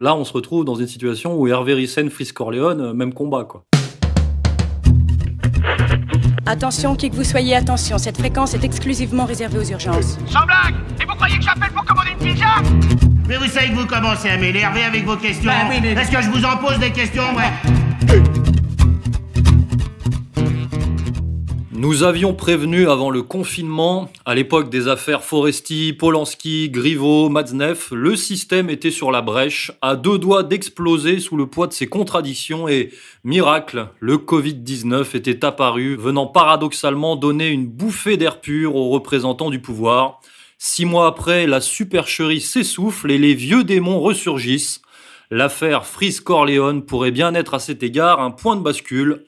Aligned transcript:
Là, 0.00 0.14
on 0.14 0.24
se 0.24 0.32
retrouve 0.32 0.64
dans 0.64 0.76
une 0.76 0.86
situation 0.86 1.34
où 1.34 1.48
Hervé 1.48 1.74
Rissen, 1.74 2.08
Fris 2.08 2.28
Corleone, 2.32 2.92
même 2.92 3.12
combat, 3.12 3.42
quoi. 3.44 3.64
Attention, 6.46 6.94
qui 6.94 7.10
que 7.10 7.16
vous 7.16 7.24
soyez, 7.24 7.56
attention, 7.56 7.98
cette 7.98 8.16
fréquence 8.16 8.54
est 8.54 8.62
exclusivement 8.62 9.24
réservée 9.24 9.58
aux 9.58 9.64
urgences. 9.70 10.16
Sans 10.28 10.46
blague 10.46 10.76
Et 11.00 11.04
vous 11.04 11.14
croyez 11.16 11.36
que 11.38 11.42
j'appelle 11.42 11.70
pour 11.74 11.84
commander 11.84 12.10
une 12.12 12.28
pizza 12.32 12.46
Mais 13.28 13.36
vous 13.38 13.46
savez 13.48 13.70
que 13.70 13.74
vous 13.74 13.86
commencez 13.86 14.28
à 14.30 14.36
m'énerver 14.38 14.84
avec 14.84 15.04
vos 15.04 15.16
questions. 15.16 15.50
Bah 15.50 15.66
oui, 15.68 15.78
mais- 15.82 15.92
Est-ce 16.00 16.12
que 16.12 16.22
je 16.22 16.30
vous 16.30 16.44
en 16.44 16.56
pose 16.58 16.78
des 16.78 16.92
questions, 16.92 17.24
ouais? 17.36 17.50
Nous 21.78 22.02
avions 22.02 22.34
prévenu 22.34 22.88
avant 22.88 23.08
le 23.08 23.22
confinement, 23.22 24.10
à 24.26 24.34
l'époque 24.34 24.68
des 24.68 24.88
affaires 24.88 25.22
Foresti, 25.22 25.92
Polanski, 25.92 26.70
Griveaux, 26.70 27.28
Matzneff, 27.28 27.92
le 27.92 28.16
système 28.16 28.68
était 28.68 28.90
sur 28.90 29.12
la 29.12 29.22
brèche, 29.22 29.70
à 29.80 29.94
deux 29.94 30.18
doigts 30.18 30.42
d'exploser 30.42 31.20
sous 31.20 31.36
le 31.36 31.46
poids 31.46 31.68
de 31.68 31.72
ses 31.72 31.86
contradictions 31.86 32.66
et, 32.66 32.90
miracle, 33.22 33.90
le 34.00 34.16
Covid-19 34.16 35.16
était 35.16 35.44
apparu, 35.44 35.94
venant 35.94 36.26
paradoxalement 36.26 37.14
donner 37.14 37.46
une 37.46 37.68
bouffée 37.68 38.16
d'air 38.16 38.40
pur 38.40 38.74
aux 38.74 38.88
représentants 38.88 39.50
du 39.50 39.60
pouvoir. 39.60 40.20
Six 40.58 40.84
mois 40.84 41.06
après, 41.06 41.46
la 41.46 41.60
supercherie 41.60 42.40
s'essouffle 42.40 43.12
et 43.12 43.18
les 43.18 43.34
vieux 43.34 43.62
démons 43.62 44.00
ressurgissent. 44.00 44.82
L'affaire 45.30 45.86
Fris 45.86 46.16
Corleone 46.24 46.82
pourrait 46.82 47.12
bien 47.12 47.36
être 47.36 47.54
à 47.54 47.60
cet 47.60 47.84
égard 47.84 48.18
un 48.18 48.32
point 48.32 48.56
de 48.56 48.62
bascule. 48.62 49.22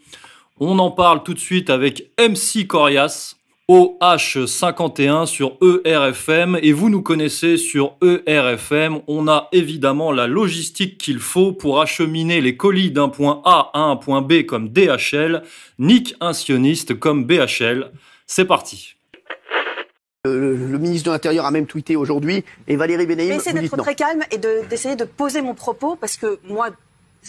On 0.60 0.78
en 0.78 0.90
parle 0.90 1.22
tout 1.22 1.32
de 1.34 1.38
suite 1.38 1.70
avec 1.70 2.10
MC 2.18 2.66
Corias, 2.66 3.36
OH51 3.70 5.24
sur 5.26 5.56
ERFM 5.84 6.58
et 6.60 6.72
vous 6.72 6.90
nous 6.90 7.00
connaissez 7.02 7.56
sur 7.56 7.96
ERFM. 8.02 9.00
On 9.06 9.26
a 9.28 9.48
évidemment 9.52 10.12
la 10.12 10.26
logistique 10.26 10.98
qu'il 10.98 11.18
faut 11.18 11.52
pour 11.52 11.80
acheminer 11.80 12.40
les 12.42 12.56
colis 12.56 12.90
d'un 12.90 13.08
point 13.08 13.40
A 13.44 13.70
à 13.72 13.80
un 13.80 13.96
point 13.96 14.20
B 14.20 14.42
comme 14.44 14.68
DHL, 14.68 15.42
Nick 15.78 16.14
un 16.20 16.32
sioniste 16.34 16.98
comme 16.98 17.24
BHL. 17.24 17.90
C'est 18.26 18.44
parti. 18.44 18.96
Le, 20.26 20.54
le 20.54 20.78
ministre 20.78 21.06
de 21.06 21.12
l'Intérieur 21.12 21.46
a 21.46 21.50
même 21.50 21.66
tweeté 21.66 21.96
aujourd'hui 21.96 22.44
et 22.68 22.76
Valérie 22.76 23.04
Je 23.04 23.08
vais 23.08 23.14
Benaïm 23.16 23.32
essayer 23.32 23.52
vous 23.52 23.62
dit 23.62 23.70
d'être 23.70 23.82
très 23.82 23.94
calme 23.94 24.22
et 24.30 24.36
de- 24.36 24.68
d'essayer 24.68 24.94
de, 24.94 25.04
poser 25.04 25.40
mon 25.40 25.54
propos 25.54 25.96
parce 25.96 26.18
que 26.18 26.38
moi, 26.44 26.68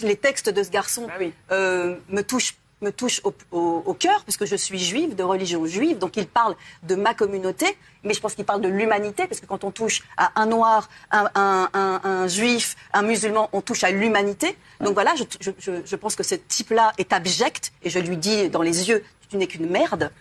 les 0.04 0.18
textes 0.18 0.50
de 0.50 0.62
ce 0.62 0.70
garçon 0.70 1.08
euh, 1.54 1.96
me 2.10 2.22
touchent 2.24 2.56
me 2.82 2.92
touchent 2.92 3.22
au, 3.24 3.34
au- 3.52 3.84
au 3.86 3.94
cœur 3.94 4.24
parce 4.26 4.38
que 4.38 4.46
je 4.46 4.56
suis 4.56 4.80
juive, 4.80 5.16
de 5.16 5.24
religion 5.24 5.66
juive, 5.66 5.98
donc 6.00 6.18
il 6.18 6.28
parle 6.28 6.56
de 6.84 6.96
ma 6.96 7.14
communauté, 7.14 7.78
mais 8.04 8.14
je 8.14 8.20
pense 8.20 8.34
qu'il 8.36 8.46
parle 8.46 8.62
de 8.62 8.68
l'humanité 8.68 9.28
parce 9.28 9.40
que 9.40 9.46
quand 9.46 9.64
on 9.64 9.72
touche 9.72 10.02
à 10.18 10.32
un 10.42 10.46
noir, 10.48 10.90
un, 11.12 11.30
un- 11.36 11.70
un- 11.74 12.02
un 12.04 12.28
juif, 12.28 12.76
un 12.94 13.04
musulman, 13.04 13.50
on 13.54 13.62
touche 13.62 13.84
à 13.84 13.92
l'humanité. 13.92 14.58
Donc 14.80 14.94
voilà, 14.94 15.14
je, 15.16 15.24
je- 15.40 15.52
je- 15.60 15.82
je 15.86 15.96
pense 15.96 16.16
que 16.16 16.24
ce 16.24 16.36
type-là 16.36 16.94
est 16.98 17.14
abject 17.14 17.72
et 17.84 17.90
je 17.90 18.00
lui 18.00 18.18
dis 18.18 18.50
dans 18.50 18.62
les 18.64 18.90
yeux, 18.90 19.04
tu 19.30 19.38
n'es 19.38 19.48
qu'une 19.48 19.70
merde. 19.70 20.12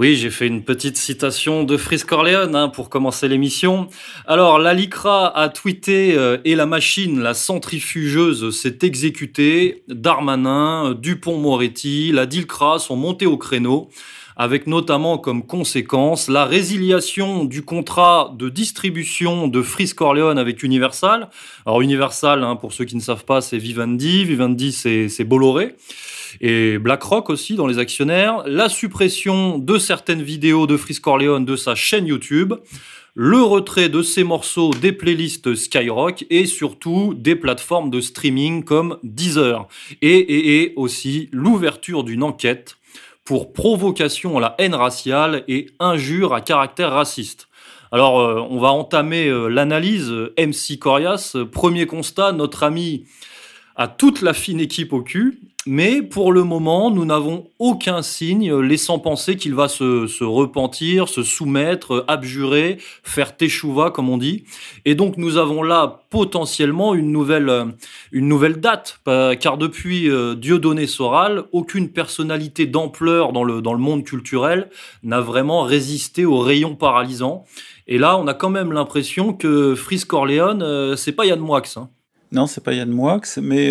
Oui, 0.00 0.16
j'ai 0.16 0.30
fait 0.30 0.46
une 0.46 0.64
petite 0.64 0.96
citation 0.96 1.62
de 1.62 1.76
Fris 1.76 1.98
Corleone 1.98 2.56
hein, 2.56 2.70
pour 2.70 2.88
commencer 2.88 3.28
l'émission. 3.28 3.86
Alors, 4.26 4.58
la 4.58 4.72
LICRA 4.72 5.26
a 5.36 5.50
tweeté 5.50 6.16
euh, 6.16 6.38
et 6.46 6.54
la 6.54 6.64
machine, 6.64 7.20
la 7.20 7.34
centrifugeuse, 7.34 8.58
s'est 8.58 8.78
exécutée. 8.80 9.82
Darmanin, 9.88 10.94
Dupont-Moretti, 10.94 12.12
la 12.12 12.24
DILCRA 12.24 12.78
sont 12.78 12.96
montés 12.96 13.26
au 13.26 13.36
créneau 13.36 13.90
avec 14.40 14.66
notamment 14.66 15.18
comme 15.18 15.42
conséquence 15.42 16.30
la 16.30 16.46
résiliation 16.46 17.44
du 17.44 17.60
contrat 17.60 18.34
de 18.38 18.48
distribution 18.48 19.48
de 19.48 19.60
Fris 19.60 19.90
Corleone 19.94 20.38
avec 20.38 20.62
Universal. 20.62 21.28
Alors 21.66 21.82
Universal, 21.82 22.42
hein, 22.42 22.56
pour 22.56 22.72
ceux 22.72 22.86
qui 22.86 22.96
ne 22.96 23.02
savent 23.02 23.26
pas, 23.26 23.42
c'est 23.42 23.58
Vivendi, 23.58 24.24
Vivendi 24.24 24.72
c'est 24.72 25.24
Bolloré 25.24 25.74
et 26.40 26.78
BlackRock 26.78 27.28
aussi 27.28 27.54
dans 27.54 27.66
les 27.66 27.78
actionnaires, 27.78 28.42
la 28.46 28.70
suppression 28.70 29.58
de 29.58 29.76
certaines 29.76 30.22
vidéos 30.22 30.66
de 30.66 30.78
Fris 30.78 30.96
Corleone 31.02 31.44
de 31.44 31.56
sa 31.56 31.74
chaîne 31.74 32.06
YouTube, 32.06 32.54
le 33.14 33.42
retrait 33.42 33.90
de 33.90 34.00
ses 34.00 34.24
morceaux 34.24 34.70
des 34.70 34.92
playlists 34.92 35.54
Skyrock 35.54 36.24
et 36.30 36.46
surtout 36.46 37.12
des 37.12 37.36
plateformes 37.36 37.90
de 37.90 38.00
streaming 38.00 38.64
comme 38.64 38.96
Deezer. 39.02 39.68
Et 40.00 40.72
aussi 40.76 41.28
l'ouverture 41.30 42.04
d'une 42.04 42.22
enquête 42.22 42.78
pour 43.24 43.52
provocation 43.52 44.38
à 44.38 44.40
la 44.40 44.54
haine 44.58 44.74
raciale 44.74 45.44
et 45.48 45.66
injure 45.78 46.34
à 46.34 46.40
caractère 46.40 46.92
raciste. 46.92 47.48
Alors, 47.92 48.20
euh, 48.20 48.46
on 48.48 48.58
va 48.58 48.68
entamer 48.68 49.26
euh, 49.26 49.48
l'analyse. 49.48 50.10
Euh, 50.10 50.32
MC 50.38 50.78
Corias, 50.78 51.36
premier 51.50 51.86
constat, 51.86 52.32
notre 52.32 52.62
ami 52.62 53.06
a 53.76 53.88
toute 53.88 54.22
la 54.22 54.32
fine 54.32 54.60
équipe 54.60 54.92
au 54.92 55.02
cul, 55.02 55.40
mais 55.66 56.00
pour 56.00 56.32
le 56.32 56.42
moment, 56.42 56.90
nous 56.90 57.04
n'avons 57.04 57.48
aucun 57.58 58.00
signe 58.00 58.54
laissant 58.60 58.98
penser 58.98 59.36
qu'il 59.36 59.54
va 59.54 59.68
se, 59.68 60.24
repentir, 60.24 61.06
se 61.06 61.22
soumettre, 61.22 62.02
abjurer, 62.08 62.78
faire 63.02 63.36
teshuva, 63.36 63.90
comme 63.90 64.08
on 64.08 64.16
dit. 64.16 64.44
Et 64.86 64.94
donc, 64.94 65.18
nous 65.18 65.36
avons 65.36 65.62
là 65.62 66.00
potentiellement 66.08 66.94
une 66.94 67.12
nouvelle, 67.12 67.50
euh, 67.50 67.66
une 68.10 68.26
nouvelle 68.26 68.58
date, 68.58 69.00
euh, 69.06 69.34
car 69.34 69.58
depuis 69.58 70.08
euh, 70.08 70.34
Dieudonné 70.34 70.86
Soral, 70.86 71.44
aucune 71.52 71.90
personnalité 71.90 72.64
d'ampleur 72.64 73.34
dans 73.34 73.44
le, 73.44 73.60
dans 73.60 73.74
le 73.74 73.80
monde 73.80 74.04
culturel 74.04 74.70
n'a 75.02 75.20
vraiment 75.20 75.62
résisté 75.62 76.24
aux 76.24 76.38
rayons 76.38 76.74
paralysants. 76.74 77.44
Et 77.86 77.98
là, 77.98 78.16
on 78.16 78.26
a 78.28 78.34
quand 78.34 78.50
même 78.50 78.72
l'impression 78.72 79.34
que 79.34 79.74
Fris 79.74 80.04
Corleone, 80.08 80.96
c'est 80.96 81.12
pas 81.12 81.26
Yann 81.26 81.40
Moix. 81.40 81.62
Hein. 81.76 81.90
Non, 82.32 82.46
c'est 82.46 82.64
pas 82.64 82.72
Yann 82.72 82.88
Moix, 82.88 83.20
mais 83.42 83.70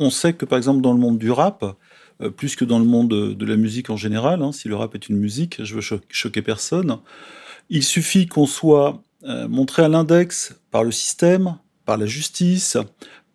on 0.00 0.10
sait 0.10 0.32
que 0.32 0.44
par 0.44 0.58
exemple 0.58 0.80
dans 0.80 0.92
le 0.92 0.98
monde 0.98 1.18
du 1.18 1.30
rap, 1.30 1.76
euh, 2.22 2.30
plus 2.30 2.56
que 2.56 2.64
dans 2.64 2.78
le 2.78 2.84
monde 2.84 3.08
de, 3.10 3.44
la 3.44 3.56
musique 3.56 3.90
en 3.90 3.96
général, 3.96 4.42
hein, 4.42 4.50
si 4.50 4.66
le 4.66 4.74
rap 4.74 4.94
est 4.94 5.08
une 5.08 5.18
musique, 5.18 5.62
je 5.62 5.74
veux 5.74 5.80
cho- 5.80 6.00
choquer 6.08 6.42
personne, 6.42 6.98
il 7.68 7.84
suffit 7.84 8.26
qu'on 8.26 8.46
soit 8.46 9.02
euh, 9.24 9.46
montré 9.46 9.82
à 9.82 9.88
l'index 9.88 10.58
par 10.70 10.82
le 10.82 10.90
système, 10.90 11.56
par 11.84 11.98
la 11.98 12.06
justice, 12.06 12.78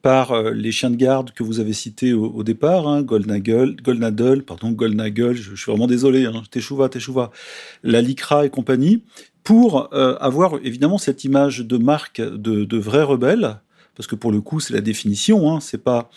par 0.02 0.32
euh, 0.32 0.52
les 0.52 0.72
chiens 0.72 0.90
de 0.90 0.96
garde 0.96 1.32
que 1.32 1.44
vous 1.44 1.60
avez 1.60 1.74
cités 1.74 2.14
au, 2.14 2.44
départ, 2.44 2.88
hein, 2.88 3.04
Goldnagel, 3.04 3.76
Goldnadel, 3.82 4.44
pardon, 4.44 4.72
Goldnagel, 4.72 5.36
je, 5.36 5.56
suis 5.56 5.72
vraiment 5.72 5.88
désolé, 5.88 6.26
hein, 6.26 6.44
Teshuva, 6.50 6.90
Teshuva, 6.90 7.32
la 7.84 8.02
LICRA 8.02 8.46
et 8.46 8.50
compagnie, 8.50 9.04
pour 9.44 9.94
avoir 9.94 10.56
évidemment 10.64 10.98
cette 10.98 11.24
image 11.24 11.60
de 11.60 11.78
marque 11.78 12.20
de, 12.20 12.66
de 12.66 12.78
vrai 12.80 13.04
rebelle, 13.04 13.60
parce 13.96 14.08
que 14.08 14.16
pour 14.16 14.32
le 14.32 14.42
coup, 14.42 14.60
c'est 14.60 14.74
la 14.74 14.82
définition, 14.82 15.52
hein, 15.52 15.60
c'est 15.60 15.84
pas 15.84 16.10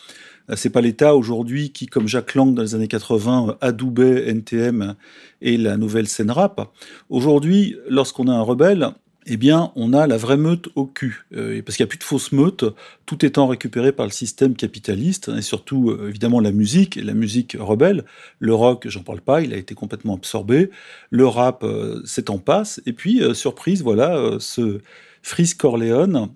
c'est 0.57 0.71
pas 0.71 0.81
l'État 0.81 1.15
aujourd'hui 1.15 1.71
qui, 1.71 1.87
comme 1.87 2.09
Jacques 2.09 2.35
Lang 2.35 2.55
dans 2.55 2.63
les 2.63 2.75
années 2.75 2.89
80, 2.89 3.49
euh, 3.49 3.55
adoubait 3.61 4.29
NTM 4.29 4.95
et 5.43 5.57
la 5.57 5.77
nouvelle 5.77 6.09
scène 6.09 6.31
rap. 6.31 6.73
Aujourd'hui, 7.11 7.77
lorsqu'on 7.89 8.29
a 8.29 8.33
un 8.33 8.43
rebelle, 8.43 8.93
eh 9.31 9.37
bien, 9.37 9.73
on 9.77 9.93
a 9.93 10.07
la 10.07 10.17
vraie 10.17 10.39
meute 10.39 10.69
au 10.75 10.87
cul. 10.87 11.27
Euh, 11.35 11.61
parce 11.63 11.77
qu'il 11.77 11.85
n'y 11.85 11.89
a 11.89 11.91
plus 11.91 11.99
de 11.99 12.05
fausses 12.05 12.33
meutes, 12.33 12.65
tout 13.05 13.25
étant 13.25 13.47
récupéré 13.47 13.93
par 13.93 14.07
le 14.07 14.13
système 14.13 14.57
capitaliste, 14.57 15.31
et 15.37 15.43
surtout, 15.43 15.91
euh, 15.91 16.09
évidemment, 16.09 16.41
la 16.41 16.51
musique, 16.51 16.97
la 16.97 17.13
musique 17.13 17.57
rebelle. 17.59 18.05
Le 18.39 18.55
rock, 18.55 18.87
j'en 18.89 19.03
parle 19.03 19.21
pas, 19.21 19.43
il 19.43 19.53
a 19.53 19.59
été 19.59 19.75
complètement 19.75 20.15
absorbé. 20.15 20.71
Le 21.11 21.27
rap, 21.27 21.63
euh, 21.63 22.01
c'est 22.07 22.31
en 22.31 22.39
passe. 22.39 22.81
Et 22.87 22.95
puis, 22.95 23.23
euh, 23.23 23.35
surprise, 23.35 23.83
voilà, 23.83 24.17
euh, 24.17 24.39
ce 24.41 24.81
Fris 25.23 25.53
Corleone, 25.59 26.31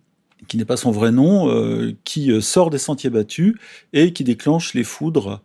qui 0.48 0.56
n'est 0.56 0.64
pas 0.64 0.76
son 0.76 0.90
vrai 0.90 1.12
nom, 1.12 1.48
euh, 1.48 1.92
qui 2.04 2.30
euh, 2.30 2.40
sort 2.40 2.70
des 2.70 2.78
sentiers 2.78 3.10
battus 3.10 3.54
et 3.92 4.12
qui 4.12 4.24
déclenche 4.24 4.74
les 4.74 4.84
foudres, 4.84 5.42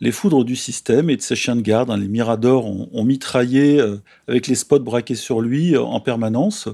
les 0.00 0.12
foudres 0.12 0.44
du 0.44 0.56
système 0.56 1.10
et 1.10 1.16
de 1.16 1.22
ses 1.22 1.36
chiens 1.36 1.56
de 1.56 1.60
garde. 1.60 1.90
hein. 1.90 1.96
Les 1.96 2.08
Miradors 2.08 2.66
ont, 2.66 3.04
mitraillé 3.04 3.80
euh, 3.80 3.98
avec 4.28 4.46
les 4.46 4.54
spots 4.54 4.80
braqués 4.80 5.14
sur 5.14 5.40
lui 5.40 5.76
en 5.76 6.00
permanence. 6.00 6.68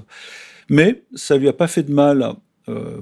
Mais 0.69 1.03
ça 1.15 1.37
lui 1.37 1.47
a 1.47 1.53
pas 1.53 1.67
fait 1.67 1.83
de 1.83 1.93
mal 1.93 2.33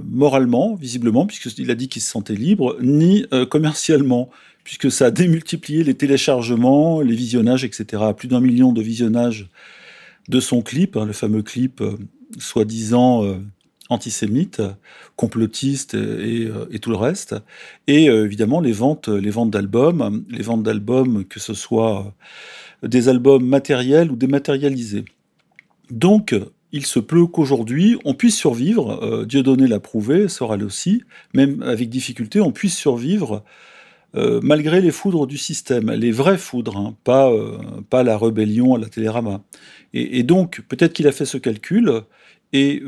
moralement, 0.03 0.75
visiblement, 0.75 1.25
puisqu'il 1.25 1.71
a 1.71 1.75
dit 1.75 1.89
qu'il 1.89 2.03
se 2.03 2.11
sentait 2.11 2.35
libre, 2.35 2.77
ni 2.81 3.25
commercialement, 3.49 4.29
puisque 4.63 4.91
ça 4.91 5.07
a 5.07 5.11
démultiplié 5.11 5.83
les 5.83 5.95
téléchargements, 5.95 7.01
les 7.01 7.15
visionnages, 7.15 7.63
etc. 7.63 8.03
Plus 8.15 8.27
d'un 8.27 8.41
million 8.41 8.73
de 8.73 8.83
visionnages 8.83 9.49
de 10.29 10.39
son 10.39 10.61
clip, 10.61 10.95
hein, 10.95 11.05
le 11.05 11.13
fameux 11.13 11.41
clip 11.41 11.81
soi-disant 12.37 13.23
euh, 13.89 13.93
antisémite, 13.93 14.61
complotiste 15.15 15.93
et, 15.93 16.45
euh, 16.45 16.67
et 16.71 16.79
tout 16.79 16.89
le 16.89 16.97
reste. 16.97 17.35
Et 17.87 18.09
euh, 18.09 18.25
évidemment 18.25 18.61
les 18.61 18.71
ventes, 18.71 19.07
les 19.07 19.29
ventes 19.29 19.51
d'albums, 19.51 20.25
les 20.29 20.43
ventes 20.43 20.63
d'albums, 20.63 21.25
que 21.25 21.39
ce 21.39 21.53
soit 21.53 22.13
euh, 22.83 22.87
des 22.87 23.09
albums 23.09 23.45
matériels 23.45 24.11
ou 24.11 24.15
dématérialisés. 24.15 25.05
Donc, 25.91 26.35
il 26.71 26.85
se 26.85 26.99
peut 26.99 27.27
qu'aujourd'hui, 27.27 27.97
on 28.05 28.15
puisse 28.15 28.35
survivre, 28.35 29.03
euh, 29.03 29.25
Dieudonné 29.25 29.67
l'a 29.67 29.79
prouvé, 29.79 30.27
Soral 30.27 30.63
aussi, 30.63 31.03
même 31.33 31.61
avec 31.61 31.89
difficulté, 31.89 32.41
on 32.41 32.51
puisse 32.51 32.75
survivre 32.75 33.43
malgré 34.41 34.79
les 34.79 34.91
foudres 34.91 35.27
du 35.27 35.37
système, 35.37 35.91
les 35.91 36.13
vraies 36.13 36.37
foudres, 36.37 36.77
hein, 36.77 36.95
pas, 37.03 38.03
la 38.03 38.17
rébellion 38.17 38.73
à 38.73 38.79
la 38.79 38.87
Télérama. 38.87 39.41
Et 39.93 40.23
donc, 40.23 40.61
peut-être 40.69 40.93
qu'il 40.93 41.05
a 41.07 41.11
fait 41.11 41.25
ce 41.25 41.37
calcul, 41.37 42.03
Et 42.57 42.81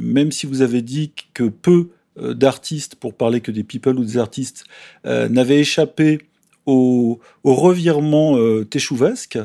même 0.00 0.32
si 0.32 0.46
vous 0.46 0.60
avez 0.60 0.82
dit 0.82 1.12
que 1.32 1.44
peu 1.44 1.90
d'artistes, 2.16 2.96
pour 2.96 3.14
parler 3.14 3.40
que 3.40 3.52
des 3.52 3.62
people 3.62 3.96
ou 4.00 4.04
des 4.04 4.18
artistes, 4.18 4.64
n'avaient 5.04 5.60
échappé 5.60 6.18
au, 6.66 7.20
revirement 7.44 8.36
téchouvesque, 8.64 9.38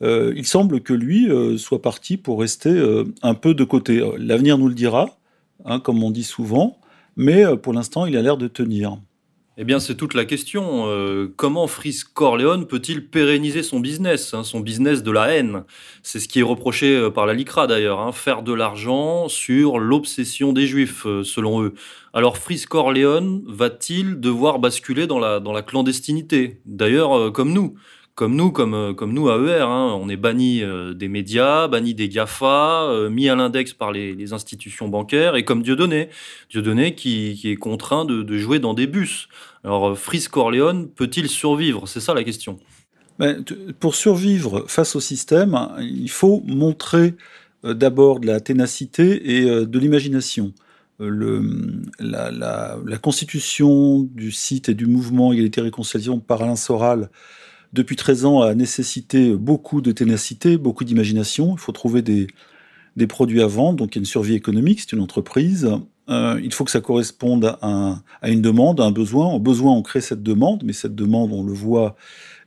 il 0.00 0.44
semble 0.46 0.80
que 0.80 0.94
lui 0.94 1.28
soit 1.58 1.80
parti 1.80 2.16
pour 2.16 2.40
rester 2.40 2.76
un 3.22 3.34
peu 3.34 3.54
de 3.54 3.62
côté. 3.62 4.02
L'avenir 4.18 4.58
nous 4.58 4.66
le 4.66 4.74
dira, 4.74 5.16
hein, 5.64 5.78
comme 5.78 6.02
on 6.02 6.10
dit 6.10 6.24
souvent, 6.24 6.80
mais 7.16 7.44
pour 7.58 7.72
l'instant, 7.74 8.04
il 8.06 8.16
a 8.16 8.22
l'air 8.22 8.36
de 8.36 8.48
tenir. 8.48 8.98
Eh 9.58 9.64
bien, 9.64 9.80
c'est 9.80 9.96
toute 9.96 10.14
la 10.14 10.24
question. 10.24 10.86
Euh, 10.86 11.30
comment 11.36 11.66
Fritz 11.66 12.04
Corleone 12.04 12.66
peut-il 12.66 13.06
pérenniser 13.06 13.62
son 13.62 13.80
business, 13.80 14.32
hein, 14.32 14.44
son 14.44 14.60
business 14.60 15.02
de 15.02 15.10
la 15.10 15.28
haine? 15.28 15.64
C'est 16.02 16.20
ce 16.20 16.28
qui 16.28 16.40
est 16.40 16.42
reproché 16.42 16.96
euh, 16.96 17.10
par 17.10 17.26
la 17.26 17.34
LICRA 17.34 17.66
d'ailleurs, 17.66 18.00
hein, 18.00 18.12
faire 18.12 18.42
de 18.42 18.54
l'argent 18.54 19.28
sur 19.28 19.78
l'obsession 19.78 20.54
des 20.54 20.66
Juifs, 20.66 21.04
euh, 21.04 21.22
selon 21.22 21.62
eux. 21.62 21.74
Alors, 22.14 22.38
Fritz 22.38 22.64
Corleone 22.64 23.42
va-t-il 23.46 24.20
devoir 24.20 24.58
basculer 24.58 25.06
dans 25.06 25.18
la 25.18 25.62
clandestinité? 25.62 26.60
D'ailleurs, 26.64 27.30
comme 27.32 27.52
nous 27.52 27.74
comme 28.14 28.36
nous, 28.36 28.52
comme, 28.52 28.74
euh, 28.74 28.92
comme 28.92 29.14
nous, 29.14 29.28
AER, 29.28 29.62
hein, 29.62 29.96
on 29.98 30.08
est 30.08 30.16
banni 30.16 30.62
euh, 30.62 30.92
des 30.92 31.08
médias, 31.08 31.66
banni 31.68 31.94
des 31.94 32.08
GAFA, 32.08 32.84
euh, 32.84 33.08
mis 33.08 33.28
à 33.28 33.34
l'index 33.34 33.72
par 33.72 33.90
les, 33.90 34.32
institutions 34.32 34.88
bancaires, 34.88 35.36
et 35.36 35.44
comme 35.44 35.62
Dieudonné, 35.62 36.08
Dieudonné 36.50 36.94
qui, 36.94 37.38
qui 37.40 37.50
est 37.50 37.56
contraint 37.56 38.04
de, 38.04 38.36
jouer 38.36 38.58
dans 38.58 38.74
des 38.74 38.86
bus. 38.86 39.28
Alors, 39.64 39.98
Fris 39.98 40.26
Corleone 40.30 40.88
peut-il 40.88 41.28
survivre? 41.28 41.86
C'est 41.86 42.00
ça 42.00 42.14
la 42.14 42.24
question. 42.24 42.58
Ben, 43.18 43.44
pour 43.78 43.94
survivre 43.94 44.64
face 44.68 44.96
au 44.96 45.00
système, 45.00 45.68
il 45.80 46.10
faut 46.10 46.42
montrer 46.46 47.14
d'abord 47.62 48.20
de 48.20 48.26
la 48.26 48.40
ténacité 48.40 49.38
et 49.38 49.44
de 49.44 49.78
l'imagination. 49.78 50.52
la, 50.98 52.78
constitution 53.02 54.00
du 54.00 54.32
site 54.32 54.70
et 54.70 54.74
du 54.74 54.86
mouvement 54.86 55.32
Égalité 55.32 55.60
Réconciliation 55.60 56.20
par 56.20 56.42
Alain 56.42 56.56
Soral 56.56 57.10
depuis 57.72 57.96
13 57.96 58.24
ans, 58.24 58.42
a 58.42 58.54
nécessité 58.54 59.34
beaucoup 59.34 59.80
de 59.80 59.92
ténacité, 59.92 60.56
beaucoup 60.58 60.84
d'imagination. 60.84 61.54
Il 61.54 61.58
faut 61.58 61.72
trouver 61.72 62.02
des, 62.02 62.26
des 62.96 63.06
produits 63.06 63.42
à 63.42 63.46
vendre, 63.46 63.76
donc 63.78 63.94
il 63.94 63.98
y 63.98 64.00
a 64.00 64.02
une 64.02 64.06
survie 64.06 64.34
économique, 64.34 64.80
c'est 64.80 64.92
une 64.92 65.02
entreprise. 65.02 65.70
Euh, 66.08 66.40
il 66.42 66.52
faut 66.52 66.64
que 66.64 66.70
ça 66.70 66.80
corresponde 66.80 67.56
à, 67.62 68.02
à, 68.20 68.30
une 68.30 68.42
demande, 68.42 68.80
à 68.80 68.84
un 68.84 68.90
besoin. 68.90 69.28
Au 69.32 69.38
besoin, 69.38 69.72
on 69.72 69.82
crée 69.82 70.00
cette 70.00 70.22
demande, 70.22 70.62
mais 70.64 70.72
cette 70.72 70.94
demande, 70.94 71.32
on 71.32 71.44
le 71.44 71.52
voit, 71.52 71.96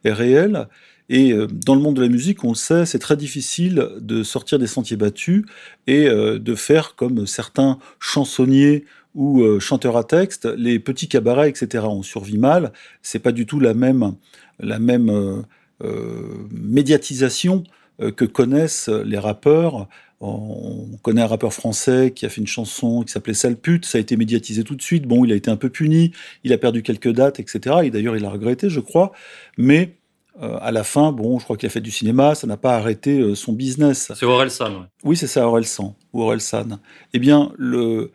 est 0.03 0.13
réelle. 0.13 0.67
Et 1.09 1.31
euh, 1.31 1.47
dans 1.47 1.75
le 1.75 1.81
monde 1.81 1.95
de 1.95 2.01
la 2.01 2.07
musique, 2.07 2.43
on 2.43 2.49
le 2.49 2.55
sait, 2.55 2.85
c'est 2.85 2.99
très 2.99 3.17
difficile 3.17 3.89
de 3.99 4.23
sortir 4.23 4.59
des 4.59 4.67
sentiers 4.67 4.97
battus 4.97 5.45
et 5.87 6.07
euh, 6.07 6.39
de 6.39 6.55
faire 6.55 6.95
comme 6.95 7.27
certains 7.27 7.79
chansonniers 7.99 8.85
ou 9.13 9.61
chanteurs 9.61 9.95
à 9.95 10.03
texte, 10.03 10.43
les 10.57 10.77
petits 10.77 11.07
cabarets, 11.07 11.47
etc. 11.47 11.85
On 11.87 12.03
survit 12.03 12.37
mal. 12.37 12.73
C'est 13.01 13.19
pas 13.19 13.31
du 13.31 13.45
tout 13.45 13.61
la 13.61 13.73
même 13.73 14.15
la 14.59 14.79
même 14.79 15.09
euh, 15.09 15.41
euh, 15.83 16.47
médiatisation 16.51 17.63
euh, 18.01 18.11
que 18.11 18.25
connaissent 18.25 18.89
les 18.89 19.17
rappeurs. 19.17 19.87
On 20.21 20.97
connaît 21.01 21.21
un 21.21 21.27
rappeur 21.27 21.53
français 21.53 22.11
qui 22.15 22.25
a 22.25 22.29
fait 22.29 22.41
une 22.41 22.47
chanson 22.47 23.03
qui 23.03 23.11
s'appelait 23.11 23.33
Sale 23.33 23.57
ça 23.83 23.97
a 23.97 24.01
été 24.01 24.15
médiatisé 24.15 24.63
tout 24.63 24.75
de 24.75 24.81
suite. 24.81 25.05
Bon, 25.05 25.25
il 25.25 25.31
a 25.31 25.35
été 25.35 25.51
un 25.51 25.57
peu 25.57 25.69
puni, 25.69 26.13
il 26.43 26.53
a 26.53 26.57
perdu 26.57 26.83
quelques 26.83 27.11
dates, 27.11 27.39
etc. 27.39 27.77
Et 27.83 27.91
d'ailleurs, 27.91 28.15
il 28.15 28.25
a 28.25 28.29
regretté, 28.29 28.69
je 28.69 28.79
crois. 28.79 29.11
Mais 29.57 29.97
à 30.41 30.71
la 30.71 30.83
fin, 30.83 31.11
bon, 31.11 31.39
je 31.39 31.45
crois 31.45 31.55
qu'il 31.55 31.67
a 31.67 31.69
fait 31.69 31.81
du 31.81 31.91
cinéma, 31.91 32.35
ça 32.35 32.45
n'a 32.45 32.57
pas 32.57 32.75
arrêté 32.75 33.35
son 33.35 33.53
business. 33.53 34.11
C'est 34.15 34.25
Orelsan. 34.25 34.87
Oui, 35.03 35.15
c'est 35.15 35.27
ça, 35.27 35.47
Orelsan 35.47 35.95
ou 36.13 36.21
Orelsan. 36.21 36.79
Eh 37.13 37.19
bien, 37.19 37.53
le, 37.57 38.11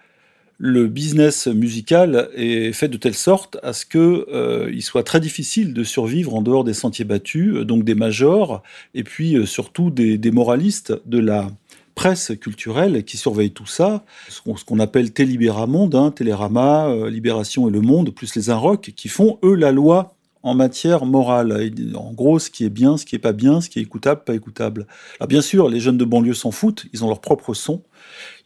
le 0.62 0.88
business 0.88 1.46
musical 1.46 2.28
est 2.36 2.72
fait 2.72 2.88
de 2.88 2.98
telle 2.98 3.14
sorte 3.14 3.56
à 3.62 3.72
ce 3.72 3.86
que 3.86 4.26
euh, 4.30 4.70
il 4.70 4.82
soit 4.82 5.02
très 5.02 5.18
difficile 5.18 5.72
de 5.72 5.82
survivre 5.82 6.34
en 6.34 6.42
dehors 6.42 6.64
des 6.64 6.74
sentiers 6.74 7.06
battus, 7.06 7.54
euh, 7.54 7.64
donc 7.64 7.82
des 7.82 7.94
majors, 7.94 8.62
et 8.92 9.02
puis 9.02 9.36
euh, 9.36 9.46
surtout 9.46 9.88
des, 9.88 10.18
moralistes 10.30 10.92
de 11.06 11.18
la 11.18 11.48
presse 11.94 12.32
culturelle 12.38 13.04
qui 13.04 13.16
surveillent 13.16 13.52
tout 13.52 13.64
ça, 13.64 14.04
ce 14.28 14.42
qu'on 14.42 14.78
appelle 14.80 15.12
Télibéra 15.12 15.66
Monde, 15.66 15.94
hein, 15.94 16.10
Télérama, 16.10 16.94
Libération 17.08 17.66
et 17.66 17.70
Le 17.70 17.80
Monde, 17.80 18.10
plus 18.10 18.34
les 18.36 18.50
Inrocks, 18.50 18.92
qui 18.94 19.08
font, 19.08 19.38
eux, 19.42 19.54
la 19.54 19.72
loi 19.72 20.14
en 20.42 20.54
matière 20.54 21.04
morale. 21.04 21.70
En 21.94 22.12
gros, 22.12 22.38
ce 22.38 22.50
qui 22.50 22.64
est 22.64 22.70
bien, 22.70 22.96
ce 22.96 23.04
qui 23.04 23.14
est 23.14 23.20
pas 23.20 23.32
bien, 23.32 23.60
ce 23.60 23.68
qui 23.68 23.78
est 23.78 23.82
écoutable, 23.82 24.22
pas 24.24 24.34
écoutable. 24.34 24.86
Alors 25.18 25.28
bien 25.28 25.42
sûr, 25.42 25.68
les 25.68 25.80
jeunes 25.80 25.98
de 25.98 26.04
banlieue 26.04 26.34
s'en 26.34 26.50
foutent, 26.50 26.86
ils 26.92 27.04
ont 27.04 27.08
leur 27.08 27.20
propre 27.20 27.54
son, 27.54 27.82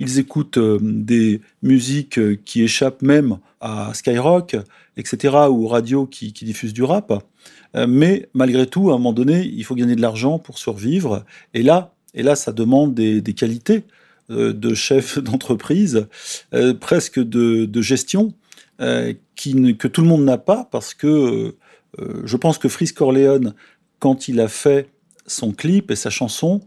ils 0.00 0.18
écoutent 0.18 0.58
euh, 0.58 0.78
des 0.82 1.40
musiques 1.62 2.18
euh, 2.18 2.36
qui 2.44 2.62
échappent 2.62 3.02
même 3.02 3.38
à 3.60 3.92
Skyrock, 3.94 4.56
etc., 4.96 5.36
ou 5.48 5.66
radio 5.66 6.06
qui, 6.06 6.32
diffusent 6.32 6.72
du 6.72 6.82
rap. 6.82 7.24
Euh, 7.76 7.86
mais 7.88 8.28
malgré 8.34 8.66
tout, 8.66 8.90
à 8.90 8.94
un 8.94 8.98
moment 8.98 9.12
donné, 9.12 9.44
il 9.44 9.64
faut 9.64 9.74
gagner 9.74 9.96
de 9.96 10.02
l'argent 10.02 10.38
pour 10.38 10.58
survivre. 10.58 11.24
Et 11.54 11.62
là, 11.62 11.94
et 12.14 12.22
là 12.22 12.36
ça 12.36 12.52
demande 12.52 12.94
des, 12.94 13.22
qualités 13.34 13.84
de 14.30 14.74
chef 14.74 15.18
d'entreprise, 15.22 16.06
presque 16.80 17.20
de, 17.20 17.82
gestion, 17.82 18.32
qui, 19.36 19.76
que 19.76 19.88
tout 19.88 20.02
le 20.02 20.08
monde 20.08 20.24
n'a 20.24 20.38
pas, 20.38 20.68
parce 20.70 20.94
que 20.94 21.56
je 21.98 22.36
pense 22.36 22.58
que 22.58 22.68
Fritz 22.68 22.92
Corleone, 22.92 23.54
quand 23.98 24.28
il 24.28 24.40
a 24.40 24.48
fait 24.48 24.90
son 25.26 25.52
clip 25.52 25.90
et 25.90 25.96
sa 25.96 26.10
chanson, 26.10 26.60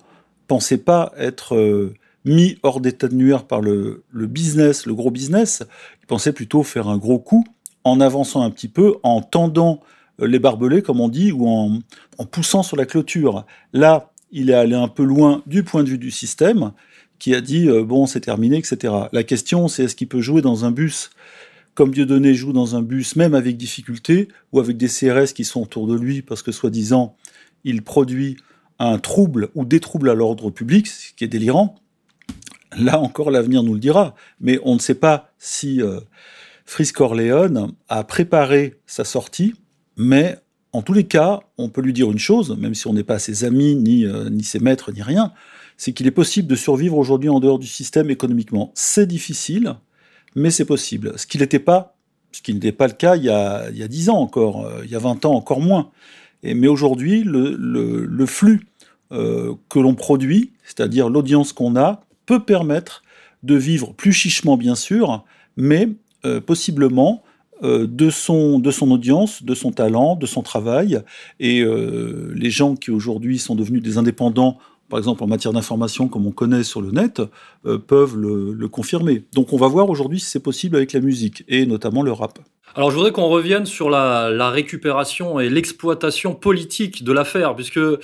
pensait 0.48 0.78
pas 0.78 1.12
être 1.18 1.92
mis 2.28 2.58
hors 2.62 2.82
d'état 2.82 3.08
de 3.08 3.16
nuire 3.16 3.46
par 3.46 3.62
le, 3.62 4.04
business, 4.14 4.86
le 4.86 4.94
gros 4.94 5.12
business. 5.12 5.64
Il 6.02 6.08
pensait 6.08 6.34
plutôt 6.34 6.64
faire 6.64 6.88
un 6.88 6.98
gros 6.98 7.20
coup 7.20 7.44
en 7.84 8.02
avançant 8.02 8.42
un 8.42 8.52
petit 8.52 8.68
peu, 8.68 8.96
en 9.04 9.22
tendant 9.22 9.80
euh, 10.22 10.28
les 10.28 10.40
barbelés, 10.40 10.82
comme 10.82 11.00
on 11.00 11.08
dit, 11.08 11.32
ou 11.32 11.48
en, 11.48 11.80
poussant 12.26 12.64
sur 12.64 12.76
la 12.76 12.86
clôture. 12.86 13.46
Là, 13.72 14.12
il 14.32 14.50
est 14.50 14.56
allé 14.56 14.76
un 14.76 14.90
peu 14.90 15.04
loin 15.04 15.42
du 15.48 15.64
point 15.64 15.84
de 15.84 15.90
vue 15.90 15.98
du 15.98 16.12
système, 16.12 16.74
qui 17.18 17.34
a 17.34 17.40
dit 17.40 17.70
euh, 17.70 17.84
bon, 17.84 18.06
c'est 18.06 18.20
terminé, 18.20 18.58
etc. 18.58 18.94
La 19.14 19.24
question, 19.24 19.70
c'est 19.70 19.86
est-ce 19.86 19.96
qu'il 19.96 20.10
peut 20.10 20.22
jouer 20.22 20.42
dans 20.42 20.66
un 20.66 20.72
bus 20.72 21.12
comme 21.78 21.94
Dieudonné 21.94 22.34
joue 22.34 22.54
dans 22.54 22.76
un 22.76 22.82
bus, 22.82 23.16
même 23.18 23.36
avec 23.36 23.56
difficulté, 23.56 24.30
ou 24.52 24.60
avec 24.60 24.78
des 24.78 24.88
CRS 24.88 25.32
qui 25.36 25.44
sont 25.44 25.62
autour 25.62 25.86
de 25.86 25.94
lui, 25.94 26.24
parce 26.24 26.42
que 26.42 26.52
soi-disant, 26.52 27.16
il 27.64 27.84
produit 27.84 28.38
un 28.80 28.98
trouble 28.98 29.50
ou 29.54 29.64
des 29.64 29.80
troubles 29.80 30.10
à 30.10 30.16
l'ordre 30.16 30.50
public, 30.50 30.88
ce 30.88 31.14
qui 31.14 31.24
est 31.24 31.28
délirant. 31.28 31.76
Là 32.80 33.00
encore, 33.00 33.30
l'avenir 33.30 33.62
nous 33.62 33.76
le 33.76 33.80
dira. 33.80 34.16
Mais 34.42 34.60
on 34.64 34.74
ne 34.74 34.80
sait 34.80 34.96
pas 34.96 35.30
si 35.38 35.80
euh, 35.80 36.00
Fritz 36.66 36.92
Corleone 36.92 37.74
a 37.90 38.04
préparé 38.04 38.80
sa 38.88 39.04
sortie, 39.04 39.54
mais 39.98 40.40
en 40.74 40.81
tous 40.81 40.94
les 40.94 41.06
cas, 41.06 41.42
on 41.60 41.69
peut 41.69 41.81
lui 41.81 41.94
dire 41.94 42.12
une 42.12 42.18
chose, 42.18 42.57
même 42.57 42.74
si 42.74 42.88
on 42.88 42.94
n'est 42.94 43.04
pas 43.04 43.19
ses 43.19 43.44
amis, 43.44 43.76
ni, 43.76 44.04
euh, 44.04 44.31
ni 44.31 44.44
ses 44.44 44.60
maîtres, 44.60 44.92
ni 44.92 45.04
rien, 45.04 45.31
c'est 45.78 45.94
qu'il 45.94 46.07
est 46.07 46.12
possible 46.12 46.48
de 46.48 46.56
survivre 46.56 46.98
aujourd'hui 46.98 47.30
en 47.30 47.40
dehors 47.40 47.60
du 47.60 47.68
système 47.68 48.10
économiquement. 48.10 48.72
C'est 48.74 49.06
difficile, 49.06 49.76
mais 50.38 50.52
c'est 50.52 50.66
possible. 50.66 51.14
Ce 51.18 51.26
qui 51.26 51.40
n'était 51.40 51.60
pas, 51.60 51.96
ce 52.32 52.44
qui 52.44 52.54
n'était 52.54 52.72
pas 52.72 52.86
le 52.88 52.94
cas 52.94 53.16
il 53.16 53.24
y 53.24 53.30
a, 53.30 53.70
il 53.72 53.78
y 53.78 53.84
a 53.84 53.88
10 53.88 54.10
ans 54.10 54.20
encore, 54.20 54.66
euh, 54.66 54.82
il 54.86 54.92
y 54.92 54.96
a 54.96 55.00
20 55.00 55.26
ans 55.26 55.34
encore 55.34 55.60
moins. 55.60 55.90
Et, 56.44 56.54
mais 56.54 56.68
aujourd'hui, 56.68 57.24
le, 57.26 58.26
flux 58.28 58.68
euh, 59.12 59.56
que 59.68 59.80
l'on 59.80 59.96
produit, 59.96 60.52
c'est-à-dire 60.64 61.10
l'audience 61.10 61.54
qu'on 61.54 61.76
a, 61.76 62.02
peut 62.28 62.40
permettre 62.40 63.02
de 63.42 63.56
vivre 63.56 63.94
plus 63.94 64.14
chichement, 64.14 64.58
bien 64.58 64.76
sûr, 64.76 65.26
mais 65.58 65.90
euh, 66.26 66.40
possiblement 66.40 67.24
de, 67.64 68.12
son, 68.12 68.60
de 68.60 68.70
son 68.70 68.92
audience, 68.92 69.42
de 69.42 69.56
son 69.56 69.72
talent, 69.72 70.16
de 70.16 70.28
son 70.28 70.44
travail. 70.44 71.02
Et 71.40 71.66
les 71.66 72.52
gens 72.52 72.76
qui 72.76 72.92
aujourd'hui 72.92 73.40
sont 73.40 73.56
devenus 73.56 73.82
des 73.82 73.98
indépendants, 73.98 74.60
par 74.90 75.00
exemple 75.00 75.24
en 75.24 75.28
matière 75.28 75.54
d'information, 75.54 76.08
comme 76.08 76.26
on 76.26 76.32
connaît 76.32 76.64
sur 76.64 76.82
le 76.82 76.92
net, 76.92 77.22
peuvent 77.88 78.16
le, 78.16 78.68
confirmer. 78.68 79.24
Donc 79.34 79.54
on 79.54 79.58
va 79.58 79.68
voir 79.68 79.90
aujourd'hui 79.90 80.20
si 80.20 80.28
c'est 80.28 80.44
possible 80.44 80.76
avec 80.76 80.94
la 80.94 81.00
musique, 81.00 81.44
et 81.48 81.66
notamment 81.66 82.04
le 82.04 82.12
rap. 82.12 82.40
Alors 82.78 82.92
je 82.92 82.96
voudrais 82.96 83.12
qu'on 83.12 83.28
revienne 83.28 83.66
sur 83.66 83.90
la, 83.90 84.50
récupération 84.52 85.40
et 85.40 85.50
l'exploitation 85.50 86.36
politique 86.36 87.04
de 87.04 87.12
l'affaire, 87.12 87.56
puisque 87.56 87.78
euh, 87.78 87.98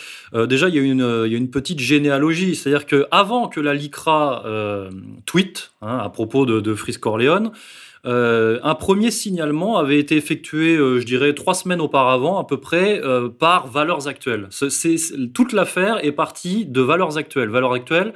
déjà 0.48 0.68
il 0.68 0.76
y, 0.76 0.80
a 0.80 0.82
une, 0.82 1.50
petite 1.52 1.80
généalogie, 1.80 2.56
c'est-à-dire 2.56 2.88
que 2.88 3.06
avant 3.12 3.48
que 3.48 3.60
la 3.60 3.76
LICRA 3.76 4.44
euh, 4.48 4.90
tweet 5.28 5.72
hein, 5.84 6.00
à 6.00 6.10
propos 6.10 6.48
de, 6.48 6.60
de 6.60 6.74
Fris 6.74 6.94
Corleone, 6.94 7.52
euh, 8.06 8.60
un 8.64 8.76
premier 8.76 9.12
signalement 9.12 9.78
avait 9.78 10.00
été 10.00 10.18
effectué, 10.18 10.76
je 10.76 11.04
dirais, 11.04 11.34
trois 11.34 11.54
semaines 11.54 11.82
auparavant 11.82 12.38
à 12.38 12.46
peu 12.46 12.58
près 12.58 13.02
par 13.40 13.68
Valeurs 13.68 14.08
Actuelles. 14.08 14.48
C'est, 14.52 14.98
toute 15.34 15.54
l'affaire 15.54 16.04
est 16.04 16.12
partie 16.12 16.66
de 16.66 16.82
Valeurs 16.82 17.18
Actuelles. 17.18 17.50
Valeurs 17.50 17.74
Actuelles 17.74 18.14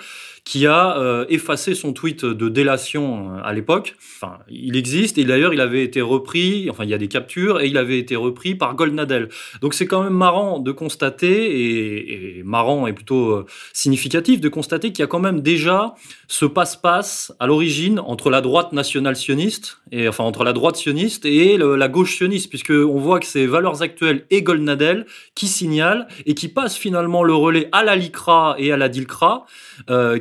qui 0.48 0.66
a 0.66 0.98
euh, 0.98 1.26
effacé 1.28 1.76
son 1.76 1.92
tweet 1.92 2.24
de 2.24 2.48
délation 2.48 3.34
euh, 3.36 3.42
à 3.44 3.52
l'époque. 3.52 3.98
Enfin, 4.00 4.38
il 4.50 4.78
existe 4.78 5.18
et 5.18 5.26
d'ailleurs 5.26 5.54
il 5.54 5.60
avait 5.60 5.84
été 5.84 6.00
repris. 6.00 6.70
Enfin, 6.70 6.86
il 6.86 6.90
y 6.90 6.94
a 6.94 6.98
des 6.98 7.10
captures 7.10 7.60
et 7.60 7.68
il 7.68 7.78
avait 7.78 8.00
été 8.00 8.16
repris 8.16 8.56
par 8.56 8.74
Goldnadel. 8.74 9.28
Donc 9.60 9.74
c'est 9.74 9.88
quand 9.88 10.02
même 10.02 10.14
marrant 10.14 10.60
de 10.60 10.72
constater 10.72 12.38
et, 12.38 12.44
marrant 12.46 12.88
et 12.88 12.94
plutôt 12.94 13.32
euh, 13.32 13.46
significatif 13.74 14.40
de 14.40 14.48
constater 14.48 14.94
qu'il 14.94 15.00
y 15.00 15.04
a 15.04 15.08
quand 15.08 15.20
même 15.20 15.42
déjà 15.42 15.96
ce 16.30 16.46
passe-passe 16.46 17.34
à 17.42 17.48
l'origine 17.48 18.00
entre 18.00 18.30
la 18.30 18.40
droite 18.40 18.72
nationale 18.72 19.18
sioniste 19.18 19.80
et 19.92 20.08
enfin 20.08 20.24
entre 20.24 20.46
la 20.46 20.54
droite 20.54 20.78
sioniste 20.78 21.26
et 21.26 21.58
la 21.58 21.88
gauche 21.90 22.16
sioniste, 22.16 22.50
puisque 22.50 22.72
on 22.72 23.00
voit 23.00 23.20
que 23.20 23.26
c'est 23.26 23.46
Valeurs 23.48 23.82
Actuelles 23.82 24.26
et 24.30 24.44
Goldnadel 24.44 25.08
qui 25.36 25.48
signalent 25.48 26.08
et 26.26 26.36
qui 26.36 26.48
passent 26.48 26.78
finalement 26.78 27.24
le 27.24 27.34
relais 27.34 27.68
à 27.74 27.84
la 27.84 27.98
LICRA 27.98 28.56
et 28.58 28.72
à 28.72 28.78
la 28.78 28.88
DILCRA, 28.88 29.46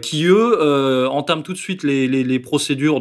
qui 0.02 0.15
eux 0.25 0.58
euh, 0.61 1.06
entament 1.08 1.42
tout 1.42 1.52
de 1.52 1.58
suite 1.58 1.82
les, 1.82 2.38
procédures 2.38 3.00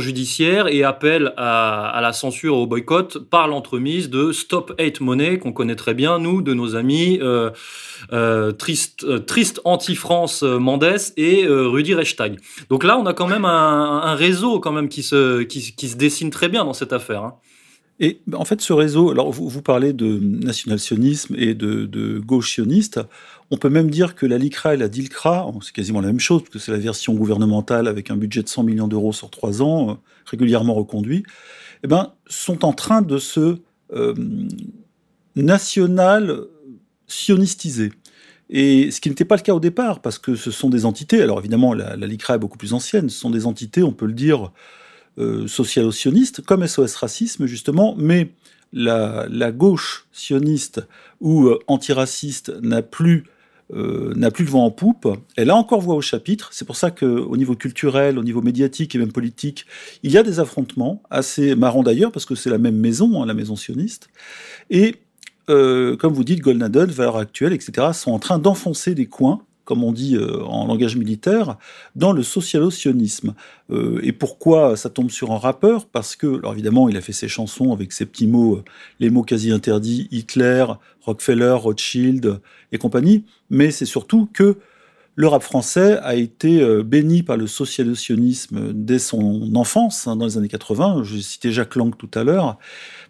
judiciaires 0.00 0.66
et 0.68 0.84
appellent 0.84 1.32
à, 1.36 1.98
la 2.02 2.12
censure 2.12 2.56
au 2.56 2.66
boycott 2.66 3.18
par 3.18 3.48
l'entremise 3.48 4.10
de 4.10 4.32
Stop 4.32 4.74
Hate 4.78 5.00
Money 5.00 5.38
qu'on 5.38 5.52
connaît 5.52 5.76
très 5.76 5.94
bien 5.94 6.18
nous 6.18 6.42
de 6.42 6.54
nos 6.54 6.76
amis 6.76 7.18
euh, 7.22 7.50
euh 8.12 8.52
triste 8.52 9.04
euh, 9.04 9.18
triste 9.18 9.60
anti-France 9.64 10.42
Mendes 10.42 10.98
et 11.16 11.46
Rudy 11.46 11.94
Reichstag. 11.94 12.38
Donc 12.70 12.84
là 12.84 12.98
on 12.98 13.06
a 13.06 13.14
quand 13.14 13.28
même 13.28 13.44
un, 13.44 14.14
réseau 14.14 14.60
quand 14.60 14.72
même 14.72 14.88
qui 14.88 15.02
se 15.02 15.42
qui, 15.42 15.74
qui, 15.74 15.94
dessine 15.96 16.30
très 16.30 16.48
bien 16.48 16.64
dans 16.64 16.72
cette 16.72 16.92
affaire. 16.92 17.22
Hein. 17.22 17.34
Et 18.00 18.20
en 18.32 18.44
fait, 18.44 18.60
ce 18.60 18.72
réseau, 18.72 19.10
alors 19.10 19.32
vous, 19.32 19.62
parlez 19.62 19.92
de 19.92 20.18
national-sionisme 20.20 21.34
et 21.36 21.54
de, 21.54 21.84
de 21.84 22.20
gauche 22.20 22.52
sioniste. 22.52 23.00
On 23.50 23.56
peut 23.56 23.70
même 23.70 23.90
dire 23.90 24.14
que 24.14 24.26
la 24.26 24.36
LICRA 24.36 24.74
et 24.74 24.76
la 24.76 24.88
DILCRA, 24.88 25.50
c'est 25.62 25.72
quasiment 25.72 26.00
la 26.00 26.08
même 26.08 26.20
chose, 26.20 26.42
parce 26.42 26.52
que 26.52 26.58
c'est 26.58 26.72
la 26.72 26.78
version 26.78 27.14
gouvernementale 27.14 27.88
avec 27.88 28.10
un 28.10 28.16
budget 28.16 28.42
de 28.42 28.48
100 28.48 28.62
millions 28.62 28.88
d'euros 28.88 29.12
sur 29.12 29.30
trois 29.30 29.62
ans, 29.62 29.90
euh, 29.90 29.94
régulièrement 30.26 30.74
reconduit, 30.74 31.24
eh 31.82 31.86
ben, 31.86 32.12
sont 32.26 32.64
en 32.64 32.72
train 32.72 33.00
de 33.00 33.18
se 33.18 33.56
euh, 33.94 34.14
national 35.34 36.40
sionistiser. 37.06 37.92
Et 38.50 38.90
ce 38.90 39.00
qui 39.00 39.08
n'était 39.08 39.24
pas 39.24 39.36
le 39.36 39.42
cas 39.42 39.54
au 39.54 39.60
départ, 39.60 40.00
parce 40.00 40.18
que 40.18 40.34
ce 40.34 40.50
sont 40.50 40.70
des 40.70 40.84
entités, 40.84 41.22
alors 41.22 41.38
évidemment 41.38 41.74
la, 41.74 41.96
la 41.96 42.06
LICRA 42.06 42.36
est 42.36 42.38
beaucoup 42.38 42.58
plus 42.58 42.72
ancienne, 42.72 43.08
ce 43.08 43.18
sont 43.18 43.30
des 43.30 43.46
entités, 43.46 43.82
on 43.82 43.92
peut 43.92 44.06
le 44.06 44.14
dire, 44.14 44.52
euh, 45.18 45.48
socialo-sioniste, 45.48 46.42
comme 46.42 46.66
SOS 46.66 46.94
Racisme 46.94 47.46
justement, 47.46 47.94
mais 47.98 48.30
la, 48.72 49.26
la 49.28 49.50
gauche 49.50 50.06
sioniste 50.12 50.86
ou 51.20 51.46
euh, 51.46 51.58
antiraciste 51.66 52.52
n'a 52.62 52.82
plus 52.82 53.24
euh, 53.74 54.14
n'a 54.14 54.30
plus 54.30 54.44
le 54.44 54.50
vent 54.50 54.64
en 54.64 54.70
poupe, 54.70 55.06
elle 55.36 55.50
a 55.50 55.56
encore 55.56 55.80
voix 55.80 55.94
au 55.94 56.00
chapitre. 56.00 56.48
C'est 56.52 56.64
pour 56.64 56.76
ça 56.76 56.90
qu'au 56.90 57.36
niveau 57.36 57.54
culturel, 57.54 58.18
au 58.18 58.24
niveau 58.24 58.40
médiatique 58.40 58.94
et 58.94 58.98
même 58.98 59.12
politique, 59.12 59.66
il 60.02 60.10
y 60.10 60.16
a 60.16 60.22
des 60.22 60.40
affrontements, 60.40 61.02
assez 61.10 61.54
marrants 61.54 61.82
d'ailleurs, 61.82 62.10
parce 62.10 62.24
que 62.24 62.34
c'est 62.34 62.50
la 62.50 62.58
même 62.58 62.76
maison, 62.76 63.22
hein, 63.22 63.26
la 63.26 63.34
maison 63.34 63.56
sioniste. 63.56 64.08
Et 64.70 64.96
euh, 65.50 65.96
comme 65.96 66.14
vous 66.14 66.24
dites, 66.24 66.40
Golnaden, 66.40 66.86
Valeurs 66.86 67.18
Actuelles, 67.18 67.52
etc., 67.52 67.88
sont 67.92 68.12
en 68.12 68.18
train 68.18 68.38
d'enfoncer 68.38 68.94
des 68.94 69.06
coins 69.06 69.42
comme 69.64 69.84
on 69.84 69.92
dit 69.92 70.16
euh, 70.16 70.42
en 70.44 70.66
langage 70.66 70.96
militaire, 70.96 71.58
dans 71.94 72.12
le 72.12 72.22
socialo-sionisme. 72.22 73.34
Et 74.02 74.12
pourquoi 74.12 74.78
ça 74.78 74.88
tombe 74.88 75.10
sur 75.10 75.30
un 75.30 75.36
rappeur? 75.36 75.84
Parce 75.84 76.16
que, 76.16 76.38
alors 76.38 76.54
évidemment, 76.54 76.88
il 76.88 76.96
a 76.96 77.02
fait 77.02 77.12
ses 77.12 77.28
chansons 77.28 77.74
avec 77.74 77.92
ses 77.92 78.06
petits 78.06 78.26
mots, 78.26 78.62
les 78.98 79.10
mots 79.10 79.24
quasi 79.24 79.50
interdits, 79.50 80.08
Hitler, 80.10 80.64
Rockefeller, 81.02 81.52
Rothschild 81.52 82.40
et 82.72 82.78
compagnie, 82.78 83.24
mais 83.50 83.70
c'est 83.70 83.86
surtout 83.86 84.28
que 84.32 84.56
le 85.16 85.26
rap 85.26 85.42
français 85.42 85.98
a 86.02 86.14
été 86.14 86.64
béni 86.84 87.24
par 87.24 87.36
le 87.36 87.48
socialo-sionisme 87.48 88.72
dès 88.72 89.00
son 89.00 89.52
enfance, 89.56 90.06
hein, 90.06 90.14
dans 90.14 90.26
les 90.26 90.38
années 90.38 90.48
80. 90.48 91.02
J'ai 91.02 91.22
cité 91.22 91.50
Jacques 91.50 91.74
Lang 91.74 91.92
tout 91.96 92.10
à 92.14 92.22
l'heure, 92.22 92.56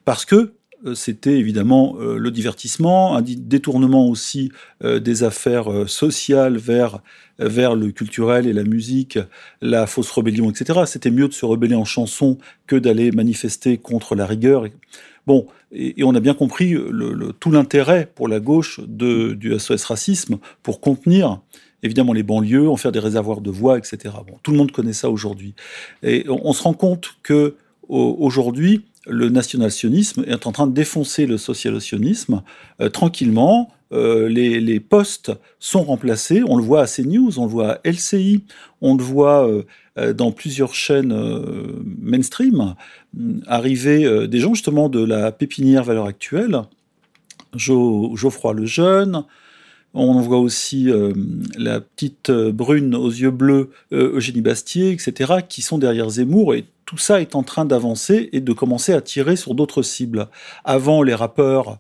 parce 0.07 0.25
que 0.25 0.35
euh, 0.35 0.58
c'était 0.95 1.39
évidemment 1.39 1.97
euh, 1.99 2.19
le 2.19 2.31
divertissement, 2.31 3.17
un 3.17 3.23
détournement 3.23 4.07
aussi 4.09 4.53
euh, 4.85 5.01
des 5.01 5.25
affaires 5.25 5.89
sociales 5.89 6.57
vers, 6.57 7.01
vers 7.39 7.75
le 7.75 7.91
culturel 7.91 8.47
et 8.47 8.53
la 8.53 8.65
musique, 8.65 9.19
la 9.61 9.87
fausse 9.87 10.11
rébellion, 10.11 10.51
etc. 10.51 10.81
C'était 10.87 11.11
mieux 11.11 11.29
de 11.29 11.33
se 11.33 11.45
rebeller 11.45 11.75
en 11.75 11.85
chanson 11.85 12.39
que 12.67 12.77
d'aller 12.77 13.11
manifester 13.11 13.79
contre 13.79 14.15
la 14.15 14.27
rigueur. 14.27 14.67
Bon, 15.27 15.47
et, 15.73 16.03
on 16.05 16.15
a 16.15 16.21
bien 16.21 16.35
compris 16.35 16.71
le, 16.71 17.33
tout 17.39 17.51
l'intérêt 17.51 18.11
pour 18.15 18.29
la 18.29 18.41
gauche 18.41 18.81
de, 18.87 19.35
du 19.35 19.59
SOS 19.59 19.85
racisme 19.85 20.39
pour 20.63 20.81
contenir 20.81 21.41
évidemment 21.83 22.13
les 22.13 22.25
banlieues, 22.25 22.69
en 22.69 22.77
faire 22.77 22.91
des 22.91 22.99
réservoirs 22.99 23.41
de 23.41 23.51
voix, 23.51 23.79
etc. 23.79 24.15
Bon, 24.27 24.39
tout 24.43 24.51
le 24.51 24.57
monde 24.57 24.73
connaît 24.73 24.93
ça 24.93 25.11
aujourd'hui. 25.11 25.55
Et 26.03 26.25
on, 26.29 26.41
on, 26.49 26.53
se 26.53 26.63
rend 26.63 26.73
compte 26.73 27.17
que 27.23 27.55
aujourd'hui, 27.89 28.85
le 29.09 29.29
national-sionisme 29.29 30.25
est 30.27 30.47
en 30.47 30.53
train 30.53 30.67
de 30.67 30.73
défoncer 30.75 31.27
le 31.27 31.39
social-sionisme 31.39 32.43
euh, 32.81 32.89
tranquillement. 32.89 33.71
Euh, 33.93 34.29
les, 34.29 34.81
postes 34.81 35.33
sont 35.59 35.83
remplacés. 35.83 36.43
On 36.47 36.57
le 36.57 36.63
voit 36.63 36.83
à 36.83 36.87
CNews, 36.87 37.39
on 37.39 37.45
le 37.45 37.51
voit 37.51 37.73
à 37.73 37.81
LCI, 37.85 38.45
on 38.83 38.97
le 38.97 39.03
voit 39.03 39.49
euh, 39.49 40.13
dans 40.13 40.31
plusieurs 40.31 40.75
chaînes 40.75 41.17
mainstream 42.01 42.75
arriver 43.47 44.29
des 44.29 44.39
gens 44.39 44.55
justement 44.55 44.89
de 44.89 45.03
la 45.03 45.33
pépinière 45.33 45.83
Valeur 45.83 46.07
Actuelle, 46.07 46.63
Geoffroy 47.57 48.53
le 48.53 48.67
On 49.95 50.21
voit 50.21 50.39
aussi 50.39 50.91
la 51.57 51.81
petite 51.81 52.31
brune 52.31 52.95
aux 52.95 53.09
yeux 53.09 53.31
bleus 53.31 53.71
Eugénie 53.91 54.43
Bastier, 54.43 54.91
etc., 54.91 55.37
qui 55.49 55.63
sont 55.63 55.79
derrière 55.79 56.11
Zemmour 56.11 56.55
et 56.55 56.67
tout 56.85 56.99
ça 56.99 57.21
est 57.21 57.35
en 57.35 57.43
train 57.43 57.67
d'avancer 57.67 58.31
et 58.33 58.41
de 58.41 58.53
commencer 58.55 58.95
à 58.95 59.03
tirer 59.03 59.37
sur 59.37 59.55
d'autres 59.55 59.83
cibles. 59.83 60.29
Avant, 60.65 61.03
les 61.03 61.15
rappeurs, 61.15 61.79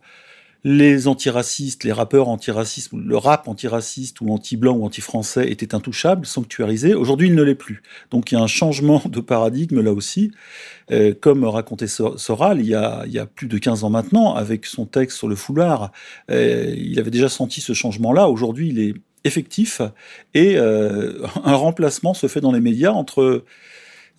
les 0.65 1.07
antiracistes, 1.07 1.85
les 1.85 1.93
rappeurs 1.93 2.29
antiracistes, 2.29 2.91
le 2.93 3.17
rap 3.17 3.47
antiraciste 3.47 4.21
ou 4.21 4.33
anti-blanc 4.33 4.77
ou 4.77 4.85
anti-français 4.85 5.50
étaient 5.50 5.75
intouchables, 5.75 6.27
sanctuarisés. 6.27 6.95
Aujourd'hui, 6.95 7.29
il 7.29 7.35
ne 7.35 7.43
l'est 7.43 7.55
plus. 7.55 7.83
Donc 8.11 8.33
il 8.33 8.35
y 8.35 8.38
a 8.38 8.41
un 8.41 8.49
changement 8.49 9.00
de 9.07 9.21
paradigme 9.21 9.81
là 9.81 9.93
aussi. 9.93 10.33
Euh, 10.91 11.15
comme 11.19 11.45
racontait 11.45 11.87
Soral 11.87 12.61
il 12.61 12.67
y, 12.67 12.75
a, 12.75 13.05
il 13.07 13.12
y 13.12 13.19
a 13.19 13.27
plus 13.27 13.47
de 13.47 13.59
15 13.59 13.85
ans 13.85 13.91
maintenant, 13.91 14.35
avec 14.35 14.67
son 14.67 14.87
texte 14.87 15.19
sur 15.19 15.29
le 15.29 15.37
foulard, 15.37 15.93
euh, 16.31 16.75
il 16.77 16.99
avait 16.99 17.11
déjà 17.11 17.29
senti 17.29 17.61
ce 17.61 17.73
changement-là. 17.73 18.29
Aujourd'hui, 18.29 18.69
il 18.69 18.81
est 18.81 18.95
effectif 19.25 19.81
et 20.35 20.57
euh, 20.57 21.25
un 21.45 21.55
remplacement 21.55 22.15
se 22.15 22.27
fait 22.27 22.41
dans 22.41 22.53
les 22.53 22.61
médias 22.61 22.93
entre 22.93 23.45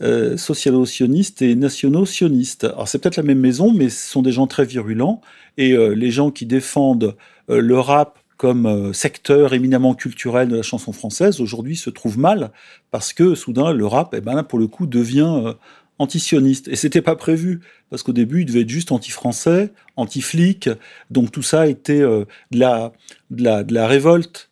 euh, 0.02 0.38
socialo-sionistes 0.38 1.42
et 1.42 1.56
nationaux-sionistes. 1.56 2.64
Alors 2.64 2.88
c'est 2.88 3.00
peut-être 3.00 3.18
la 3.18 3.24
même 3.24 3.40
maison, 3.40 3.74
mais 3.74 3.90
ce 3.90 4.08
sont 4.10 4.22
des 4.22 4.32
gens 4.32 4.48
très 4.48 4.66
virulents, 4.66 5.22
et 5.58 5.74
euh, 5.74 5.90
les 5.90 6.12
gens 6.12 6.32
qui 6.32 6.46
défendent 6.46 7.16
euh, 7.50 7.62
le 7.62 7.80
rap 7.80 8.20
comme 8.38 8.66
euh, 8.66 8.94
secteur 8.94 9.54
éminemment 9.54 9.96
culturel 9.96 10.48
de 10.48 10.56
la 10.56 10.62
chanson 10.62 10.94
française, 10.94 11.42
aujourd'hui 11.42 11.76
se 11.76 11.90
trouvent 11.90 12.18
mal, 12.18 12.52
parce 12.92 13.12
que 13.12 13.36
soudain, 13.36 13.74
le 13.74 13.86
rap, 13.86 14.14
eh 14.18 14.22
ben, 14.22 14.44
pour 14.44 14.60
le 14.60 14.68
coup, 14.68 14.86
devient 14.86 15.42
euh, 15.46 15.54
anti-sioniste. 15.98 16.70
Et 16.70 16.78
c'était 16.78 17.02
pas 17.02 17.18
prévu, 17.18 17.60
parce 17.90 18.04
qu'au 18.04 18.14
début, 18.14 18.42
il 18.42 18.46
devait 18.46 18.62
être 18.62 18.70
juste 18.70 18.94
anti-français, 18.94 19.74
anti-flic, 19.98 20.70
donc 21.10 21.32
tout 21.32 21.42
ça 21.42 21.68
était 21.68 22.00
de, 22.00 22.26
la, 22.54 22.94
de, 23.32 23.44
la, 23.44 23.64
de 23.64 23.74
la 23.74 23.86
révolte 23.86 24.50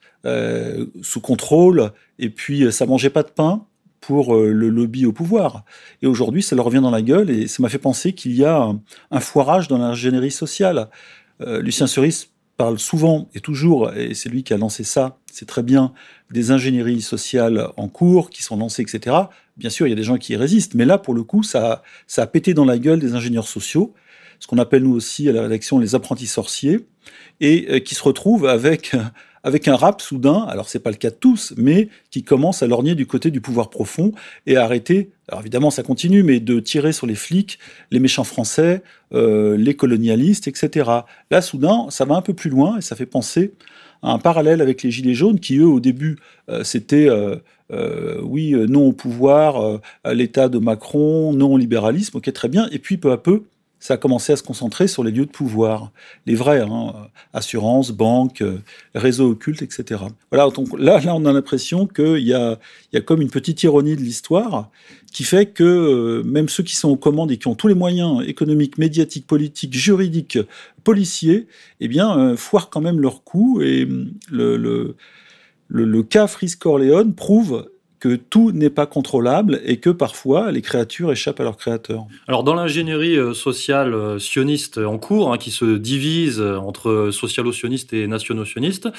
sous 1.01 1.21
contrôle, 1.21 1.93
et 2.19 2.29
puis 2.29 2.69
ça 2.73 2.85
mangeait 2.85 3.09
pas 3.09 3.23
de 3.23 3.29
pain, 3.29 3.65
pour 4.01 4.35
euh, 4.35 4.51
le 4.51 4.69
lobby 4.69 5.05
au 5.05 5.11
pouvoir. 5.11 5.63
Et 6.01 6.07
aujourd'hui, 6.07 6.43
ça 6.43 6.55
leur 6.55 6.65
revient 6.65 6.81
dans 6.81 6.91
la 6.91 7.01
gueule 7.01 7.29
et 7.29 7.47
ça 7.47 7.61
m'a 7.61 7.69
fait 7.69 7.77
penser 7.77 8.13
qu'il 8.13 8.33
y 8.33 8.45
a 8.45 8.73
un, 9.11 9.19
foirage 9.19 9.67
dans 9.67 9.77
l'ingénierie 9.77 10.31
sociale. 10.31 10.89
Euh, 11.41 11.61
Lucien 11.61 11.87
Cerise 11.87 12.29
parle 12.57 12.79
souvent 12.79 13.29
et 13.35 13.39
toujours, 13.39 13.93
et 13.93 14.15
c'est 14.15 14.29
lui 14.29 14.43
qui 14.43 14.53
a 14.53 14.57
lancé 14.57 14.83
ça, 14.83 15.19
c'est 15.31 15.45
très 15.45 15.61
bien, 15.61 15.93
des 16.31 16.49
ingénieries 16.49 17.01
sociales 17.01 17.69
en 17.77 17.87
cours 17.87 18.31
qui 18.31 18.41
sont 18.41 18.57
lancées, 18.57 18.81
etc. 18.81 19.15
Bien 19.57 19.69
sûr, 19.69 19.85
il 19.85 19.91
y 19.91 19.93
a 19.93 19.95
des 19.95 20.03
gens 20.03 20.17
qui 20.17 20.33
y 20.33 20.35
résistent, 20.35 20.73
mais 20.73 20.85
là, 20.85 20.97
pour 20.97 21.13
le 21.13 21.23
coup, 21.23 21.43
ça, 21.43 21.83
ça 22.07 22.23
a 22.23 22.27
pété 22.27 22.55
dans 22.55 22.65
la 22.65 22.79
gueule 22.79 22.99
des 22.99 23.13
ingénieurs 23.13 23.47
sociaux, 23.47 23.93
ce 24.39 24.47
qu'on 24.47 24.57
appelle 24.57 24.83
nous 24.83 24.93
aussi 24.93 25.29
à 25.29 25.33
la 25.33 25.43
rédaction 25.43 25.77
les 25.77 25.93
apprentis 25.93 26.25
sorciers, 26.25 26.87
et 27.39 27.67
euh, 27.69 27.79
qui 27.79 27.93
se 27.93 28.01
retrouvent 28.01 28.47
avec 28.47 28.95
avec 29.43 29.67
un 29.67 29.75
rap 29.75 30.01
soudain, 30.01 30.45
alors 30.49 30.69
c'est 30.69 30.79
pas 30.79 30.89
le 30.89 30.97
cas 30.97 31.09
de 31.09 31.15
tous, 31.15 31.53
mais 31.57 31.89
qui 32.11 32.23
commence 32.23 32.63
à 32.63 32.67
lorgner 32.67 32.95
du 32.95 33.05
côté 33.05 33.31
du 33.31 33.41
pouvoir 33.41 33.69
profond 33.69 34.11
et 34.45 34.57
à 34.57 34.63
arrêter, 34.63 35.11
alors 35.27 35.41
évidemment 35.41 35.71
ça 35.71 35.83
continue, 35.83 36.23
mais 36.23 36.39
de 36.39 36.59
tirer 36.59 36.91
sur 36.91 37.07
les 37.07 37.15
flics, 37.15 37.59
les 37.91 37.99
méchants 37.99 38.23
français, 38.23 38.81
euh, 39.13 39.57
les 39.57 39.75
colonialistes, 39.75 40.47
etc. 40.47 40.89
Là 41.31 41.41
soudain, 41.41 41.87
ça 41.89 42.05
va 42.05 42.15
un 42.15 42.21
peu 42.21 42.33
plus 42.33 42.49
loin 42.49 42.77
et 42.77 42.81
ça 42.81 42.95
fait 42.95 43.05
penser 43.05 43.53
à 44.03 44.11
un 44.11 44.19
parallèle 44.19 44.61
avec 44.61 44.83
les 44.83 44.91
Gilets 44.91 45.13
jaunes 45.13 45.39
qui, 45.39 45.57
eux, 45.57 45.67
au 45.67 45.79
début, 45.79 46.17
euh, 46.49 46.63
c'était... 46.63 47.07
Euh, 47.09 47.37
oui, 48.23 48.53
non 48.69 48.87
au 48.87 48.93
pouvoir, 48.93 49.81
à 50.05 50.13
l'état 50.13 50.47
de 50.47 50.57
Macron, 50.57 51.33
non 51.33 51.51
au 51.51 51.57
libéralisme, 51.57 52.15
ok, 52.15 52.31
très 52.31 52.47
bien. 52.47 52.69
Et 52.71 52.79
puis 52.79 52.95
peu 52.95 53.11
à 53.11 53.17
peu, 53.17 53.43
ça 53.79 53.95
a 53.95 53.97
commencé 53.97 54.33
à 54.33 54.35
se 54.35 54.43
concentrer 54.43 54.87
sur 54.87 55.03
les 55.03 55.11
lieux 55.11 55.25
de 55.25 55.31
pouvoir, 55.31 55.91
les 56.25 56.35
vrais, 56.35 56.61
hein, 56.61 56.93
assurances, 57.33 57.91
banques, 57.91 58.43
réseaux 58.95 59.31
occultes, 59.31 59.61
etc. 59.61 60.01
Voilà, 60.31 60.49
donc 60.49 60.67
là, 60.79 60.99
là, 60.99 61.15
on 61.15 61.25
a 61.25 61.33
l'impression 61.33 61.85
qu'il 61.85 62.23
y 62.23 62.33
a, 62.33 62.59
y 62.93 62.97
a 62.97 63.01
comme 63.01 63.21
une 63.21 63.29
petite 63.29 63.61
ironie 63.63 63.95
de 63.95 64.01
l'histoire 64.01 64.69
qui 65.11 65.23
fait 65.23 65.47
que 65.47 65.63
euh, 65.63 66.23
même 66.23 66.49
ceux 66.49 66.63
qui 66.63 66.75
sont 66.75 66.89
aux 66.89 66.97
commandes 66.97 67.31
et 67.31 67.37
qui 67.37 67.47
ont 67.47 67.55
tous 67.55 67.67
les 67.67 67.75
moyens 67.75 68.23
économiques, 68.27 68.77
médiatiques, 68.77 69.27
politiques, 69.27 69.73
juridiques, 69.73 70.39
policiers, 70.83 71.47
eh 71.79 71.87
bien, 71.87 72.17
euh, 72.17 72.37
foirent 72.37 72.69
quand 72.69 72.81
même 72.81 72.99
leur 72.99 73.23
coup. 73.23 73.61
Et 73.61 73.83
hum, 73.83 74.11
le, 74.29 74.57
le, 74.57 74.95
le, 75.67 76.03
cas 76.03 76.27
Frisco-Orléans 76.27 77.11
prouve 77.11 77.69
que 77.99 78.15
tout 78.15 78.51
n'est 78.51 78.69
pas 78.69 78.85
contrôlable 78.85 79.59
et 79.65 79.77
que 79.77 79.89
parfois 79.89 80.51
les 80.51 80.61
créatures 80.61 81.11
échappent 81.11 81.39
à 81.39 81.43
leurs 81.43 81.57
créateurs. 81.57 82.05
Alors 82.27 82.43
dans 82.43 82.53
l'ingénierie 82.53 83.17
euh, 83.17 83.33
sociale 83.33 83.93
euh, 83.93 84.19
sioniste 84.19 84.77
en 84.77 84.97
cours, 84.97 85.33
hein, 85.33 85.37
qui 85.37 85.51
se 85.51 85.77
divise 85.77 86.39
euh, 86.39 86.57
entre 86.57 87.09
socialo-sionistes 87.11 87.93
et 87.93 88.07
nationaux-sionistes, 88.07 88.89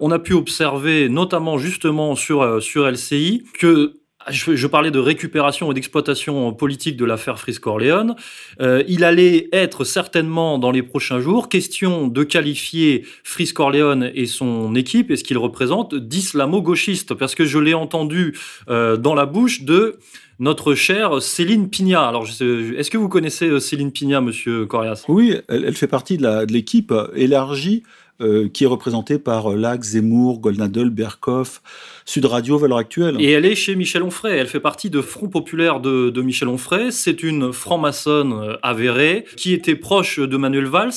on 0.00 0.10
a 0.10 0.18
pu 0.18 0.34
observer 0.34 1.08
notamment 1.08 1.58
justement 1.58 2.14
sur, 2.14 2.62
sur 2.62 2.88
LCI 2.88 3.44
que 3.58 3.94
je, 4.30 4.66
parlais 4.66 4.90
de 4.90 4.98
récupération 4.98 5.70
et 5.70 5.74
d'exploitation 5.74 6.52
politique 6.52 6.96
de 6.96 7.04
l'affaire 7.04 7.38
Frisco-Orléans. 7.38 8.16
Euh, 8.60 8.82
il 8.88 9.04
allait 9.04 9.48
être 9.52 9.84
certainement 9.84 10.58
dans 10.58 10.70
les 10.70 10.82
prochains 10.82 11.20
jours 11.20 11.48
question 11.48 12.08
de 12.08 12.24
qualifier 12.24 13.04
Frisco-Orléans 13.22 14.02
et 14.14 14.26
son 14.26 14.74
équipe 14.74 15.10
et 15.10 15.16
ce 15.16 15.24
qu'il 15.24 15.38
représente 15.38 15.94
d'islamo-gauchiste, 15.94 17.14
parce 17.14 17.34
que 17.34 17.44
je 17.44 17.58
l'ai 17.58 17.74
entendu 17.74 18.36
euh, 18.68 18.96
dans 18.96 19.14
la 19.14 19.26
bouche 19.26 19.62
de 19.62 19.98
notre 20.40 20.74
chère 20.74 21.22
Céline 21.22 21.70
Pignat. 21.70 22.08
Alors, 22.08 22.26
est-ce 22.26 22.90
que 22.90 22.98
vous 22.98 23.08
connaissez 23.08 23.48
euh, 23.48 23.60
Céline 23.60 23.92
Pignat, 23.92 24.20
Monsieur 24.20 24.66
Corias? 24.66 25.04
Oui, 25.08 25.36
elle, 25.48 25.74
fait 25.74 25.86
partie 25.86 26.18
de 26.18 26.52
l'équipe 26.52 26.92
élargie 27.14 27.82
euh, 28.20 28.48
qui 28.48 28.62
est 28.62 28.68
représentée 28.68 29.18
par 29.18 29.50
euh, 29.50 29.56
Lac, 29.56 29.82
Zemmour, 29.82 30.38
Goldnadel, 30.38 30.90
Berkoff, 30.90 31.60
Sud 32.04 32.26
Radio, 32.26 32.56
Valeur 32.58 32.78
Actuelle. 32.78 33.16
Et 33.18 33.32
elle 33.32 33.44
est 33.44 33.56
chez 33.56 33.74
Michel 33.74 34.04
Onfray. 34.04 34.38
Elle 34.38 34.46
fait 34.46 34.60
partie 34.60 34.88
de 34.88 35.00
Front 35.00 35.26
Populaire 35.26 35.80
de, 35.80 36.22
Michel 36.22 36.46
Onfray. 36.46 36.92
C'est 36.92 37.24
une 37.24 37.52
franc-maçonne 37.52 38.32
euh, 38.32 38.56
avérée 38.62 39.24
qui 39.36 39.52
était 39.52 39.74
proche 39.74 40.20
de 40.20 40.36
Manuel 40.36 40.66
Valls. 40.66 40.92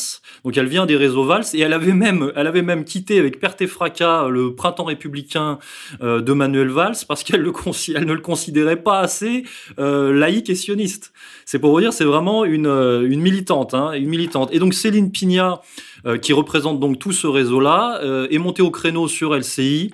Donc 0.46 0.56
elle 0.58 0.68
vient 0.68 0.86
des 0.86 0.96
réseaux 0.96 1.24
Valls 1.24 1.46
et 1.56 1.62
elle 1.62 1.74
avait 1.74 1.94
même, 1.94 2.32
elle 2.36 2.46
avait 2.46 2.62
même 2.62 2.86
quitté 2.86 3.18
avec 3.18 3.40
perte 3.40 3.64
et 3.64 3.68
fracas 3.68 4.28
le 4.30 4.54
printemps 4.54 4.84
républicain 4.84 5.58
de 6.00 6.34
Manuel 6.34 6.70
Valls 6.70 6.98
parce 7.08 7.24
qu'elle 7.24 7.42
le 7.42 7.52
elle 7.96 8.06
ne 8.06 8.14
le 8.14 8.22
considérait 8.22 8.84
pas 8.84 9.00
assez 9.00 9.44
laïque 9.78 10.52
et 10.52 10.56
sioniste. 10.56 11.14
C'est 11.46 11.58
pour 11.58 11.72
vous 11.72 11.80
dire, 11.80 11.94
c'est 11.94 12.06
vraiment 12.06 12.46
une, 12.46 12.68
une 12.68 13.22
militante, 13.22 13.74
hein, 13.74 13.94
une 13.94 14.08
militante. 14.08 14.50
Et 14.54 14.60
donc 14.60 14.74
Céline 14.76 15.12
Pignat, 15.12 15.62
euh, 16.06 16.18
qui 16.18 16.34
représente 16.34 16.80
donc 16.80 17.00
tout 17.00 17.12
ce 17.12 17.28
réseau-là, 17.28 18.00
euh, 18.04 18.28
est 18.30 18.38
montée 18.38 18.62
au 18.62 18.72
créneau 18.72 19.08
sur 19.08 19.36
LCI 19.36 19.92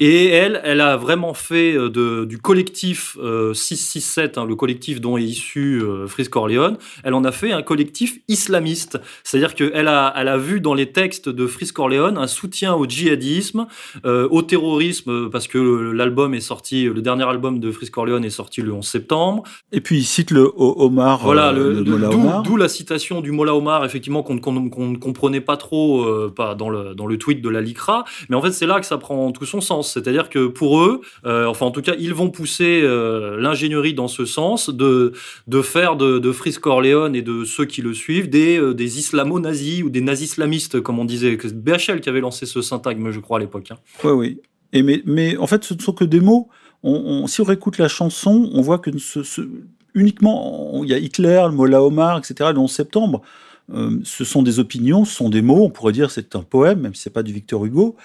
et 0.00 0.26
elle, 0.26 0.60
elle 0.64 0.80
a 0.80 0.96
vraiment 0.96 1.34
fait 1.34 1.74
euh, 1.74 1.88
de, 1.88 2.24
du 2.24 2.38
collectif 2.38 3.16
667, 3.52 4.38
hein, 4.38 4.44
le 4.44 4.54
collectif 4.54 5.00
dont 5.00 5.16
est 5.16 5.22
issu 5.22 5.82
Fris 6.06 6.26
Corleone, 6.26 6.76
elle 7.02 7.14
en 7.14 7.24
a 7.24 7.32
fait 7.32 7.52
un 7.52 7.62
collectif 7.62 8.18
islamiste. 8.28 8.98
C'est-à-dire 9.24 9.54
qu'elle 9.54 9.88
a, 9.88 10.12
elle 10.16 10.28
a 10.28 10.36
vu 10.36 10.60
dans 10.60 10.74
les 10.74 10.92
textes 10.92 11.28
de 11.28 11.46
Fris 11.46 11.68
Corleone 11.68 12.18
un 12.18 12.26
soutien 12.26 12.74
au 12.74 12.86
djihadisme, 12.86 13.66
au 14.04 14.42
terrorisme, 14.42 15.30
parce 15.30 15.48
que 15.48 15.58
l'album 15.92 16.34
est 16.34 16.40
sorti, 16.40 16.84
le 16.84 17.00
dernier 17.00 17.24
album 17.24 17.60
de 17.60 17.70
Fris 17.70 17.90
Corleone 17.90 18.24
est 18.24 18.30
sorti 18.30 18.62
le 18.62 18.72
11 18.72 18.86
septembre. 18.86 19.42
Et 19.72 19.80
puis 19.80 19.98
il 19.98 20.04
cite 20.04 20.30
le 20.30 20.50
Omar. 20.56 21.20
Voilà, 21.22 21.52
d'où 21.52 22.56
la 22.56 22.68
citation 22.68 23.20
du 23.20 23.32
Mollah 23.32 23.54
Omar, 23.54 23.84
effectivement, 23.84 24.22
qu'on 24.22 24.34
ne 24.34 24.96
comprenait 24.96 25.40
pas 25.46 25.56
trop, 25.56 26.02
euh, 26.02 26.32
pas 26.34 26.54
dans 26.54 26.68
le, 26.68 26.94
dans 26.94 27.06
le 27.06 27.16
tweet 27.16 27.40
de 27.40 27.48
la 27.48 27.60
LICRA, 27.60 28.04
mais 28.28 28.36
en 28.36 28.42
fait 28.42 28.52
c'est 28.52 28.66
là 28.66 28.80
que 28.80 28.86
ça 28.86 28.98
prend 28.98 29.32
tout 29.32 29.46
son 29.46 29.60
sens. 29.60 29.92
C'est-à-dire 29.92 30.28
que 30.28 30.46
pour 30.46 30.80
eux, 30.80 31.00
euh, 31.24 31.46
enfin 31.46 31.66
en 31.66 31.70
tout 31.70 31.82
cas, 31.82 31.94
ils 31.98 32.12
vont 32.12 32.30
pousser 32.30 32.80
euh, 32.82 33.40
l'ingénierie 33.40 33.94
dans 33.94 34.08
ce 34.08 34.24
sens 34.24 34.68
de, 34.68 35.12
de 35.46 35.62
faire 35.62 35.96
de, 35.96 36.18
de 36.18 36.32
Frisk 36.32 36.60
Corleone 36.60 37.14
et 37.16 37.22
de 37.22 37.44
ceux 37.44 37.64
qui 37.64 37.80
le 37.80 37.94
suivent 37.94 38.28
des, 38.28 38.74
des 38.74 38.98
islamo-nazis 38.98 39.82
ou 39.82 39.90
des 39.90 40.00
nazis-islamistes, 40.00 40.80
comme 40.80 40.98
on 40.98 41.04
disait. 41.04 41.38
C'est 41.40 41.56
BHL 41.56 42.00
qui 42.00 42.08
avait 42.08 42.20
lancé 42.20 42.44
ce 42.44 42.60
syntagme, 42.60 43.10
je 43.10 43.20
crois, 43.20 43.38
à 43.38 43.40
l'époque. 43.40 43.70
Hein. 43.70 43.76
Oui, 44.04 44.12
oui. 44.12 44.40
Et 44.72 44.82
mais, 44.82 45.02
mais 45.06 45.36
en 45.36 45.46
fait, 45.46 45.64
ce 45.64 45.74
ne 45.74 45.80
sont 45.80 45.92
que 45.92 46.04
des 46.04 46.20
mots. 46.20 46.48
On, 46.82 47.26
si 47.26 47.40
on 47.40 47.44
réécoute 47.44 47.78
la 47.78 47.88
chanson, 47.88 48.50
on 48.52 48.60
voit 48.60 48.78
que 48.78 48.96
ce, 48.98 49.22
ce, 49.22 49.40
uniquement, 49.94 50.82
il 50.84 50.90
y 50.90 50.94
a 50.94 50.98
Hitler, 50.98 51.42
le 51.46 51.52
Mollah 51.52 51.82
Omar, 51.82 52.18
etc., 52.18 52.50
le 52.52 52.58
11 52.58 52.70
septembre. 52.70 53.22
Euh, 53.72 53.98
ce 54.04 54.24
sont 54.24 54.42
des 54.42 54.58
opinions, 54.58 55.04
ce 55.04 55.14
sont 55.14 55.28
des 55.28 55.42
mots, 55.42 55.64
on 55.64 55.70
pourrait 55.70 55.92
dire 55.92 56.10
c'est 56.10 56.36
un 56.36 56.42
poème, 56.42 56.80
même 56.80 56.94
si 56.94 57.02
c'est 57.02 57.10
pas 57.10 57.22
du 57.22 57.32
Victor 57.32 57.64
Hugo. 57.64 57.96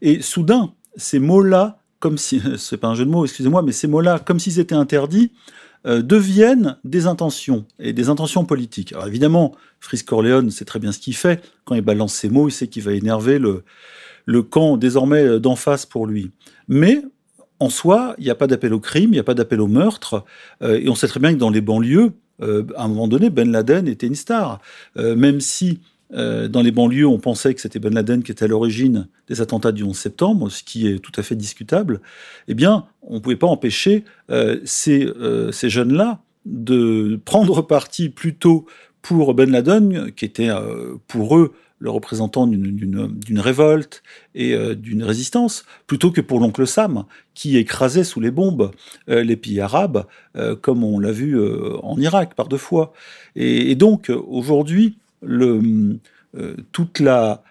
Et 0.00 0.22
soudain, 0.22 0.72
ces 0.96 1.18
mots-là, 1.18 1.78
comme 1.98 2.18
si, 2.18 2.40
c'est 2.58 2.76
pas 2.76 2.88
un 2.88 2.94
jeu 2.94 3.04
de 3.04 3.10
mots, 3.10 3.24
excusez-moi, 3.24 3.62
mais 3.62 3.72
ces 3.72 3.88
mots-là, 3.88 4.18
comme 4.18 4.38
s'ils 4.38 4.60
étaient 4.60 4.74
interdits, 4.74 5.32
euh, 5.86 6.02
deviennent 6.02 6.76
des 6.84 7.06
intentions, 7.06 7.64
et 7.78 7.92
des 7.92 8.08
intentions 8.08 8.44
politiques. 8.44 8.92
Alors 8.92 9.06
évidemment, 9.06 9.54
Fris 9.80 10.02
Corleone 10.04 10.50
sait 10.50 10.64
très 10.64 10.80
bien 10.80 10.92
ce 10.92 10.98
qu'il 10.98 11.14
fait. 11.14 11.42
Quand 11.64 11.74
il 11.74 11.82
balance 11.82 12.14
ces 12.14 12.28
mots, 12.28 12.48
il 12.48 12.52
sait 12.52 12.66
qu'il 12.66 12.82
va 12.82 12.92
énerver 12.92 13.38
le, 13.38 13.62
camp 14.42 14.76
désormais 14.76 15.40
d'en 15.40 15.56
face 15.56 15.86
pour 15.86 16.06
lui. 16.06 16.32
Mais 16.66 17.02
en 17.60 17.70
soi, 17.70 18.14
il 18.18 18.24
n'y 18.24 18.30
a 18.30 18.34
pas 18.34 18.46
d'appel 18.46 18.72
au 18.74 18.80
crime, 18.80 19.10
il 19.10 19.12
n'y 19.12 19.18
a 19.18 19.24
pas 19.24 19.34
d'appel 19.34 19.60
au 19.60 19.66
meurtre, 19.66 20.24
euh, 20.62 20.80
et 20.80 20.88
on 20.88 20.94
sait 20.94 21.08
très 21.08 21.20
bien 21.20 21.32
que 21.32 21.38
dans 21.38 21.50
les 21.50 21.60
banlieues, 21.60 22.12
euh, 22.42 22.64
à 22.76 22.84
un 22.84 22.88
moment 22.88 23.08
donné, 23.08 23.30
Ben 23.30 23.50
Laden 23.50 23.88
était 23.88 24.06
une 24.06 24.14
star. 24.14 24.60
Euh, 24.96 25.16
même 25.16 25.40
si 25.40 25.80
euh, 26.14 26.48
dans 26.48 26.62
les 26.62 26.70
banlieues, 26.70 27.06
on 27.06 27.18
pensait 27.18 27.54
que 27.54 27.60
c'était 27.60 27.78
Ben 27.78 27.92
Laden 27.92 28.22
qui 28.22 28.32
était 28.32 28.44
à 28.44 28.48
l'origine 28.48 29.08
des 29.28 29.40
attentats 29.40 29.72
du 29.72 29.82
11 29.82 29.96
septembre, 29.96 30.50
ce 30.50 30.62
qui 30.62 30.86
est 30.86 30.98
tout 30.98 31.12
à 31.16 31.22
fait 31.22 31.36
discutable, 31.36 32.00
eh 32.46 32.54
bien, 32.54 32.86
on 33.02 33.14
ne 33.14 33.20
pouvait 33.20 33.36
pas 33.36 33.46
empêcher 33.46 34.04
ces, 34.64 35.12
ces 35.52 35.68
jeunes-là 35.68 36.20
de 36.46 37.20
prendre 37.24 37.60
parti 37.60 38.08
plutôt 38.08 38.66
pour 39.02 39.34
Ben 39.34 39.50
Laden, 39.50 40.12
qui 40.12 40.24
était 40.24 40.50
pour 41.06 41.36
eux 41.36 41.52
le 41.78 41.90
représentant 41.90 42.46
d'une 42.46 43.40
révolte 43.40 44.02
et 44.34 44.54
euh, 44.54 44.74
d'une 44.74 45.04
résistance, 45.04 45.64
plutôt 45.86 46.10
que 46.10 46.20
pour 46.20 46.40
l'oncle 46.40 46.66
Sam, 46.66 47.04
qui 47.34 47.56
écrasait 47.56 48.04
sous 48.04 48.20
les 48.20 48.30
bombes 48.30 48.72
euh, 49.08 49.22
les 49.22 49.36
pays 49.36 49.60
arabes, 49.60 50.06
euh, 50.36 50.56
comme 50.56 50.82
on 50.82 50.98
l'a 50.98 51.12
vu 51.12 51.38
en 51.82 51.98
Irak 52.00 52.34
par 52.34 52.48
deux 52.48 52.56
fois. 52.56 52.92
Et, 53.36 53.74
donc, 53.74 54.10
aujourd'hui, 54.10 54.98
toute 56.72 57.00
la, 57.00 57.42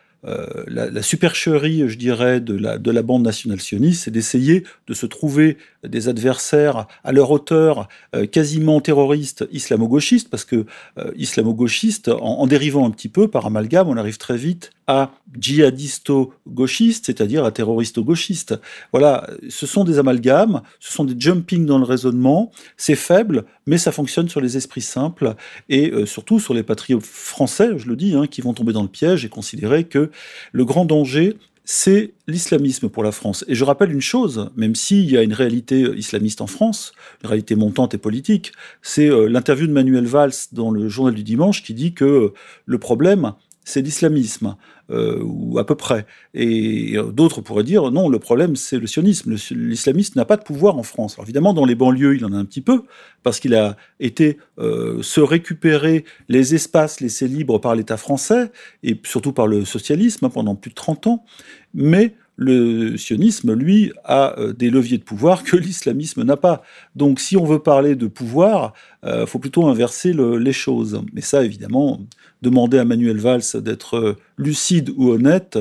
supercherie, 1.01 1.87
je 1.87 1.97
dirais, 1.97 2.41
de 2.41 2.55
la, 2.55 2.77
de 2.77 2.91
la 2.91 3.01
bande 3.01 3.23
nationale 3.23 3.61
sioniste, 3.61 4.03
c'est 4.03 4.11
d'essayer 4.11 4.63
de 4.87 4.93
se 4.93 5.05
trouver 5.05 5.57
des 5.83 6.09
adversaires 6.09 6.87
à 7.03 7.11
leur 7.11 7.31
hauteur, 7.31 7.87
euh, 8.15 8.25
quasiment 8.25 8.81
terroristes 8.81 9.47
islamo-gauchistes, 9.51 10.29
parce 10.29 10.45
que 10.45 10.65
euh, 10.97 11.11
islamo-gauchiste, 11.15 12.09
en, 12.09 12.47
dérivant 12.47 12.85
un 12.85 12.91
petit 12.91 13.09
peu 13.09 13.27
par 13.27 13.45
amalgame, 13.45 13.87
on 13.87 13.97
arrive 13.97 14.17
très 14.17 14.37
vite 14.37 14.71
à 14.87 15.11
djihadisto-gauchiste, 15.37 17.05
c'est-à-dire 17.07 17.43
à 17.43 17.51
terroristo-gauchiste. 17.51 18.59
Voilà, 18.91 19.29
ce 19.49 19.65
sont 19.65 19.83
des 19.83 19.99
amalgames, 19.99 20.61
ce 20.79 20.93
sont 20.93 21.03
des 21.03 21.15
jumping 21.19 21.65
dans 21.65 21.77
le 21.77 21.83
raisonnement, 21.83 22.51
c'est 22.77 22.95
faible, 22.95 23.45
mais 23.65 23.77
ça 23.77 23.91
fonctionne 23.91 24.29
sur 24.29 24.39
les 24.39 24.55
esprits 24.55 24.81
simples 24.81 25.35
et 25.67 25.91
euh, 25.91 26.05
surtout 26.05 26.39
sur 26.39 26.53
les 26.53 26.63
patriotes 26.63 27.03
français, 27.03 27.77
je 27.77 27.87
le 27.87 27.95
dis, 27.95 28.15
hein, 28.15 28.27
qui 28.27 28.41
vont 28.41 28.53
tomber 28.53 28.73
dans 28.73 28.83
le 28.83 28.87
piège 28.87 29.25
et 29.25 29.29
considérer 29.29 29.83
que 29.83 30.09
le 30.53 30.65
grand 30.65 30.85
danger, 30.85 31.37
c'est 31.69 32.13
l'islamisme 32.27 32.87
pour 32.87 33.03
la 33.03 33.11
France. 33.11 33.43
Et 33.49 33.53
je 33.53 33.65
rappelle 33.65 33.91
une 33.91 33.99
chose, 33.99 34.49
même 34.55 34.73
s'il 34.73 35.11
y 35.11 35.17
a 35.17 35.21
une 35.21 35.33
réalité 35.33 35.81
islamiste 35.97 36.39
en 36.39 36.47
France, 36.47 36.93
une 37.21 37.27
réalité 37.27 37.55
montante 37.55 37.93
et 37.93 37.97
politique, 37.97 38.53
c'est 38.81 39.09
euh, 39.09 39.27
l'interview 39.27 39.67
de 39.67 39.73
Manuel 39.73 40.05
Valls 40.05 40.31
dans 40.53 40.71
le 40.71 40.87
journal 40.87 41.13
du 41.13 41.23
dimanche 41.23 41.63
qui 41.63 41.73
dit 41.73 41.93
que 41.93 42.05
euh, 42.05 42.33
le 42.65 42.77
problème, 42.77 43.33
c'est 43.67 43.81
l'islamisme, 43.81 44.55
euh, 44.89 45.19
ou 45.21 45.59
à 45.59 45.65
peu 45.65 45.75
près. 45.75 46.05
Et 46.33 46.95
d'autres 47.13 47.41
pourraient 47.41 47.65
dire 47.65 47.91
non, 47.91 48.07
le 48.07 48.17
problème 48.17 48.55
c'est 48.55 48.79
le 48.79 48.87
sionisme. 48.87 49.35
L'islamisme 49.51 50.17
n'a 50.17 50.23
pas 50.23 50.37
de 50.37 50.43
pouvoir 50.43 50.77
en 50.77 50.83
France. 50.83 51.15
Alors 51.15 51.25
évidemment, 51.25 51.53
dans 51.53 51.65
les 51.65 51.75
banlieues, 51.75 52.15
il 52.15 52.23
en 52.23 52.31
a 52.31 52.37
un 52.37 52.45
petit 52.45 52.61
peu, 52.61 52.83
parce 53.23 53.41
qu'il 53.41 53.55
a 53.55 53.75
été 53.99 54.37
euh, 54.57 55.01
se 55.01 55.19
récupérer 55.19 56.05
les 56.29 56.55
espaces 56.55 57.01
laissés 57.01 57.27
libres 57.27 57.59
par 57.59 57.75
l'État 57.75 57.97
français, 57.97 58.51
et 58.83 58.99
surtout 59.03 59.33
par 59.33 59.47
le 59.47 59.65
socialisme 59.65 60.25
hein, 60.25 60.29
pendant 60.29 60.55
plus 60.55 60.69
de 60.69 60.75
30 60.75 61.07
ans. 61.07 61.25
Mais 61.73 62.15
le 62.37 62.97
sionisme, 62.97 63.53
lui, 63.53 63.91
a 64.05 64.39
euh, 64.39 64.53
des 64.53 64.69
leviers 64.69 64.99
de 64.99 65.03
pouvoir 65.03 65.43
que 65.43 65.57
l'islamisme 65.57 66.23
n'a 66.23 66.37
pas. 66.37 66.63
Donc 66.95 67.19
si 67.19 67.35
on 67.35 67.43
veut 67.43 67.59
parler 67.59 67.95
de 67.95 68.07
pouvoir, 68.07 68.73
il 69.03 69.09
euh, 69.09 69.25
faut 69.25 69.39
plutôt 69.39 69.67
inverser 69.67 70.13
le, 70.13 70.37
les 70.37 70.53
choses. 70.53 71.01
Mais 71.13 71.21
ça, 71.21 71.43
évidemment, 71.43 71.99
demander 72.41 72.77
à 72.77 72.85
Manuel 72.85 73.17
Valls 73.17 73.41
d'être 73.55 74.15
lucide 74.37 74.91
ou 74.95 75.09
honnête, 75.09 75.57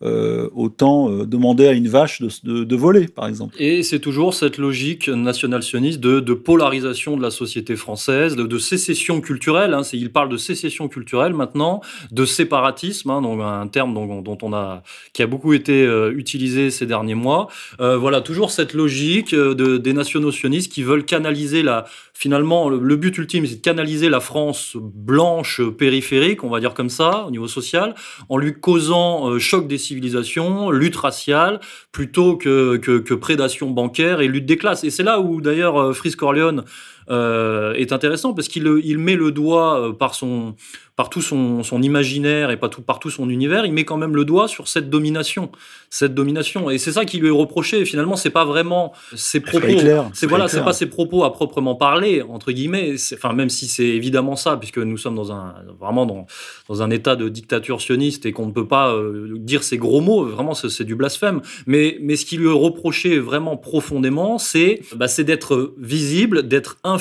euh, 0.00 0.48
autant 0.54 1.10
euh, 1.10 1.26
demander 1.26 1.66
à 1.66 1.72
une 1.72 1.88
vache 1.88 2.22
de, 2.22 2.76
voler, 2.76 3.08
par 3.08 3.26
exemple. 3.26 3.56
Et 3.58 3.82
c'est 3.82 3.98
toujours 3.98 4.32
cette 4.32 4.56
logique 4.56 5.08
national-sioniste 5.08 5.98
de, 5.98 6.34
polarisation 6.34 7.16
de 7.16 7.22
la 7.22 7.32
société 7.32 7.74
française, 7.74 8.36
de, 8.36 8.58
sécession 8.58 9.20
culturelle. 9.20 9.74
Hein, 9.74 9.82
il 9.92 10.12
parle 10.12 10.28
de 10.28 10.36
sécession 10.36 10.86
culturelle 10.86 11.34
maintenant, 11.34 11.80
de 12.12 12.24
séparatisme, 12.24 13.10
hein, 13.10 13.22
donc 13.22 13.40
un 13.42 13.66
terme 13.66 13.92
dont, 13.92 14.38
on 14.42 14.52
a, 14.52 14.84
qui 15.12 15.24
a 15.24 15.26
beaucoup 15.26 15.52
été 15.52 15.84
euh, 15.84 16.12
utilisé 16.16 16.70
ces 16.70 16.86
derniers 16.86 17.16
mois. 17.16 17.48
Voilà, 17.78 18.20
toujours 18.20 18.52
cette 18.52 18.74
logique 18.74 19.34
de, 19.34 19.78
des 19.78 19.92
nationaux 19.92 20.30
sionistes 20.30 20.72
qui 20.72 20.84
veulent 20.84 21.04
canaliser 21.04 21.62
la, 21.62 21.86
finalement, 22.18 22.68
le, 22.68 22.96
but 22.96 23.16
ultime, 23.16 23.46
c'est 23.46 23.54
de 23.54 23.60
canaliser 23.60 24.08
la 24.08 24.18
France 24.18 24.76
blanche 24.76 25.62
périphérique, 25.78 26.42
on 26.42 26.48
va 26.48 26.58
dire 26.58 26.74
comme 26.74 26.88
ça, 26.90 27.24
au 27.28 27.30
niveau 27.30 27.46
social, 27.46 27.94
en 28.28 28.38
lui 28.38 28.54
causant 28.54 29.30
euh, 29.30 29.38
choc 29.38 29.68
des 29.68 29.78
civilisations, 29.78 30.72
lutte 30.72 30.96
raciale, 30.96 31.60
plutôt 31.92 32.36
que, 32.36 33.14
prédation 33.14 33.70
bancaire 33.70 34.20
et 34.20 34.26
lutte 34.26 34.46
des 34.46 34.56
classes. 34.56 34.82
Et 34.82 34.90
c'est 34.90 35.04
là 35.04 35.20
où, 35.20 35.40
d'ailleurs, 35.40 35.80
euh, 35.80 35.92
Fritz 35.92 36.16
Corleone 36.16 36.64
euh, 37.10 37.72
est 37.74 37.92
intéressant, 37.92 38.34
parce 38.34 38.48
qu'il 38.48 38.66
il 38.84 38.98
met 38.98 39.16
le 39.16 39.32
doigt 39.32 39.80
euh, 39.80 39.92
par 39.92 40.14
son 40.14 40.54
par 40.98 41.10
tout 41.10 41.22
son, 41.22 41.62
son, 41.62 41.80
imaginaire 41.80 42.50
et 42.50 42.56
pas 42.56 42.68
tout, 42.68 42.82
par 42.82 42.98
tout 42.98 43.08
son 43.08 43.30
univers, 43.30 43.64
il 43.64 43.72
met 43.72 43.84
quand 43.84 43.96
même 43.96 44.16
le 44.16 44.24
doigt 44.24 44.48
sur 44.48 44.66
cette 44.66 44.90
domination, 44.90 45.52
cette 45.90 46.12
domination. 46.12 46.70
Et 46.70 46.78
c'est 46.78 46.90
ça 46.90 47.04
qui 47.04 47.18
lui 47.18 47.28
est 47.28 47.30
reproché. 47.30 47.84
Finalement, 47.84 48.16
c'est 48.16 48.30
pas 48.30 48.44
vraiment 48.44 48.92
ses 49.14 49.38
propos. 49.38 49.78
C'est 50.12 50.26
voilà, 50.26 50.48
c'est 50.48 50.64
pas 50.64 50.72
ses 50.72 50.86
propos 50.86 51.22
à 51.22 51.32
proprement 51.32 51.76
parler 51.76 52.20
entre 52.20 52.50
guillemets. 52.50 52.96
Enfin, 53.14 53.32
même 53.32 53.48
si 53.48 53.68
c'est 53.68 53.86
évidemment 53.86 54.34
ça, 54.34 54.56
puisque 54.56 54.78
nous 54.78 54.96
sommes 54.96 55.14
dans 55.14 55.30
un 55.30 55.54
vraiment 55.78 56.04
dans, 56.04 56.26
dans 56.68 56.82
un 56.82 56.90
état 56.90 57.14
de 57.14 57.28
dictature 57.28 57.80
sioniste 57.80 58.26
et 58.26 58.32
qu'on 58.32 58.46
ne 58.46 58.52
peut 58.52 58.66
pas 58.66 58.92
euh, 58.92 59.36
dire 59.38 59.62
ces 59.62 59.78
gros 59.78 60.00
mots. 60.00 60.24
Vraiment, 60.24 60.54
c'est 60.54 60.82
du 60.82 60.96
blasphème. 60.96 61.42
Mais 61.68 61.96
mais 62.00 62.16
ce 62.16 62.26
qui 62.26 62.38
lui 62.38 62.48
est 62.48 62.52
reproché 62.52 63.20
vraiment 63.20 63.56
profondément, 63.56 64.38
c'est 64.38 64.80
bah, 64.96 65.06
d'être 65.18 65.74
visible, 65.78 66.48
d'être 66.48 66.78
influent 66.82 66.97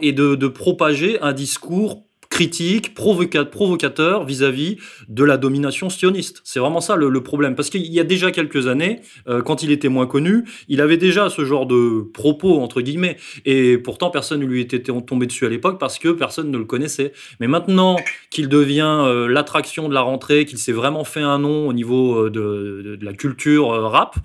et 0.00 0.12
de, 0.12 0.34
de 0.34 0.48
propager 0.48 1.20
un 1.20 1.32
discours 1.32 2.05
critique, 2.36 2.92
provocateur 2.92 4.26
vis-à-vis 4.26 4.76
de 5.08 5.24
la 5.24 5.38
domination 5.38 5.88
sioniste. 5.88 6.42
C'est 6.44 6.60
vraiment 6.60 6.82
ça 6.82 6.94
le, 6.94 7.22
problème. 7.22 7.54
Parce 7.54 7.70
qu'il 7.70 7.86
y 7.86 7.98
a 7.98 8.04
déjà 8.04 8.30
quelques 8.30 8.66
années, 8.66 9.00
euh, 9.26 9.40
quand 9.40 9.62
il 9.62 9.70
était 9.70 9.88
moins 9.88 10.06
connu, 10.06 10.44
il 10.68 10.82
avait 10.82 10.98
déjà 10.98 11.30
ce 11.30 11.46
genre 11.46 11.64
de 11.64 12.02
propos, 12.12 12.60
entre 12.60 12.82
guillemets. 12.82 13.16
Et 13.46 13.78
pourtant, 13.78 14.10
personne 14.10 14.40
ne 14.40 14.44
lui 14.44 14.60
était 14.60 14.80
tombé 14.82 15.24
dessus 15.24 15.46
à 15.46 15.48
l'époque 15.48 15.80
parce 15.80 15.98
que 15.98 16.10
personne 16.10 16.50
ne 16.50 16.58
le 16.58 16.66
connaissait. 16.66 17.14
Mais 17.40 17.46
maintenant 17.46 17.96
qu'il 18.28 18.50
devient 18.50 19.00
euh, 19.06 19.28
l'attraction 19.28 19.88
de 19.88 19.94
la 19.94 20.02
rentrée, 20.02 20.44
qu'il 20.44 20.58
s'est 20.58 20.72
vraiment 20.72 21.04
fait 21.04 21.22
un 21.22 21.38
nom 21.38 21.66
au 21.66 21.72
niveau 21.72 22.26
euh, 22.26 22.30
de, 22.30 22.98
la 23.00 23.14
culture 23.14 23.68
rap, 23.68 24.16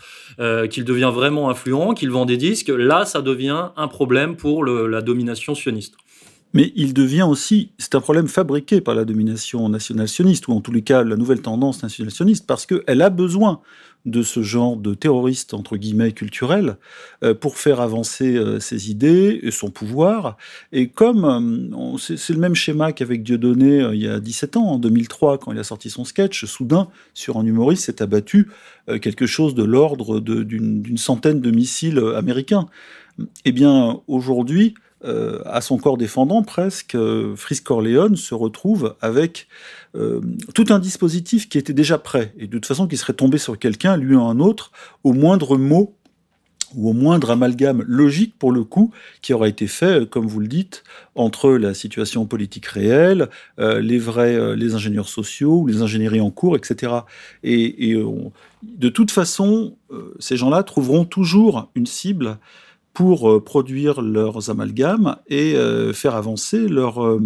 qu'il 0.69 0.83
devient 0.83 1.11
vraiment 1.13 1.49
influent, 1.49 1.93
qu'il 1.93 2.11
vend 2.11 2.25
des 2.25 2.35
disques, 2.35 2.73
là, 2.75 3.05
ça 3.05 3.21
devient 3.21 3.69
un 3.77 3.87
problème 3.87 4.35
pour 4.35 4.65
la 4.65 5.01
domination 5.01 5.55
sioniste. 5.55 5.95
Mais 6.53 6.73
il 6.75 6.93
devient 6.93 7.23
aussi, 7.23 7.71
c'est 7.77 7.95
un 7.95 8.01
problème 8.01 8.27
fabriqué 8.27 8.81
par 8.81 8.95
la 8.95 9.05
domination 9.05 9.69
nationale-sioniste, 9.69 10.47
ou 10.47 10.53
en 10.53 10.61
tous 10.61 10.71
les 10.71 10.81
cas 10.81 11.03
la 11.03 11.15
nouvelle 11.15 11.41
tendance 11.41 11.81
nationale-sioniste, 11.81 12.45
parce 12.45 12.65
qu'elle 12.65 13.01
a 13.01 13.09
besoin 13.09 13.61
de 14.05 14.23
ce 14.23 14.41
genre 14.41 14.77
de 14.77 14.93
terroriste, 14.93 15.53
entre 15.53 15.77
guillemets, 15.77 16.11
culturel, 16.11 16.77
euh, 17.23 17.33
pour 17.33 17.57
faire 17.57 17.79
avancer 17.79 18.35
euh, 18.35 18.59
ses 18.59 18.89
idées 18.89 19.39
et 19.43 19.51
son 19.51 19.69
pouvoir. 19.69 20.37
Et 20.71 20.87
comme 20.89 21.25
euh, 21.25 21.97
c'est 21.97 22.33
le 22.33 22.39
même 22.39 22.55
schéma 22.55 22.93
qu'avec 22.93 23.23
Dieudonné 23.23 23.89
il 23.93 24.01
y 24.01 24.07
a 24.07 24.19
17 24.19 24.57
ans, 24.57 24.71
en 24.71 24.79
2003, 24.79 25.37
quand 25.37 25.51
il 25.51 25.59
a 25.59 25.63
sorti 25.63 25.89
son 25.89 26.03
sketch, 26.03 26.45
soudain, 26.45 26.87
sur 27.13 27.37
un 27.37 27.45
humoriste, 27.45 27.85
s'est 27.85 28.01
abattu 28.01 28.49
quelque 29.01 29.27
chose 29.27 29.53
de 29.53 29.63
l'ordre 29.63 30.19
d'une 30.19 30.97
centaine 30.97 31.39
de 31.39 31.51
missiles 31.51 31.99
américains. 32.15 32.67
Eh 33.45 33.51
bien, 33.51 34.01
aujourd'hui, 34.07 34.73
euh, 35.03 35.41
à 35.45 35.61
son 35.61 35.77
corps 35.77 35.97
défendant 35.97 36.43
presque, 36.43 36.95
euh, 36.95 37.35
Frisk 37.35 37.63
Corleone 37.63 38.15
se 38.15 38.35
retrouve 38.35 38.95
avec 39.01 39.47
euh, 39.95 40.21
tout 40.53 40.65
un 40.69 40.79
dispositif 40.79 41.49
qui 41.49 41.57
était 41.57 41.73
déjà 41.73 41.97
prêt, 41.97 42.33
et 42.37 42.47
de 42.47 42.51
toute 42.51 42.65
façon 42.65 42.87
qui 42.87 42.97
serait 42.97 43.13
tombé 43.13 43.37
sur 43.37 43.57
quelqu'un, 43.57 43.97
lui 43.97 44.15
ou 44.15 44.21
un 44.21 44.39
autre, 44.39 44.71
au 45.03 45.13
moindre 45.13 45.57
mot 45.57 45.95
ou 46.75 46.89
au 46.89 46.93
moindre 46.93 47.31
amalgame 47.31 47.83
logique 47.85 48.35
pour 48.39 48.51
le 48.51 48.63
coup 48.63 48.91
qui 49.21 49.33
aurait 49.33 49.49
été 49.49 49.67
fait, 49.67 50.09
comme 50.09 50.27
vous 50.27 50.39
le 50.39 50.47
dites, 50.47 50.83
entre 51.15 51.51
la 51.51 51.73
situation 51.73 52.25
politique 52.25 52.67
réelle, 52.67 53.29
euh, 53.59 53.81
les 53.81 53.99
vrais, 53.99 54.35
euh, 54.35 54.55
les 54.55 54.73
ingénieurs 54.73 55.09
sociaux 55.09 55.67
les 55.67 55.81
ingénieries 55.81 56.21
en 56.21 56.31
cours, 56.31 56.55
etc. 56.55 56.93
Et, 57.43 57.89
et 57.89 58.05
de 58.63 58.89
toute 58.89 59.11
façon, 59.11 59.75
ces 60.19 60.37
gens-là 60.37 60.63
trouveront 60.63 61.05
toujours 61.05 61.69
une 61.75 61.85
cible 61.87 62.37
pour 62.93 63.29
euh, 63.29 63.43
produire 63.43 64.01
leurs 64.01 64.49
amalgames 64.49 65.17
et 65.27 65.55
euh, 65.55 65.93
faire 65.93 66.15
avancer 66.15 66.67
leur, 66.67 67.03
euh, 67.03 67.21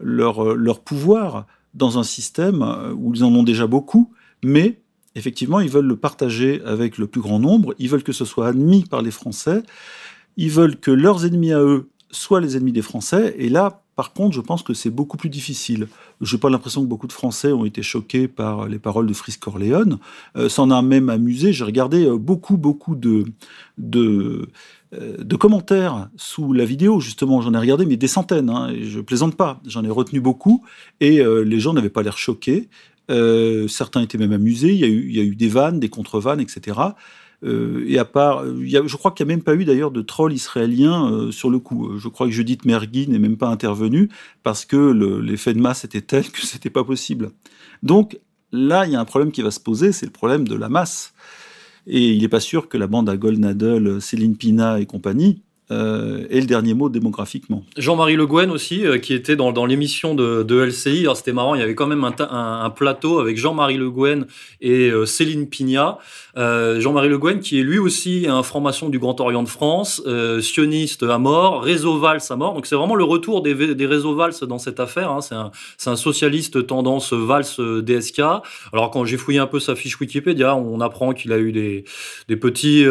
leur, 0.00 0.54
leur 0.54 0.80
pouvoir 0.80 1.46
dans 1.74 1.98
un 1.98 2.02
système 2.02 2.64
où 2.96 3.14
ils 3.14 3.24
en 3.24 3.34
ont 3.34 3.42
déjà 3.42 3.66
beaucoup, 3.66 4.12
mais 4.42 4.80
effectivement, 5.14 5.60
ils 5.60 5.70
veulent 5.70 5.86
le 5.86 5.96
partager 5.96 6.62
avec 6.64 6.98
le 6.98 7.06
plus 7.06 7.20
grand 7.20 7.38
nombre, 7.38 7.74
ils 7.78 7.88
veulent 7.88 8.02
que 8.02 8.12
ce 8.12 8.24
soit 8.24 8.48
admis 8.48 8.84
par 8.84 9.02
les 9.02 9.10
Français, 9.10 9.62
ils 10.36 10.50
veulent 10.50 10.76
que 10.76 10.90
leurs 10.90 11.24
ennemis 11.26 11.52
à 11.52 11.60
eux 11.60 11.88
soient 12.10 12.40
les 12.40 12.56
ennemis 12.56 12.72
des 12.72 12.82
Français, 12.82 13.34
et 13.38 13.48
là, 13.48 13.82
par 13.98 14.12
contre, 14.12 14.36
je 14.36 14.40
pense 14.40 14.62
que 14.62 14.74
c'est 14.74 14.90
beaucoup 14.90 15.16
plus 15.16 15.28
difficile. 15.28 15.88
Je 16.20 16.36
n'ai 16.36 16.40
pas 16.40 16.48
l'impression 16.50 16.82
que 16.82 16.86
beaucoup 16.86 17.08
de 17.08 17.12
Français 17.12 17.50
ont 17.50 17.64
été 17.64 17.82
choqués 17.82 18.28
par 18.28 18.68
les 18.68 18.78
paroles 18.78 19.08
de 19.08 19.12
Frisk 19.12 19.40
Corleone. 19.40 19.98
Euh, 20.36 20.48
ça 20.48 20.62
en 20.62 20.70
a 20.70 20.80
même 20.82 21.08
amusé. 21.08 21.52
J'ai 21.52 21.64
regardé 21.64 22.08
beaucoup, 22.08 22.56
beaucoup 22.56 22.94
de, 22.94 23.24
de, 23.76 24.50
de 24.92 25.36
commentaires 25.36 26.08
sous 26.16 26.52
la 26.52 26.64
vidéo, 26.64 27.00
justement, 27.00 27.40
j'en 27.40 27.52
ai 27.52 27.58
regardé, 27.58 27.84
mais 27.84 27.96
des 27.96 28.08
centaines, 28.08 28.48
hein, 28.48 28.70
et 28.70 28.84
je 28.84 29.00
plaisante 29.00 29.36
pas, 29.36 29.60
j'en 29.66 29.84
ai 29.84 29.90
retenu 29.90 30.20
beaucoup, 30.20 30.64
et 31.00 31.20
euh, 31.20 31.42
les 31.42 31.60
gens 31.60 31.74
n'avaient 31.74 31.90
pas 31.90 32.02
l'air 32.02 32.16
choqués, 32.16 32.68
euh, 33.10 33.68
certains 33.68 34.02
étaient 34.02 34.18
même 34.18 34.32
amusés, 34.32 34.72
il 34.72 34.80
y, 34.80 34.84
a 34.84 35.22
eu, 35.22 35.34
des 35.34 35.48
vannes, 35.48 35.80
des 35.80 35.88
contre-vannes, 35.88 36.40
etc. 36.40 36.78
Euh, 37.44 37.84
et 37.86 37.98
à 37.98 38.04
part, 38.04 38.44
je 38.44 38.96
crois 38.96 39.12
qu'il 39.12 39.24
n'y 39.26 39.32
a 39.32 39.36
même 39.36 39.44
pas 39.44 39.54
eu 39.54 39.64
d'ailleurs 39.64 39.90
de 39.90 40.02
troll 40.02 40.32
israélien 40.32 41.10
euh, 41.10 41.30
sur 41.30 41.50
le 41.50 41.58
coup. 41.58 41.96
Je 41.98 42.08
crois 42.08 42.26
que 42.26 42.32
Judith 42.32 42.64
Mergui 42.64 43.08
n'est 43.08 43.18
même 43.18 43.36
pas 43.36 43.48
intervenue 43.48 44.08
parce 44.42 44.64
que 44.64 44.76
l'effet 45.22 45.54
de 45.54 45.60
masse 45.60 45.84
était 45.84 46.02
tel 46.02 46.30
que 46.30 46.44
c'était 46.44 46.70
pas 46.70 46.84
possible. 46.84 47.30
Donc 47.82 48.18
là, 48.52 48.86
il 48.86 48.92
y 48.92 48.96
a 48.96 49.00
un 49.00 49.04
problème 49.04 49.32
qui 49.32 49.42
va 49.42 49.50
se 49.50 49.60
poser, 49.60 49.92
c'est 49.92 50.06
le 50.06 50.12
problème 50.12 50.46
de 50.46 50.54
la 50.54 50.68
masse. 50.68 51.14
Et 51.88 52.12
il 52.12 52.22
n'est 52.22 52.28
pas 52.28 52.40
sûr 52.40 52.68
que 52.68 52.76
la 52.76 52.86
bande 52.86 53.08
à 53.08 53.16
Goldnadel, 53.16 54.00
Céline 54.00 54.36
Pina 54.36 54.78
et 54.78 54.86
compagnie 54.86 55.42
euh, 55.70 56.26
et 56.30 56.40
le 56.40 56.46
dernier 56.46 56.72
mot 56.72 56.88
démographiquement. 56.88 57.62
Jean-Marie 57.76 58.16
Le 58.16 58.26
Guen 58.26 58.50
aussi, 58.50 58.86
euh, 58.86 58.98
qui 58.98 59.12
était 59.12 59.36
dans, 59.36 59.66
l'émission 59.66 60.14
de, 60.14 60.64
LCI. 60.64 61.00
Alors 61.00 61.16
c'était 61.16 61.32
marrant, 61.32 61.54
il 61.54 61.60
y 61.60 61.64
avait 61.64 61.74
quand 61.74 61.86
même 61.86 62.04
un, 62.04 62.70
plateau 62.70 63.18
avec 63.18 63.36
Jean-Marie 63.36 63.76
Le 63.76 63.90
Guen 63.90 64.26
et 64.60 64.90
euh, 64.90 65.04
Céline. 65.04 65.46
Euh, 66.36 66.80
Jean-Marie 66.80 67.08
Le 67.08 67.18
Guen, 67.18 67.40
qui 67.40 67.60
est 67.60 67.62
lui 67.62 67.78
aussi 67.78 68.26
un 68.28 68.42
franc-maçon 68.42 68.88
du 68.88 68.98
Grand 68.98 69.20
Orient 69.20 69.42
de 69.42 69.48
France, 69.48 70.02
sioniste 70.40 71.02
à 71.02 71.18
mort, 71.18 71.62
réseau 71.62 71.98
Valls 71.98 72.20
à 72.30 72.36
mort. 72.36 72.54
Donc 72.54 72.66
c'est 72.66 72.76
vraiment 72.76 72.94
le 72.94 73.04
retour 73.04 73.42
des, 73.42 73.52
réseaux 73.86 74.14
Valls 74.14 74.34
dans 74.42 74.58
cette 74.58 74.80
affaire. 74.80 75.10
Hein. 75.10 75.20
C'est 75.76 75.90
un, 75.90 75.96
socialiste 75.96 76.66
tendance 76.66 77.12
Valls 77.12 77.82
DSK. 77.82 78.20
Alors 78.72 78.90
quand 78.90 79.04
j'ai 79.04 79.16
fouillé 79.16 79.38
un 79.38 79.46
peu 79.46 79.60
sa 79.60 79.74
fiche 79.74 79.98
Wikipédia, 80.00 80.54
on 80.56 80.80
apprend 80.80 81.12
qu'il 81.12 81.32
a 81.32 81.38
eu 81.38 81.52
des 81.52 82.36
petits... 82.36 82.86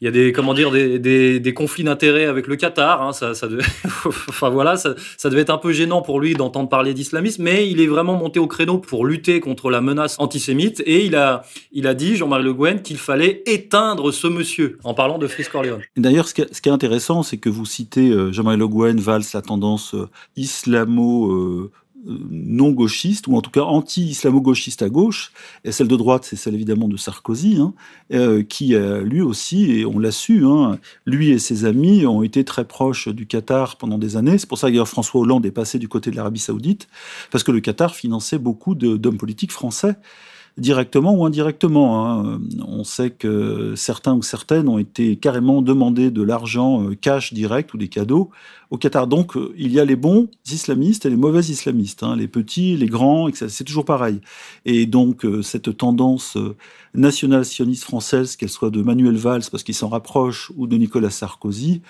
il 0.00 0.04
y 0.04 0.08
a 0.08 0.10
des, 0.10 0.32
comment 0.32 0.54
dire, 0.54 0.70
des, 0.70 0.98
des, 0.98 1.40
des 1.40 1.54
conflits 1.54 1.84
d'intérêts 1.84 1.98
intérêt 1.98 2.24
avec 2.26 2.46
le 2.46 2.54
Qatar. 2.54 3.02
Hein, 3.02 3.12
ça, 3.12 3.34
ça 3.34 3.48
devait... 3.48 3.64
enfin 4.28 4.50
voilà, 4.50 4.76
ça, 4.76 4.94
devait 5.24 5.40
être 5.40 5.50
un 5.50 5.58
peu 5.58 5.72
gênant 5.72 6.00
pour 6.00 6.20
lui 6.20 6.34
d'entendre 6.34 6.68
parler 6.68 6.94
d'islamisme, 6.94 7.42
mais 7.42 7.68
il 7.68 7.80
est 7.80 7.86
vraiment 7.86 8.14
monté 8.14 8.38
au 8.38 8.46
créneau 8.46 8.78
pour 8.78 9.04
lutter 9.04 9.40
contre 9.40 9.70
la 9.70 9.80
menace 9.80 10.16
antisémite 10.18 10.80
et 10.86 11.04
il 11.04 11.16
a, 11.16 11.42
il 11.72 11.86
a 11.86 11.94
dit, 11.94 12.16
Jean-Marie 12.16 12.44
Le 12.44 12.54
Guen, 12.54 12.82
qu'il 12.82 12.98
fallait 12.98 13.42
éteindre 13.46 14.12
ce 14.12 14.28
monsieur 14.28 14.78
en 14.84 14.94
parlant 14.94 15.18
de 15.18 15.26
Fritz 15.26 15.48
Corleone. 15.48 15.80
D'ailleurs, 15.96 16.28
ce, 16.28 16.34
qui 16.34 16.42
est 16.42 16.68
intéressant, 16.68 17.22
c'est 17.22 17.38
que 17.38 17.48
vous 17.48 17.66
citez 17.66 18.10
euh, 18.10 18.32
Jean-Marie 18.32 18.58
Le 18.58 18.68
Guen, 18.68 19.00
Valls, 19.00 19.24
la 19.34 19.42
tendance 19.42 19.94
euh, 19.94 20.08
islamo 20.36 21.32
euh, 21.32 21.70
non 22.04 22.70
gauchiste, 22.70 23.26
ou 23.26 23.36
en 23.36 23.40
tout 23.40 23.50
cas 23.50 23.62
anti-islamo-gauchiste 23.62 24.82
à 24.82 24.88
gauche, 24.88 25.32
et 25.64 25.72
celle 25.72 25.88
de 25.88 25.96
droite, 25.96 26.24
c'est 26.24 26.36
celle 26.36 26.54
évidemment 26.54 26.88
de 26.88 26.96
Sarkozy, 26.96 27.56
hein, 27.58 27.74
euh, 28.12 28.42
qui 28.42 28.74
lui 29.02 29.20
aussi, 29.20 29.70
et 29.70 29.86
on 29.86 29.98
l'a 29.98 30.12
su, 30.12 30.44
hein, 30.44 30.78
lui 31.06 31.30
et 31.30 31.38
ses 31.38 31.64
amis 31.64 32.06
ont 32.06 32.22
été 32.22 32.44
très 32.44 32.64
proches 32.64 33.08
du 33.08 33.26
Qatar 33.26 33.76
pendant 33.76 33.98
des 33.98 34.16
années. 34.16 34.38
C'est 34.38 34.48
pour 34.48 34.58
ça 34.58 34.70
que 34.70 34.84
François 34.84 35.20
Hollande 35.20 35.44
est 35.46 35.50
passé 35.50 35.78
du 35.78 35.88
côté 35.88 36.10
de 36.10 36.16
l'Arabie 36.16 36.38
saoudite, 36.38 36.88
parce 37.30 37.44
que 37.44 37.52
le 37.52 37.60
Qatar 37.60 37.94
finançait 37.94 38.38
beaucoup 38.38 38.74
d'hommes 38.74 39.18
politiques 39.18 39.52
français 39.52 39.96
directement 40.58 41.14
ou 41.14 41.24
indirectement. 41.24 42.04
Hein. 42.04 42.40
On 42.66 42.84
sait 42.84 43.10
que 43.10 43.74
certains 43.76 44.14
ou 44.14 44.22
certaines 44.22 44.68
ont 44.68 44.78
été 44.78 45.16
carrément 45.16 45.62
demandés 45.62 46.10
de 46.10 46.22
l'argent 46.22 46.82
euh, 46.82 46.94
cash 46.94 47.32
direct 47.32 47.72
ou 47.74 47.78
des 47.78 47.88
cadeaux 47.88 48.30
au 48.70 48.76
Qatar. 48.76 49.06
Donc, 49.06 49.36
euh, 49.36 49.52
il 49.56 49.72
y 49.72 49.80
a 49.80 49.84
les 49.84 49.96
bons 49.96 50.28
islamistes 50.50 51.06
et 51.06 51.10
les 51.10 51.16
mauvais 51.16 51.40
islamistes, 51.40 52.02
hein, 52.02 52.16
les 52.16 52.28
petits, 52.28 52.76
les 52.76 52.86
grands, 52.86 53.28
c'est 53.32 53.64
toujours 53.64 53.84
pareil. 53.84 54.20
Et 54.66 54.86
donc, 54.86 55.24
euh, 55.24 55.42
cette 55.42 55.76
tendance 55.76 56.36
euh, 56.36 56.54
nationale 56.94 57.44
sioniste 57.44 57.84
française, 57.84 58.36
qu'elle 58.36 58.48
soit 58.48 58.70
de 58.70 58.82
Manuel 58.82 59.16
Valls, 59.16 59.44
parce 59.50 59.62
qu'il 59.62 59.74
s'en 59.74 59.88
rapproche, 59.88 60.52
ou 60.56 60.66
de 60.66 60.76
Nicolas 60.76 61.10
Sarkozy, 61.10 61.80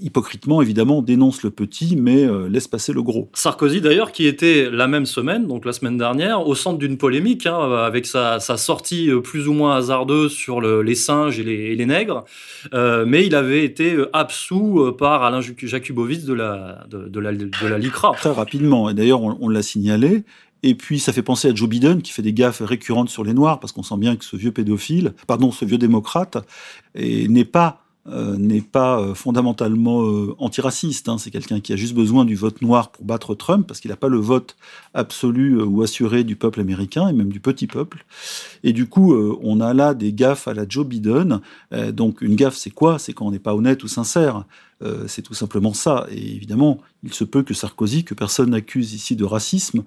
hypocritement, 0.00 0.62
évidemment, 0.62 1.02
dénonce 1.02 1.42
le 1.42 1.50
petit, 1.50 1.96
mais 1.96 2.26
laisse 2.48 2.68
passer 2.68 2.92
le 2.92 3.02
gros. 3.02 3.28
Sarkozy, 3.34 3.80
d'ailleurs, 3.80 4.12
qui 4.12 4.26
était 4.26 4.70
la 4.70 4.86
même 4.86 5.06
semaine, 5.06 5.46
donc 5.46 5.64
la 5.64 5.72
semaine 5.72 5.98
dernière, 5.98 6.46
au 6.46 6.54
centre 6.54 6.78
d'une 6.78 6.96
polémique, 6.96 7.46
hein, 7.46 7.58
avec 7.58 8.06
sa, 8.06 8.38
sortie 8.40 9.10
plus 9.22 9.48
ou 9.48 9.52
moins 9.52 9.76
hasardeuse 9.76 10.32
sur 10.32 10.60
les 10.60 10.94
singes 10.94 11.40
et 11.40 11.74
les, 11.74 11.86
nègres, 11.86 12.24
mais 12.72 13.26
il 13.26 13.34
avait 13.34 13.64
été 13.64 13.96
absous 14.12 14.92
par 14.96 15.22
Alain 15.24 15.40
Jakubowicz 15.40 16.23
de 16.24 16.32
la, 16.32 16.86
LICRA. 17.78 18.12
Très 18.16 18.30
rapidement, 18.30 18.90
et 18.90 18.94
d'ailleurs 18.94 19.22
on, 19.22 19.48
l'a 19.48 19.62
signalé. 19.62 20.24
Et 20.62 20.74
puis 20.74 20.98
ça 20.98 21.12
fait 21.12 21.22
penser 21.22 21.48
à 21.48 21.54
Joe 21.54 21.68
Biden 21.68 22.00
qui 22.00 22.12
fait 22.12 22.22
des 22.22 22.32
gaffes 22.32 22.62
récurrentes 22.64 23.10
sur 23.10 23.22
les 23.22 23.34
Noirs 23.34 23.60
parce 23.60 23.72
qu'on 23.72 23.82
sent 23.82 23.98
bien 23.98 24.16
que 24.16 24.24
ce 24.24 24.36
vieux 24.36 24.52
pédophile, 24.52 25.12
pardon, 25.26 25.52
ce 25.52 25.64
vieux 25.64 25.78
démocrate, 25.78 26.38
n'est 26.94 27.44
pas 27.44 27.84
euh, 28.06 28.60
pas 28.70 29.00
euh, 29.00 29.14
fondamentalement 29.14 30.02
euh, 30.02 30.34
antiraciste. 30.38 31.08
Hein. 31.08 31.16
C'est 31.18 31.30
quelqu'un 31.30 31.60
qui 31.60 31.72
a 31.72 31.76
juste 31.76 31.94
besoin 31.94 32.24
du 32.24 32.34
vote 32.34 32.60
noir 32.60 32.90
pour 32.90 33.04
battre 33.04 33.34
Trump, 33.34 33.66
parce 33.66 33.80
qu'il 33.80 33.90
n'a 33.90 33.96
pas 33.96 34.08
le 34.08 34.18
vote 34.18 34.56
absolu 34.92 35.60
ou 35.62 35.82
assuré 35.82 36.24
du 36.24 36.36
peuple 36.36 36.60
américain, 36.60 37.08
et 37.08 37.12
même 37.12 37.30
du 37.30 37.40
petit 37.40 37.66
peuple. 37.66 38.04
Et 38.62 38.72
du 38.72 38.86
coup, 38.86 39.14
on 39.42 39.60
a 39.60 39.72
là 39.74 39.94
des 39.94 40.12
gaffes 40.12 40.48
à 40.48 40.54
la 40.54 40.64
Joe 40.68 40.86
Biden. 40.86 41.40
donc 41.92 42.20
une 42.20 42.36
gaffe, 42.36 42.56
c'est 42.56 42.70
quoi? 42.70 42.98
C'est 42.98 43.12
quand 43.12 43.26
on 43.26 43.30
n'est 43.30 43.38
pas 43.38 43.54
honnête 43.54 43.82
ou 43.84 43.88
sincère. 43.88 44.44
C'est 45.06 45.22
tout 45.22 45.34
simplement 45.34 45.74
ça. 45.74 46.06
Et 46.10 46.34
évidemment, 46.34 46.80
il 47.02 47.12
se 47.12 47.24
peut 47.24 47.42
que 47.42 47.54
Sarkozy, 47.54 48.04
que 48.04 48.14
personne 48.14 48.50
n'accuse 48.50 48.94
ici 48.94 49.16
de 49.16 49.24
racisme, 49.24 49.84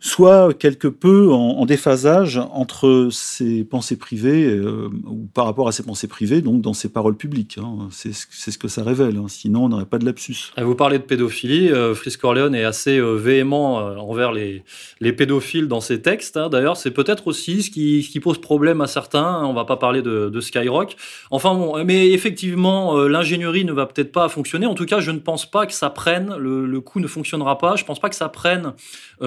soit 0.00 0.54
quelque 0.54 0.88
peu 0.88 1.30
en, 1.30 1.66
déphasage 1.66 2.38
entre 2.38 3.08
ses 3.12 3.64
pensées 3.64 3.96
privées 3.96 4.46
euh, 4.46 4.88
ou 5.06 5.28
par 5.34 5.44
rapport 5.44 5.68
à 5.68 5.72
ses 5.72 5.82
pensées 5.82 6.08
privées, 6.08 6.40
donc 6.40 6.62
dans 6.62 6.72
ses 6.72 6.88
paroles 6.88 7.16
publiques. 7.16 7.58
Hein. 7.58 7.88
C'est 7.90 8.12
ce 8.12 8.58
que 8.58 8.66
ça 8.66 8.82
révèle. 8.82 9.18
Hein. 9.18 9.26
Sinon, 9.28 9.66
on 9.66 9.68
n'aurait 9.68 9.84
pas 9.84 9.98
de 9.98 10.06
lapsus. 10.06 10.52
Vous 10.56 10.74
parlez 10.74 10.98
de 10.98 11.04
pédophilie. 11.04 11.70
Euh, 11.70 11.94
Fritz 11.94 12.16
Corleone 12.16 12.54
est 12.54 12.64
assez 12.64 12.96
euh, 12.98 13.12
véhément 13.12 13.76
envers 13.76 14.32
les, 14.32 14.64
les, 15.00 15.12
pédophiles 15.12 15.68
dans 15.68 15.82
ses 15.82 16.00
textes. 16.00 16.38
Hein. 16.38 16.48
D'ailleurs, 16.48 16.78
c'est 16.78 16.90
peut-être 16.90 17.26
aussi 17.26 17.62
ce 17.62 17.70
qui, 17.70 18.20
pose 18.20 18.40
problème 18.40 18.80
à 18.80 18.86
certains. 18.86 19.44
On 19.44 19.52
va 19.52 19.66
pas 19.66 19.76
parler 19.76 20.00
de, 20.00 20.40
Skyrock. 20.40 20.96
Enfin 21.30 21.54
bon, 21.54 21.84
mais 21.84 22.10
effectivement, 22.12 22.96
l'ingénierie 22.96 23.66
ne 23.66 23.72
va 23.72 23.84
peut-être 23.84 24.12
pas 24.12 24.28
fonctionner. 24.30 24.64
En 24.64 24.74
tout 24.74 24.86
cas, 24.86 25.00
je 25.00 25.10
ne 25.10 25.18
pense 25.18 25.48
pas 25.50 25.66
que 25.66 25.74
ça 25.74 25.90
prenne. 25.90 26.34
Le, 26.36 26.80
coup 26.80 27.00
ne 27.00 27.06
fonctionnera 27.06 27.58
pas. 27.58 27.76
Je 27.76 27.84
pense 27.84 28.00
pas 28.00 28.08
que 28.08 28.16
ça 28.16 28.30
prenne 28.30 28.72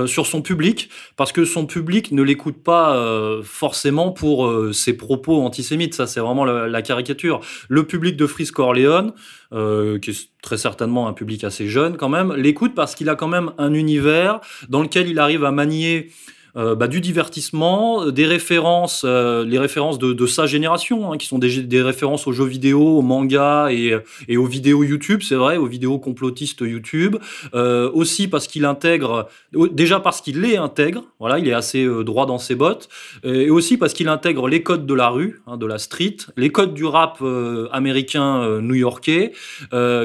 sur 0.07 0.25
son 0.25 0.41
public 0.41 0.62
parce 1.15 1.31
que 1.31 1.45
son 1.45 1.65
public 1.65 2.11
ne 2.11 2.21
l'écoute 2.21 2.63
pas 2.63 2.95
euh, 2.95 3.41
forcément 3.43 4.11
pour 4.11 4.47
euh, 4.47 4.73
ses 4.73 4.93
propos 4.93 5.41
antisémites. 5.41 5.93
Ça, 5.93 6.07
c'est 6.07 6.19
vraiment 6.19 6.45
la, 6.45 6.81
caricature. 6.81 7.41
Le 7.69 7.83
public 7.83 8.17
de 8.17 8.27
Fritz 8.27 8.51
Corleone, 8.51 9.13
euh, 9.53 9.99
qui 9.99 10.11
est 10.11 10.29
très 10.41 10.57
certainement 10.57 11.07
un 11.07 11.13
public 11.13 11.43
assez 11.43 11.67
jeune 11.67 11.97
quand 11.97 12.09
même, 12.09 12.33
l'écoute 12.33 12.73
parce 12.75 12.95
qu'il 12.95 13.09
a 13.09 13.15
quand 13.15 13.27
même 13.27 13.51
un 13.57 13.73
univers 13.73 14.39
dans 14.69 14.81
lequel 14.81 15.07
il 15.07 15.19
arrive 15.19 15.45
à 15.45 15.51
manier 15.51 16.09
euh, 16.55 16.75
bah, 16.75 16.87
du 16.87 17.01
divertissement, 17.01 18.11
des 18.11 18.27
références, 18.27 19.03
euh, 19.05 19.43
les 19.43 19.57
références 19.57 19.97
de, 19.97 20.25
sa 20.27 20.45
génération, 20.45 21.11
hein, 21.11 21.17
qui 21.17 21.25
sont 21.25 21.39
des, 21.39 21.81
références 21.81 22.27
aux 22.27 22.31
jeux 22.31 22.45
vidéo, 22.45 22.99
aux 22.99 23.01
mangas 23.01 23.71
et, 23.71 24.37
aux 24.37 24.45
vidéos 24.45 24.83
YouTube, 24.83 25.21
c'est 25.23 25.35
vrai, 25.35 25.57
aux 25.57 25.65
vidéos 25.65 25.97
complotistes 25.99 26.61
YouTube. 26.61 27.17
Euh, 27.55 27.89
aussi 27.93 28.27
parce 28.27 28.47
qu'il 28.47 28.65
intègre, 28.65 29.27
déjà 29.71 29.99
parce 29.99 30.21
qu'il 30.21 30.41
les 30.41 30.57
intègre, 30.57 31.03
voilà, 31.19 31.39
il 31.39 31.47
est 31.47 31.53
assez 31.53 31.83
euh, 31.83 32.03
droit 32.03 32.25
dans 32.25 32.37
ses 32.37 32.55
bottes, 32.55 32.87
et 33.23 33.49
aussi 33.49 33.77
parce 33.77 33.93
qu'il 33.93 34.07
intègre 34.07 34.47
les 34.47 34.63
codes 34.63 34.85
de 34.85 34.93
la 34.93 35.09
rue, 35.09 35.41
hein, 35.47 35.57
de 35.57 35.65
la 35.65 35.77
street, 35.77 36.17
les 36.37 36.49
codes 36.49 36.73
du 36.73 36.85
rap 36.85 37.21
américain 37.71 38.61
new-yorkais, 38.61 39.33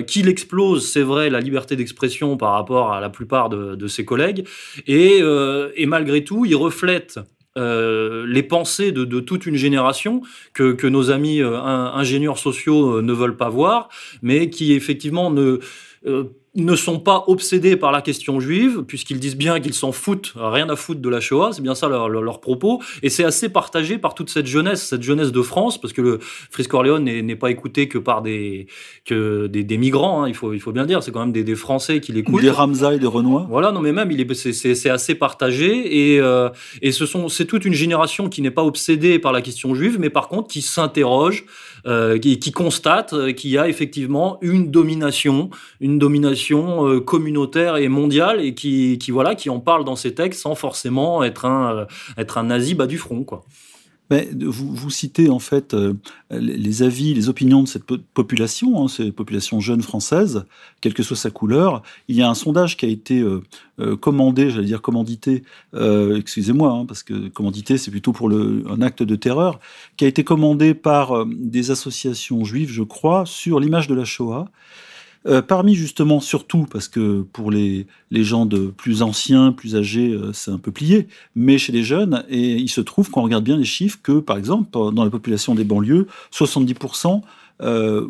qu'il 0.07 0.29
explose, 0.29 0.91
c'est 0.91 1.03
vrai, 1.03 1.31
la 1.31 1.41
liberté 1.41 1.77
d'expression 1.77 2.37
par 2.37 2.53
rapport 2.53 2.93
à 2.93 3.01
la 3.01 3.11
plupart 3.11 3.49
de, 3.49 3.87
ses 3.87 4.05
collègues, 4.05 4.47
et 4.87 5.23
malgré 5.87 6.25
tout, 6.25 6.38
il 6.44 6.57
reflète 6.57 7.18
euh, 7.59 8.24
les 8.27 8.42
pensées 8.42 8.92
de, 8.92 9.20
toute 9.20 9.46
une 9.46 9.57
génération 9.57 10.22
que, 10.53 10.87
nos 10.87 11.11
amis 11.11 11.40
euh, 11.40 11.59
ingénieurs 11.61 12.38
sociaux 12.38 12.98
euh, 12.98 13.03
ne 13.03 13.12
veulent 13.12 13.37
pas 13.37 13.48
voir, 13.48 13.88
mais 14.22 14.48
qui 14.48 14.74
effectivement 14.74 15.31
ne 15.31 15.59
ne 16.64 16.77
sont 16.77 16.99
pas 16.99 17.25
obsédés 17.27 17.77
par 17.77 17.92
la 17.92 18.03
question 18.03 18.40
juive, 18.40 18.83
puisqu'ils 18.83 19.21
disent 19.21 19.37
bien 19.37 19.61
qu'ils 19.61 19.75
s'en 19.75 19.92
foutent, 19.92 20.35
rien 20.37 20.68
à 20.68 20.77
foutre 20.77 21.01
de 21.01 21.09
la 21.09 21.21
Shoah, 21.21 21.51
c'est 21.53 21.62
bien 21.62 21.75
ça 21.75 21.88
leur, 21.88 22.40
propos, 22.40 22.81
et 23.03 23.11
c'est 23.11 23.25
assez 23.25 23.49
partagé 23.49 23.99
par 23.99 24.14
toute 24.14 24.31
cette 24.31 24.47
jeunesse, 24.47 24.83
cette 24.83 25.03
jeunesse 25.03 25.33
de 25.33 25.42
France, 25.42 25.81
parce 25.81 25.92
que 25.92 26.03
le 26.03 26.18
Frisco 26.51 26.77
Orléans 26.77 26.99
n'est 26.99 27.37
pas 27.37 27.51
écouté 27.51 27.88
que 27.88 27.99
par 27.99 28.23
des, 28.23 28.66
que 29.05 29.47
des, 29.47 29.79
migrants, 29.79 30.23
hein, 30.23 30.29
il, 30.29 30.35
faut, 30.35 30.53
il 30.53 30.61
faut 30.61 30.73
bien 30.73 30.83
le 30.83 30.88
dire, 30.88 31.03
c'est 31.03 31.12
quand 31.12 31.21
même 31.21 31.33
des, 31.33 31.44
des 31.44 31.55
Français 31.55 32.01
qui 32.01 32.12
l'écoutent. 32.12 32.42
Des 32.42 32.51
Ramza 32.51 32.94
et 32.94 32.99
des 32.99 33.07
Renois. 33.07 33.47
Voilà, 33.49 33.73
non 33.73 33.81
mais 33.81 33.92
même, 33.92 34.11
c'est 34.35 34.90
assez 34.90 35.14
partagé, 35.14 36.14
et, 36.14 36.21
euh, 36.21 36.49
et 36.83 36.92
ce 36.92 37.07
sont, 37.07 37.29
c'est 37.29 37.44
toute 37.44 37.64
une 37.64 37.75
génération 37.75 38.29
qui 38.29 38.42
n'est 38.42 38.51
pas 38.51 38.64
obsédée 38.64 39.18
par 39.18 39.33
la 39.33 39.42
question 39.42 39.75
juive, 39.75 39.99
mais 40.01 40.11
par 40.11 40.29
contre 40.29 40.49
qui 40.49 40.62
s'interroge, 40.62 41.44
euh, 41.87 42.18
qui, 42.18 42.38
qui, 42.38 42.53
constate 42.53 43.35
qu'il 43.35 43.51
y 43.51 43.59
a 43.59 43.68
effectivement 43.68 44.38
une 44.42 44.71
domination, 44.71 45.51
une 45.81 45.99
domination 45.99 46.48
euh, 46.55 47.01
communautaire 47.01 47.77
et 47.77 47.89
mondiale, 47.89 48.41
et 48.41 48.55
qui, 48.55 48.99
voilà, 49.11 49.35
qui 49.35 49.51
en 49.51 49.61
parle 49.61 49.85
dans 49.85 49.97
ses 49.97 50.15
textes 50.15 50.43
sans 50.43 50.55
forcément 50.55 51.23
être 51.23 51.45
un, 51.45 51.87
être 52.17 52.39
un 52.39 52.45
nazi 52.45 52.75
bas 52.75 52.87
du 52.87 52.99
front, 52.99 53.25
quoi. 53.25 53.45
Mais 54.11 54.29
vous, 54.41 54.75
vous, 54.75 54.91
citez 54.91 55.29
en 55.29 55.39
fait 55.39 55.75
euh, 55.75 55.95
les 56.31 56.83
avis, 56.83 57.13
les 57.13 57.29
opinions 57.29 57.63
de 57.63 57.69
cette 57.69 57.85
population, 57.85 58.83
hein, 58.83 58.89
cette 58.89 59.15
population 59.15 59.61
jeune 59.61 59.83
française, 59.83 60.47
quelle 60.81 60.95
que 60.95 61.03
soit 61.03 61.17
sa 61.17 61.31
couleur. 61.31 61.83
Il 62.09 62.17
y 62.17 62.23
a 62.23 62.31
un 62.31 62.35
sondage 62.35 62.79
qui 62.79 62.87
a 62.87 62.89
été 62.89 63.21
euh, 63.21 63.43
euh, 63.81 63.97
commandé, 63.97 64.51
j'allais 64.51 64.67
dire 64.67 64.81
commandité, 64.81 65.43
excusez-moi, 65.75 66.71
hein, 66.71 66.87
parce 66.87 67.03
que 67.03 67.29
commandité 67.29 67.77
c'est 67.77 67.91
plutôt 67.91 68.13
pour 68.13 68.29
le, 68.29 68.65
un 68.71 68.81
acte 68.81 69.03
de 69.03 69.17
terreur, 69.17 69.61
qui 69.97 70.07
a 70.07 70.09
été 70.09 70.25
commandé 70.25 70.73
par 70.73 71.27
des 71.27 71.71
associations 71.71 72.45
juives, 72.45 72.71
je 72.71 72.83
crois, 72.83 73.27
sur 73.27 73.61
l'image 73.61 73.89
de 73.89 73.95
la 73.95 74.05
Shoah. 74.05 74.51
Euh, 75.26 75.42
parmi 75.42 75.74
justement, 75.74 76.20
surtout, 76.20 76.66
parce 76.70 76.88
que 76.88 77.22
pour 77.33 77.50
les, 77.50 77.87
gens 78.12 78.46
de 78.46 78.68
plus 78.68 79.02
anciens, 79.02 79.52
plus 79.52 79.76
âgés, 79.76 80.12
euh, 80.12 80.33
c'est 80.33 80.50
un 80.50 80.59
peu 80.59 80.70
plié, 80.70 81.09
mais 81.35 81.59
chez 81.59 81.72
les 81.72 81.83
jeunes, 81.83 82.24
et 82.28 82.54
il 82.57 82.68
se 82.68 82.81
trouve 82.81 83.11
qu'on 83.11 83.22
regarde 83.22 83.44
bien 83.44 83.57
les 83.57 83.64
chiffres 83.64 83.98
que, 84.02 84.20
par 84.20 84.37
exemple, 84.37 84.70
dans 84.70 85.04
la 85.04 85.11
population 85.11 85.54
des 85.54 85.64
banlieues, 85.64 86.07
70% 86.33 87.22
euh, 87.61 88.07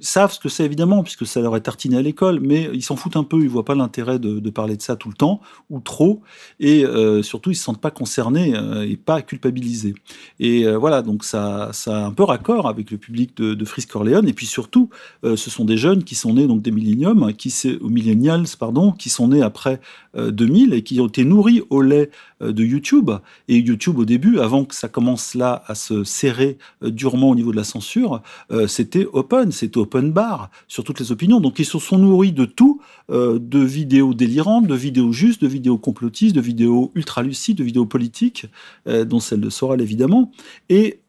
savent 0.00 0.32
ce 0.32 0.38
que 0.38 0.48
c'est 0.48 0.64
évidemment, 0.64 1.02
puisque 1.02 1.26
ça 1.26 1.40
leur 1.40 1.56
est 1.56 1.60
tartiné 1.60 1.96
à 1.96 2.02
l'école, 2.02 2.40
mais 2.40 2.68
ils 2.72 2.82
s'en 2.82 2.96
foutent 2.96 3.16
un 3.16 3.24
peu, 3.24 3.40
ils 3.40 3.48
voient 3.48 3.64
pas 3.64 3.74
l'intérêt 3.74 4.18
de, 4.18 4.50
parler 4.50 4.76
de 4.76 4.82
ça 4.82 4.96
tout 4.96 5.08
le 5.08 5.14
temps, 5.14 5.40
ou 5.70 5.80
trop, 5.80 6.22
et 6.60 6.84
euh, 6.84 7.22
surtout 7.22 7.50
ils 7.50 7.56
se 7.56 7.62
sentent 7.62 7.80
pas 7.80 7.90
concernés 7.90 8.54
euh, 8.56 8.88
et 8.88 8.96
pas 8.96 9.22
culpabilisés. 9.22 9.94
Et 10.40 10.66
euh, 10.66 10.78
voilà, 10.78 11.02
donc 11.02 11.24
ça, 11.24 11.70
ça 11.72 12.04
a 12.04 12.06
un 12.06 12.12
peu 12.12 12.24
raccord 12.24 12.68
avec 12.68 12.90
le 12.90 12.98
public 12.98 13.36
de, 13.36 13.54
de 13.54 13.64
Frisk 13.64 13.90
Corleone, 13.90 14.28
et 14.28 14.32
puis 14.32 14.46
surtout, 14.46 14.90
ce 15.22 15.36
sont 15.36 15.64
des 15.64 15.76
jeunes 15.76 16.04
qui 16.04 16.14
sont 16.14 16.34
nés 16.34 16.46
donc 16.46 16.62
des 16.62 16.70
milléniums, 16.70 17.32
qui 17.34 17.54
millennials, 17.82 18.46
pardon, 18.58 18.92
qui 18.92 19.10
sont 19.10 19.28
nés 19.28 19.42
après 19.42 19.80
2000 20.16 20.72
et 20.72 20.82
qui 20.82 21.00
ont 21.00 21.06
été 21.06 21.24
nourris 21.24 21.62
au 21.70 21.82
lait 21.82 22.10
de 22.40 22.64
YouTube. 22.64 23.10
Et 23.48 23.58
YouTube 23.58 23.98
au 23.98 24.04
début, 24.04 24.38
avant 24.38 24.64
que 24.64 24.74
ça 24.74 24.88
commence 24.88 25.34
là 25.34 25.62
à 25.66 25.74
se 25.74 26.04
serrer 26.04 26.58
durement 26.82 27.30
au 27.30 27.34
niveau 27.34 27.50
de 27.50 27.56
la 27.56 27.64
censure, 27.64 28.22
c'était 28.66 29.06
open, 29.12 29.52
c'était 29.52 29.78
open 29.78 30.12
bar 30.12 30.50
sur 30.66 30.84
toutes 30.84 31.00
les 31.00 31.12
opinions. 31.12 31.40
Donc 31.40 31.58
ils 31.58 31.64
se 31.64 31.78
sont 31.78 31.98
nourris 31.98 32.32
de 32.32 32.44
tout, 32.44 32.80
euh, 33.10 33.38
de 33.40 33.58
vidéos 33.58 34.14
délirantes, 34.14 34.66
de 34.66 34.74
vidéos 34.74 35.12
justes, 35.12 35.42
de 35.42 35.48
vidéos 35.48 35.78
complotistes, 35.78 36.34
de 36.34 36.40
vidéos 36.40 36.92
ultra 36.94 37.22
lucides, 37.22 37.58
de 37.58 37.64
vidéos 37.64 37.86
politiques, 37.86 38.46
euh, 38.86 39.04
dont 39.04 39.20
celle 39.20 39.40
de 39.40 39.50
Soral 39.50 39.80
évidemment. 39.80 40.30
Et 40.68 41.00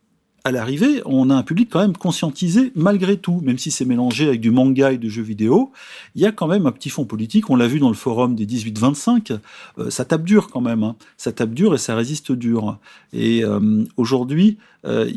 à 0.49 0.51
l'arrivée, 0.51 1.01
on 1.05 1.29
a 1.29 1.35
un 1.35 1.43
public 1.43 1.69
quand 1.71 1.79
même 1.79 1.95
conscientisé 1.95 2.71
malgré 2.75 3.17
tout, 3.17 3.39
même 3.41 3.57
si 3.57 3.71
c'est 3.71 3.85
mélangé 3.85 4.27
avec 4.27 4.41
du 4.41 4.51
manga 4.51 4.91
et 4.91 4.97
de 4.97 5.07
jeux 5.07 5.21
vidéo. 5.21 5.71
Il 6.15 6.21
y 6.21 6.25
a 6.25 6.31
quand 6.31 6.47
même 6.47 6.65
un 6.65 6.71
petit 6.71 6.89
fond 6.89 7.05
politique. 7.05 7.49
On 7.49 7.55
l'a 7.55 7.67
vu 7.67 7.79
dans 7.79 7.87
le 7.87 7.95
forum 7.95 8.35
des 8.35 8.45
18-25. 8.45 9.37
Euh, 9.77 9.89
ça 9.89 10.05
tape 10.05 10.23
dur 10.23 10.49
quand 10.49 10.61
même. 10.61 10.83
Hein. 10.83 10.95
Ça 11.17 11.31
tape 11.31 11.51
dur 11.51 11.75
et 11.75 11.77
ça 11.77 11.95
résiste 11.95 12.31
dur. 12.31 12.77
Et 13.13 13.43
euh, 13.43 13.83
aujourd'hui, 13.95 14.57
euh, 14.85 15.09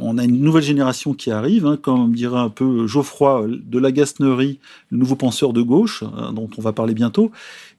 on 0.00 0.16
a 0.16 0.24
une 0.24 0.40
nouvelle 0.40 0.62
génération 0.62 1.12
qui 1.12 1.30
arrive, 1.30 1.66
hein, 1.66 1.78
comme 1.80 2.14
dirait 2.14 2.40
un 2.40 2.50
peu 2.50 2.86
Geoffroy 2.86 3.46
de 3.48 3.78
la 3.78 3.92
Gasnerie, 3.92 4.60
le 4.90 4.98
nouveau 4.98 5.16
penseur 5.16 5.52
de 5.52 5.60
gauche, 5.60 6.02
hein, 6.02 6.32
dont 6.32 6.48
on 6.56 6.62
va 6.62 6.72
parler 6.72 6.94
bientôt, 6.94 7.30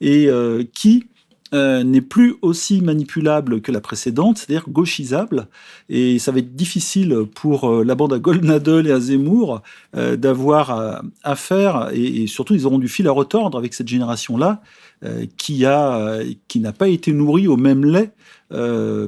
et 0.01 0.29
qui 0.73 1.07
euh, 1.55 1.83
n'est 1.83 2.01
plus 2.01 2.35
aussi 2.41 2.81
manipulable 2.81 3.61
que 3.61 3.71
la 3.71 3.79
précédente, 3.79 4.37
c'est-à-dire 4.37 4.69
gauchisable. 4.69 5.47
Et 5.87 6.19
ça 6.19 6.33
va 6.33 6.39
être 6.39 6.53
difficile 6.53 7.19
pour 7.33 7.69
euh, 7.69 7.83
la 7.85 7.95
bande 7.95 8.11
à 8.11 8.19
Goldnadel 8.19 8.87
et 8.87 8.91
à 8.91 8.99
Zemmour 8.99 9.61
euh, 9.95 10.17
d'avoir 10.17 11.01
affaire, 11.23 11.89
et, 11.93 12.23
et, 12.23 12.27
surtout 12.27 12.55
ils 12.55 12.65
auront 12.65 12.77
du 12.77 12.89
fil 12.89 13.07
à 13.07 13.11
retordre 13.11 13.57
avec 13.57 13.73
cette 13.73 13.87
génération-là, 13.87 14.61
qui 15.37 15.65
a 15.65 16.19
qui 16.47 16.59
n'a 16.59 16.71
pas 16.71 16.87
été 16.87 17.11
nourrie 17.11 17.47
au 17.47 17.57
même 17.57 17.85
lait 17.85 18.11
euh, 18.51 19.07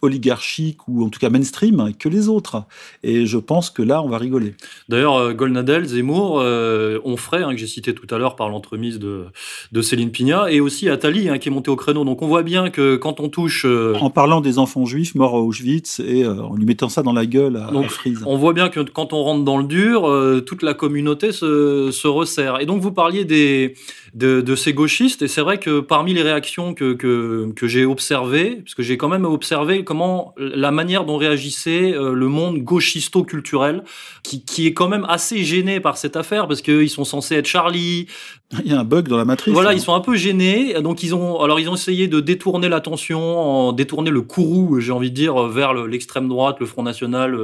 oligarchique 0.00 0.88
ou 0.88 1.04
en 1.04 1.10
tout 1.10 1.20
cas 1.20 1.28
mainstream 1.28 1.92
que 1.98 2.08
les 2.08 2.28
autres. 2.28 2.64
Et 3.02 3.26
je 3.26 3.36
pense 3.36 3.68
que 3.68 3.82
là, 3.82 4.02
on 4.02 4.08
va 4.08 4.16
rigoler. 4.16 4.54
D'ailleurs, 4.88 5.16
euh, 5.16 5.34
Golnadel, 5.34 5.84
Zemmour, 5.84 6.40
euh, 6.40 6.98
Onfray, 7.04 7.42
hein, 7.42 7.50
que 7.50 7.58
j'ai 7.58 7.66
cité 7.66 7.94
tout 7.94 8.12
à 8.14 8.18
l'heure 8.18 8.34
par 8.34 8.48
l'entremise 8.48 8.98
de, 8.98 9.26
de 9.72 9.82
Céline 9.82 10.10
Pina, 10.10 10.50
et 10.50 10.60
aussi 10.60 10.88
Attali, 10.88 11.28
hein, 11.28 11.36
qui 11.36 11.48
est 11.48 11.52
monté 11.52 11.70
au 11.70 11.76
créneau. 11.76 12.04
Donc 12.04 12.22
on 12.22 12.26
voit 12.26 12.42
bien 12.42 12.70
que 12.70 12.96
quand 12.96 13.20
on 13.20 13.28
touche... 13.28 13.66
Euh, 13.66 13.94
en 14.00 14.08
parlant 14.10 14.40
des 14.40 14.58
enfants 14.58 14.86
juifs 14.86 15.14
morts 15.14 15.34
à 15.34 15.40
Auschwitz 15.40 16.00
et 16.00 16.26
en 16.26 16.54
lui 16.54 16.64
mettant 16.64 16.88
ça 16.88 17.02
dans 17.02 17.12
la 17.12 17.26
gueule 17.26 17.56
à, 17.56 17.70
donc, 17.70 17.88
Frise. 17.88 18.22
On 18.24 18.38
voit 18.38 18.54
bien 18.54 18.70
que 18.70 18.80
quand 18.80 19.12
on 19.12 19.22
rentre 19.22 19.44
dans 19.44 19.58
le 19.58 19.64
dur, 19.64 20.10
toute 20.46 20.62
la 20.62 20.72
communauté 20.72 21.32
se, 21.32 21.90
se 21.90 22.08
resserre. 22.08 22.60
Et 22.60 22.66
donc 22.66 22.80
vous 22.80 22.92
parliez 22.92 23.26
des, 23.26 23.74
de, 24.14 24.40
de 24.40 24.56
ces 24.56 24.72
gauchistes, 24.72 25.20
et 25.20 25.28
c'est 25.28 25.42
vrai 25.42 25.58
que 25.58 25.80
parmi 25.80 26.14
les 26.14 26.22
réactions 26.22 26.72
que, 26.72 26.94
que, 26.94 27.52
que 27.54 27.66
j'ai 27.66 27.84
observées, 27.84 28.62
que 28.78 28.84
j'ai 28.88 28.96
quand 28.96 29.08
même 29.08 29.26
observé 29.26 29.84
comment 29.84 30.34
la 30.38 30.70
manière 30.70 31.04
dont 31.04 31.18
réagissait 31.18 31.92
euh, 31.92 32.14
le 32.14 32.28
monde 32.28 32.58
gauchisto-culturel, 32.60 33.84
qui, 34.22 34.42
qui, 34.42 34.66
est 34.66 34.72
quand 34.72 34.88
même 34.88 35.04
assez 35.10 35.44
gêné 35.44 35.78
par 35.78 35.98
cette 35.98 36.16
affaire, 36.16 36.48
parce 36.48 36.62
qu'ils 36.62 36.88
sont 36.88 37.04
censés 37.04 37.34
être 37.34 37.46
Charlie. 37.46 38.06
Il 38.64 38.72
y 38.72 38.74
a 38.74 38.80
un 38.80 38.84
bug 38.84 39.08
dans 39.08 39.18
la 39.18 39.26
matrice. 39.26 39.52
Voilà, 39.52 39.70
hein. 39.70 39.74
ils 39.74 39.80
sont 39.80 39.92
un 39.92 40.00
peu 40.00 40.16
gênés. 40.16 40.72
Donc 40.80 41.02
ils 41.02 41.14
ont, 41.14 41.42
alors 41.42 41.60
ils 41.60 41.68
ont 41.68 41.74
essayé 41.74 42.08
de 42.08 42.18
détourner 42.18 42.70
l'attention, 42.70 43.20
en 43.38 43.72
détourner 43.72 44.10
le 44.10 44.22
courroux, 44.22 44.80
j'ai 44.80 44.90
envie 44.90 45.10
de 45.10 45.14
dire, 45.14 45.48
vers 45.48 45.74
l'extrême 45.74 46.28
droite, 46.28 46.56
le 46.58 46.64
Front 46.64 46.82
National. 46.82 47.34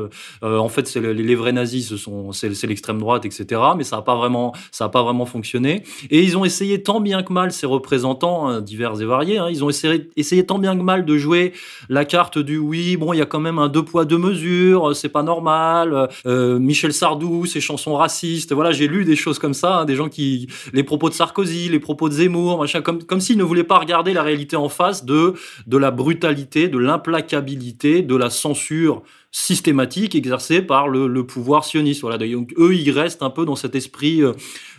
Euh, 0.43 0.57
en 0.57 0.71
fait, 0.71 0.89
c'est 0.89 1.01
les, 1.01 1.13
les, 1.13 1.35
vrais 1.35 1.53
nazis, 1.53 1.87
ce 1.87 1.99
sont, 1.99 2.33
c'est 2.33 2.67
l'extrême 2.67 2.99
droite, 2.99 3.27
etc. 3.27 3.61
Mais 3.77 3.85
ça 3.85 3.97
n'a 3.97 4.03
pas 4.03 4.15
vraiment, 4.15 4.55
ça 4.73 4.87
a 4.87 4.89
pas 4.89 5.03
vraiment 5.03 5.27
fonctionné. 5.27 5.83
Et 6.11 6.23
ils 6.23 6.39
ont 6.39 6.45
essayé 6.47 6.83
tant 6.83 7.03
bien 7.03 7.23
que 7.23 7.35
mal, 7.35 7.53
ces 7.53 7.67
représentants 7.67 8.49
hein, 8.49 8.63
divers 8.63 8.99
et 9.03 9.05
variés, 9.05 9.37
hein, 9.37 9.49
ils 9.51 9.63
ont 9.63 9.69
essayé, 9.69 10.09
essayé 10.17 10.47
tant 10.47 10.59
bien 10.59 10.75
que 10.75 10.83
mal 10.83 11.05
de 11.05 11.19
jouer 11.25 11.53
la 11.89 12.05
carte 12.05 12.39
du 12.39 12.59
oui, 12.59 12.97
bon, 12.97 13.13
il 13.13 13.19
y 13.19 13.23
a 13.23 13.27
quand 13.27 13.41
même 13.41 13.59
un 13.59 13.69
deux 13.69 13.85
poids 13.85 14.05
deux 14.05 14.19
mesures, 14.19 14.95
c'est 14.95 15.09
pas 15.09 15.23
normal. 15.23 16.09
Euh, 16.27 16.59
Michel 16.59 16.93
Sardou, 16.93 17.47
ses 17.47 17.61
chansons 17.61 17.95
racistes. 17.95 18.53
Voilà, 18.53 18.73
j'ai 18.73 18.89
lu 18.89 19.05
des 19.05 19.17
choses 19.17 19.39
comme 19.39 19.55
ça, 19.55 19.79
hein, 19.79 19.85
des 19.85 19.97
gens 19.97 20.09
qui 20.09 20.49
les 20.73 20.83
propos 20.83 21.09
de 21.09 21.15
Sarkozy, 21.15 21.69
les 21.69 21.81
propos 21.81 22.09
de 22.09 22.15
Zemmour, 22.15 22.59
machin, 22.61 22.83
comme 22.83 23.03
comme 23.03 23.21
s'ils 23.21 23.39
ne 23.39 23.45
voulaient 23.45 23.65
pas 23.65 23.79
regarder 23.79 24.13
la 24.13 24.23
réalité 24.23 24.57
en 24.57 24.69
face 24.69 25.05
de 25.05 25.35
de 25.67 25.77
la 25.79 25.91
brutalité, 25.91 26.69
de 26.69 26.79
l'implacabilité, 26.79 28.03
de 28.03 28.17
la 28.17 28.31
censure 28.31 29.03
systématique 29.35 30.15
exercée 30.15 30.63
par 30.63 30.87
le, 30.87 31.09
le 31.09 31.27
pouvoir 31.27 31.65
sioniste. 31.65 32.03
Voilà, 32.03 32.19
donc 32.19 32.55
eux, 32.57 32.73
ils 32.73 32.93
restent 32.93 33.23
un 33.23 33.31
peu 33.31 33.45
dans 33.45 33.57
cet 33.57 33.75
esprit 33.75 34.23
euh, 34.23 34.33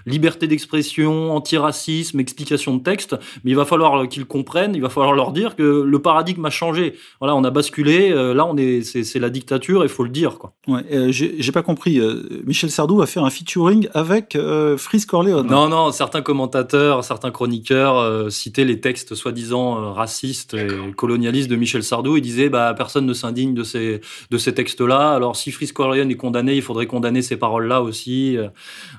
liberté 0.05 0.47
d'expression, 0.47 1.35
antiracisme, 1.35 2.21
explication 2.21 2.77
de 2.77 2.81
texte, 2.81 3.17
mais 3.43 3.51
il 3.51 3.57
va 3.57 3.65
falloir 3.65 4.07
qu'ils 4.07 4.25
comprennent, 4.25 4.73
il 4.73 4.81
va 4.81 4.87
falloir 4.87 5.13
leur 5.13 5.33
dire 5.33 5.57
que 5.57 5.83
le 5.85 5.99
paradigme 5.99 6.45
a 6.45 6.49
changé. 6.49 6.93
Voilà, 7.19 7.35
on 7.35 7.43
a 7.43 7.51
basculé, 7.51 8.11
euh, 8.11 8.33
là 8.33 8.45
on 8.45 8.55
est, 8.55 8.81
c'est 8.81 9.19
la 9.19 9.29
dictature, 9.29 9.83
il 9.83 9.89
faut 9.89 10.05
le 10.05 10.09
dire 10.09 10.37
quoi. 10.37 10.53
Ouais, 10.69 10.85
euh, 10.93 11.11
j'ai 11.11 11.51
pas 11.51 11.61
compris. 11.61 11.99
Michel 12.45 12.71
Sardou 12.71 12.97
va 12.97 13.07
faire 13.07 13.25
un 13.25 13.29
featuring 13.29 13.89
avec 13.93 14.37
Frisk 14.77 15.09
Corleone. 15.09 15.47
Non, 15.47 15.67
non, 15.67 15.91
certains 15.91 16.21
commentateurs, 16.21 17.03
certains 17.03 17.31
chroniqueurs 17.31 18.31
citaient 18.31 18.63
les 18.63 18.79
textes 18.79 19.15
soi-disant 19.15 19.91
racistes 19.93 20.53
et 20.53 20.67
colonialistes 20.95 21.49
de 21.49 21.57
Michel 21.57 21.83
Sardou. 21.83 22.15
Ils 22.15 22.21
disaient 22.21 22.49
bah 22.49 22.73
personne 22.77 23.05
ne 23.05 23.13
s'indigne 23.13 23.53
de 23.53 23.63
ces 23.63 23.99
de 24.31 24.37
ces 24.44 24.44
textes-là. 24.53 25.11
Alors 25.13 25.35
si 25.35 25.51
Corleone 25.73 26.11
est 26.11 26.15
condamné, 26.15 26.55
il 26.55 26.61
faudrait 26.61 26.87
condamner 26.87 27.21
ces 27.21 27.37
paroles-là 27.37 27.81
aussi. 27.81 28.37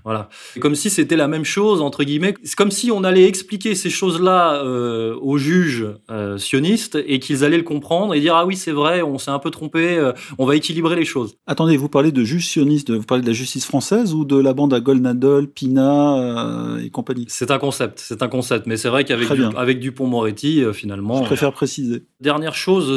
voilà, 0.05 0.29
et 0.57 0.61
comme 0.61 0.75
si 0.75 0.91
c'était 0.91 1.17
la 1.17 1.29
même 1.29 1.45
chose 1.45 1.81
entre 1.81 2.05
guillemets. 2.05 2.35
C'est 2.43 2.57
comme 2.57 2.71
si 2.71 2.91
on 2.91 3.05
allait 3.05 3.25
expliquer 3.25 3.75
ces 3.75 3.91
choses-là 3.91 4.63
euh, 4.65 5.17
aux 5.21 5.39
juges 5.39 5.87
euh, 6.11 6.39
sionistes 6.39 6.99
et 7.07 7.19
qu'ils 7.19 7.45
allaient 7.45 7.57
le 7.57 7.63
comprendre 7.63 8.15
et 8.15 8.21
dire 8.21 8.35
ah 8.35 8.47
oui 8.47 8.57
c'est 8.57 8.73
vrai, 8.73 9.03
on 9.03 9.19
s'est 9.19 9.31
un 9.31 9.39
peu 9.39 9.51
trompé, 9.51 9.97
euh, 9.97 10.13
on 10.39 10.47
va 10.47 10.57
équilibrer 10.57 10.97
les 10.97 11.05
choses. 11.05 11.37
Attendez, 11.47 11.77
vous 11.77 11.89
parlez 11.89 12.13
de 12.13 12.25
juges 12.25 12.49
sionistes, 12.49 12.91
vous 12.91 13.03
parlez 13.03 13.23
de 13.23 13.29
la 13.29 13.33
justice 13.33 13.67
française 13.67 14.15
ou 14.15 14.25
de 14.25 14.37
la 14.37 14.55
bande 14.55 14.75
à 14.75 14.81
Golnadol, 14.81 15.49
Pina 15.49 16.77
et 16.83 16.91
compagnie? 16.91 17.27
C'est 17.29 17.51
un 17.51 17.59
concept, 17.59 18.01
c'est 18.01 18.23
un 18.23 18.29
concept, 18.29 18.67
mais 18.67 18.77
c'est 18.77 18.89
vrai 18.89 19.05
qu'avec 19.05 19.33
du, 19.33 19.45
avec 19.57 19.81
Dupont-Moretti 19.81 20.65
finalement. 20.73 21.23
Je 21.23 21.27
préfère 21.27 21.53
préciser. 21.53 22.05
Dernière 22.21 22.55
chose, 22.55 22.91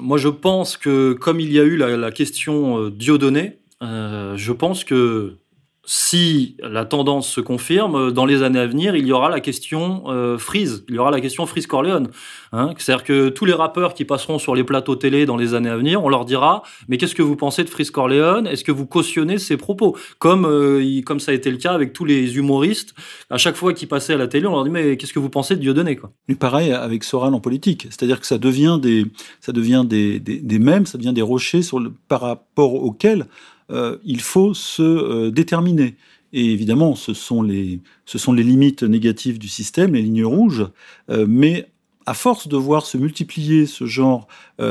moi 0.00 0.16
je 0.16 0.28
pense 0.28 0.78
que 0.78 1.12
comme 1.12 1.38
il 1.38 1.52
y 1.52 1.60
a 1.60 1.64
eu 1.64 1.76
la, 1.76 1.96
la 1.98 2.10
question 2.10 2.88
Dieudonné, 2.88 3.58
je 3.82 4.52
pense 4.52 4.84
que 4.84 5.36
si 5.84 6.56
la 6.62 6.84
tendance 6.84 7.28
se 7.28 7.40
confirme, 7.40 8.12
dans 8.12 8.24
les 8.24 8.44
années 8.44 8.60
à 8.60 8.66
venir, 8.66 8.94
il 8.94 9.04
y 9.04 9.12
aura 9.12 9.28
la 9.28 9.40
question 9.40 10.04
euh, 10.06 10.38
Freeze, 10.38 10.84
il 10.88 10.94
y 10.94 10.98
aura 10.98 11.10
la 11.10 11.20
question 11.20 11.44
Freeze 11.44 11.66
Corleone. 11.66 12.08
Hein. 12.52 12.72
C'est-à-dire 12.78 13.02
que 13.02 13.28
tous 13.30 13.46
les 13.46 13.52
rappeurs 13.52 13.94
qui 13.94 14.04
passeront 14.04 14.38
sur 14.38 14.54
les 14.54 14.62
plateaux 14.62 14.94
télé 14.94 15.26
dans 15.26 15.36
les 15.36 15.54
années 15.54 15.70
à 15.70 15.76
venir, 15.76 16.04
on 16.04 16.08
leur 16.08 16.24
dira 16.24 16.62
mais 16.86 16.98
qu'est-ce 16.98 17.16
que 17.16 17.22
vous 17.22 17.34
pensez 17.34 17.64
de 17.64 17.68
Freeze 17.68 17.90
Corleone? 17.90 18.46
Est-ce 18.46 18.62
que 18.62 18.70
vous 18.70 18.86
cautionnez 18.86 19.38
ses 19.38 19.56
propos? 19.56 19.96
Comme 20.20 20.44
euh, 20.46 21.02
comme 21.04 21.18
ça 21.18 21.32
a 21.32 21.34
été 21.34 21.50
le 21.50 21.56
cas 21.56 21.72
avec 21.72 21.92
tous 21.92 22.04
les 22.04 22.36
humoristes, 22.36 22.94
à 23.28 23.36
chaque 23.36 23.56
fois 23.56 23.72
qu'ils 23.72 23.88
passaient 23.88 24.14
à 24.14 24.18
la 24.18 24.28
télé, 24.28 24.46
on 24.46 24.52
leur 24.52 24.64
dit 24.64 24.70
mais 24.70 24.96
qu'est-ce 24.96 25.12
que 25.12 25.18
vous 25.18 25.30
pensez 25.30 25.56
de 25.56 25.60
Dieudonné 25.60 25.98
pareil 26.38 26.72
avec 26.72 27.04
Soral 27.04 27.34
en 27.34 27.40
politique, 27.40 27.86
c'est-à-dire 27.90 28.20
que 28.20 28.26
ça 28.26 28.38
devient 28.38 28.78
des 28.80 29.06
ça 29.40 29.52
des, 29.52 30.20
des 30.20 30.58
mèmes, 30.58 30.86
ça 30.86 30.96
devient 30.96 31.12
des 31.12 31.22
rochers 31.22 31.62
sur 31.62 31.80
le, 31.80 31.92
par 32.08 32.20
rapport 32.20 32.74
auxquels 32.74 33.26
euh, 33.70 33.98
il 34.04 34.20
faut 34.20 34.54
se 34.54 34.82
euh, 34.82 35.30
déterminer. 35.30 35.96
Et 36.32 36.52
évidemment, 36.52 36.94
ce 36.94 37.12
sont, 37.14 37.42
les, 37.42 37.80
ce 38.06 38.18
sont 38.18 38.32
les 38.32 38.42
limites 38.42 38.82
négatives 38.82 39.38
du 39.38 39.48
système, 39.48 39.94
les 39.94 40.02
lignes 40.02 40.24
rouges, 40.24 40.66
euh, 41.10 41.26
mais 41.28 41.68
à 42.06 42.14
force 42.14 42.48
de 42.48 42.56
voir 42.56 42.86
se 42.86 42.96
multiplier 42.96 43.66
ce 43.66 43.86
genre 43.86 44.26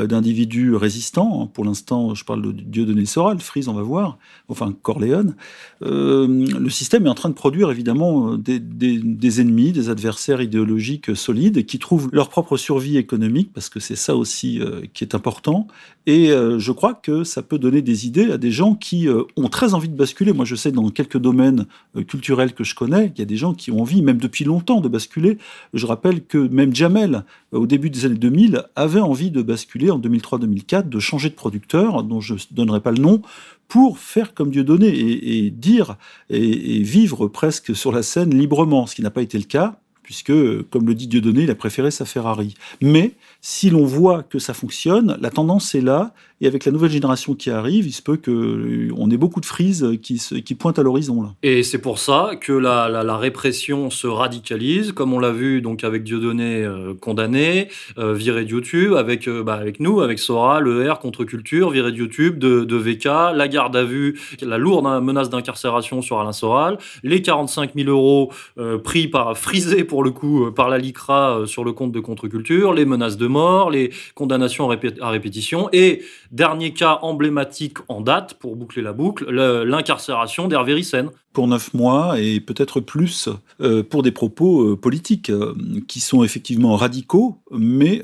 d'individus 0.06 0.74
résistants, 0.74 1.46
pour 1.46 1.64
l'instant 1.64 2.14
je 2.14 2.24
parle 2.24 2.42
de 2.42 2.52
Dieudonné 2.52 3.06
Soral, 3.06 3.40
Frise 3.40 3.68
on 3.68 3.74
va 3.74 3.82
voir, 3.82 4.18
enfin 4.48 4.74
Corléone, 4.82 5.34
euh, 5.82 6.26
le 6.26 6.70
système 6.70 7.06
est 7.06 7.10
en 7.10 7.14
train 7.14 7.28
de 7.28 7.34
produire 7.34 7.70
évidemment 7.70 8.36
des, 8.36 8.58
des, 8.60 9.40
ennemis, 9.40 9.72
des 9.72 9.88
adversaires 9.88 10.40
idéologiques 10.40 11.16
solides 11.16 11.64
qui 11.66 11.78
trouvent 11.78 12.08
leur 12.12 12.28
propre 12.28 12.56
survie 12.56 12.96
économique, 12.96 13.52
parce 13.52 13.68
que 13.68 13.80
c'est 13.80 13.96
ça 13.96 14.16
aussi 14.16 14.60
euh, 14.60 14.82
qui 14.92 15.04
est 15.04 15.14
important, 15.14 15.66
et 16.06 16.30
euh, 16.30 16.58
je 16.58 16.72
crois 16.72 16.94
que 16.94 17.24
ça 17.24 17.42
peut 17.42 17.58
donner 17.58 17.82
des 17.82 18.06
idées 18.06 18.30
à 18.32 18.38
des 18.38 18.50
gens 18.50 18.74
qui 18.74 19.08
euh, 19.08 19.22
ont 19.36 19.48
très 19.48 19.74
envie 19.74 19.88
de 19.88 19.96
basculer. 19.96 20.32
Moi 20.32 20.44
je 20.44 20.54
sais 20.54 20.72
dans 20.72 20.88
quelques 20.90 21.18
domaines 21.18 21.66
culturels 22.06 22.52
que 22.52 22.64
je 22.64 22.74
connais, 22.74 23.12
il 23.14 23.18
y 23.18 23.22
a 23.22 23.26
des 23.26 23.36
gens 23.36 23.54
qui 23.54 23.70
ont 23.70 23.80
envie, 23.80 24.02
même 24.02 24.18
depuis 24.18 24.44
longtemps, 24.44 24.80
de 24.80 24.88
basculer. 24.88 25.38
Je 25.74 25.86
rappelle 25.86 26.24
que 26.24 26.38
même 26.38 26.74
Jamel, 26.74 27.24
au 27.52 27.66
début 27.66 27.90
des 27.90 28.06
années 28.06 28.16
2000, 28.16 28.64
avait 28.76 29.00
envie 29.00 29.30
de 29.30 29.42
basculer 29.42 29.81
en 29.90 29.98
2003-2004, 29.98 30.88
de 30.88 30.98
changer 30.98 31.30
de 31.30 31.34
producteur, 31.34 32.02
dont 32.02 32.20
je 32.20 32.34
ne 32.34 32.38
donnerai 32.50 32.80
pas 32.80 32.92
le 32.92 33.00
nom, 33.00 33.22
pour 33.68 33.98
faire 33.98 34.34
comme 34.34 34.50
Dieudonné 34.50 34.88
et, 34.88 35.50
dire 35.50 35.96
et, 36.28 36.76
et, 36.76 36.82
vivre 36.82 37.26
presque 37.28 37.74
sur 37.74 37.90
la 37.90 38.02
scène 38.02 38.36
librement, 38.36 38.86
ce 38.86 38.94
qui 38.94 39.02
n'a 39.02 39.10
pas 39.10 39.22
été 39.22 39.38
le 39.38 39.44
cas, 39.44 39.78
puisque, 40.02 40.32
comme 40.68 40.86
le 40.86 40.94
dit 40.94 41.06
Dieudonné, 41.06 41.44
il 41.44 41.50
a 41.50 41.54
préféré 41.54 41.90
sa 41.90 42.04
Ferrari. 42.04 42.54
Mais 42.80 43.14
si 43.40 43.70
l'on 43.70 43.84
voit 43.84 44.22
que 44.22 44.38
ça 44.38 44.52
fonctionne, 44.52 45.16
la 45.20 45.30
tendance 45.30 45.74
est 45.74 45.80
là, 45.80 46.12
et 46.40 46.46
avec 46.46 46.64
la 46.64 46.72
nouvelle 46.72 46.90
génération 46.90 47.34
qui 47.34 47.50
arrive, 47.50 47.86
il 47.86 47.92
se 47.92 48.02
peut 48.02 48.16
qu'on 48.16 49.10
ait 49.10 49.16
beaucoup 49.16 49.40
de 49.40 49.46
frises 49.46 49.98
qui, 50.02 50.54
pointent 50.54 50.78
à 50.78 50.82
l'horizon. 50.82 51.34
Et 51.42 51.62
c'est 51.62 51.78
pour 51.78 51.98
ça 51.98 52.32
que 52.40 52.52
la, 52.52 53.16
répression 53.16 53.90
se 53.90 54.06
radicalise, 54.06 54.92
comme 54.92 55.12
on 55.12 55.18
l'a 55.18 55.30
vu 55.30 55.62
avec 55.82 56.04
Dieudonné 56.04 56.64
euh, 56.64 56.94
condamné, 56.94 57.68
euh, 57.98 58.14
viré 58.14 58.44
de 58.44 58.50
YouTube, 58.50 58.94
avec, 58.94 59.28
euh, 59.28 59.42
bah, 59.42 59.54
avec 59.54 59.80
nous, 59.80 60.00
avec 60.00 60.18
Sora, 60.18 60.60
le 60.60 60.90
R 60.90 60.98
contre 60.98 61.24
culture, 61.24 61.70
viré 61.70 61.92
de 61.92 61.96
YouTube, 61.96 62.38
de, 62.38 62.76
VK, 62.76 63.34
la 63.34 63.48
garde 63.48 63.76
à 63.76 63.84
vue, 63.84 64.18
la 64.40 64.58
lourde 64.58 64.84
menace 65.02 65.30
d'incarcération 65.30 66.02
sur 66.02 66.18
Alain 66.20 66.32
Soral, 66.32 66.78
les 67.02 67.22
45 67.22 67.72
000 67.74 67.88
euros 67.88 68.32
euh, 68.58 68.78
pris 68.78 69.08
par, 69.08 69.36
frisés 69.36 69.84
pour 69.84 70.02
le 70.02 70.10
coup, 70.10 70.50
par 70.52 70.68
la 70.68 70.78
LICRA 70.78 71.42
sur 71.46 71.64
le 71.64 71.72
compte 71.72 71.92
de 71.92 72.00
contre-culture, 72.00 72.72
les 72.72 72.84
menaces 72.84 73.16
de 73.16 73.26
mort, 73.26 73.70
les 73.70 73.90
condamnations 74.14 74.70
à 74.70 75.10
répétition, 75.10 75.68
et 75.72 76.02
Dernier 76.32 76.72
cas 76.72 76.98
emblématique 77.02 77.76
en 77.88 78.00
date, 78.00 78.34
pour 78.40 78.56
boucler 78.56 78.80
la 78.80 78.94
boucle, 78.94 79.30
l'incarcération 79.30 80.48
d'Hervé 80.48 80.72
Ryssen. 80.72 81.10
Pour 81.34 81.46
neuf 81.46 81.74
mois 81.74 82.18
et 82.18 82.40
peut-être 82.40 82.80
plus 82.80 83.28
euh, 83.60 83.82
pour 83.82 84.02
des 84.02 84.12
propos 84.12 84.70
euh, 84.70 84.76
politiques 84.76 85.28
euh, 85.28 85.54
qui 85.88 86.00
sont 86.00 86.24
effectivement 86.24 86.74
radicaux, 86.74 87.36
mais 87.50 88.00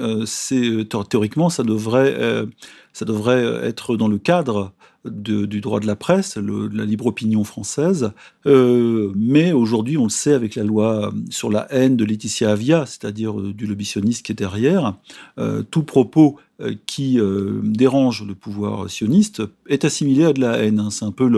théoriquement 1.08 1.48
ça 1.48 1.62
devrait 1.62 2.44
ça 2.98 3.04
devrait 3.04 3.60
être 3.62 3.96
dans 3.96 4.08
le 4.08 4.18
cadre 4.18 4.72
du 5.04 5.60
droit 5.60 5.78
de 5.78 5.86
la 5.86 5.94
presse, 5.94 6.36
de 6.36 6.68
la 6.76 6.84
libre 6.84 7.06
opinion 7.06 7.44
française. 7.44 8.10
Euh, 8.44 9.12
mais 9.14 9.52
aujourd'hui, 9.52 9.96
on 9.96 10.02
le 10.02 10.08
sait 10.08 10.32
avec 10.32 10.56
la 10.56 10.64
loi 10.64 11.12
sur 11.30 11.48
la 11.48 11.72
haine 11.72 11.96
de 11.96 12.04
Laetitia 12.04 12.50
Avia, 12.50 12.86
c'est-à-dire 12.86 13.38
euh, 13.38 13.52
du 13.52 13.68
lobby 13.68 13.84
qui 13.84 14.32
est 14.32 14.34
derrière, 14.34 14.96
euh, 15.38 15.62
tout 15.62 15.84
propos 15.84 16.38
qui 16.86 17.20
dérange 17.62 18.24
le 18.26 18.34
pouvoir 18.34 18.90
sioniste 18.90 19.42
est 19.68 19.84
assimilé 19.84 20.24
à 20.24 20.32
de 20.32 20.40
la 20.40 20.58
haine. 20.58 20.80
Hein. 20.80 20.90
C'est 20.90 21.04
un 21.04 21.12
peu 21.12 21.30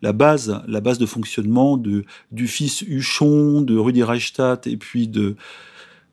la 0.00 0.12
base, 0.12 0.62
la 0.68 0.80
base 0.80 0.98
de 0.98 1.06
fonctionnement 1.06 1.76
du 1.76 2.46
fils 2.46 2.82
Huchon, 2.82 3.62
de 3.62 3.76
Rudi 3.76 4.04
Reichstadt 4.04 4.68
et 4.68 4.76
puis 4.76 5.08
de, 5.08 5.34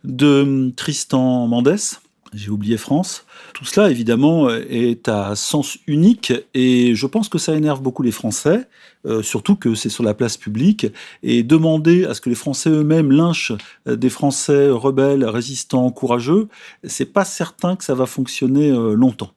de 0.03 0.71
Tristan 0.75 1.47
Mendès 1.47 1.99
j'ai 2.37 2.49
oublié 2.49 2.77
France. 2.77 3.25
Tout 3.53 3.65
cela, 3.65 3.89
évidemment, 3.89 4.49
est 4.49 5.07
à 5.07 5.35
sens 5.35 5.77
unique 5.87 6.33
et 6.53 6.95
je 6.95 7.07
pense 7.07 7.29
que 7.29 7.37
ça 7.37 7.55
énerve 7.55 7.81
beaucoup 7.81 8.03
les 8.03 8.11
Français, 8.11 8.67
euh, 9.05 9.21
surtout 9.21 9.55
que 9.55 9.75
c'est 9.75 9.89
sur 9.89 10.03
la 10.03 10.13
place 10.13 10.37
publique. 10.37 10.87
Et 11.23 11.43
demander 11.43 12.05
à 12.05 12.13
ce 12.13 12.21
que 12.21 12.29
les 12.29 12.35
Français 12.35 12.69
eux-mêmes 12.69 13.11
lynchent 13.11 13.53
euh, 13.87 13.95
des 13.95 14.09
Français 14.09 14.69
rebelles, 14.69 15.25
résistants, 15.25 15.89
courageux, 15.91 16.47
c'est 16.83 17.11
pas 17.11 17.25
certain 17.25 17.75
que 17.75 17.83
ça 17.83 17.95
va 17.95 18.05
fonctionner 18.05 18.69
euh, 18.69 18.93
longtemps. 18.93 19.31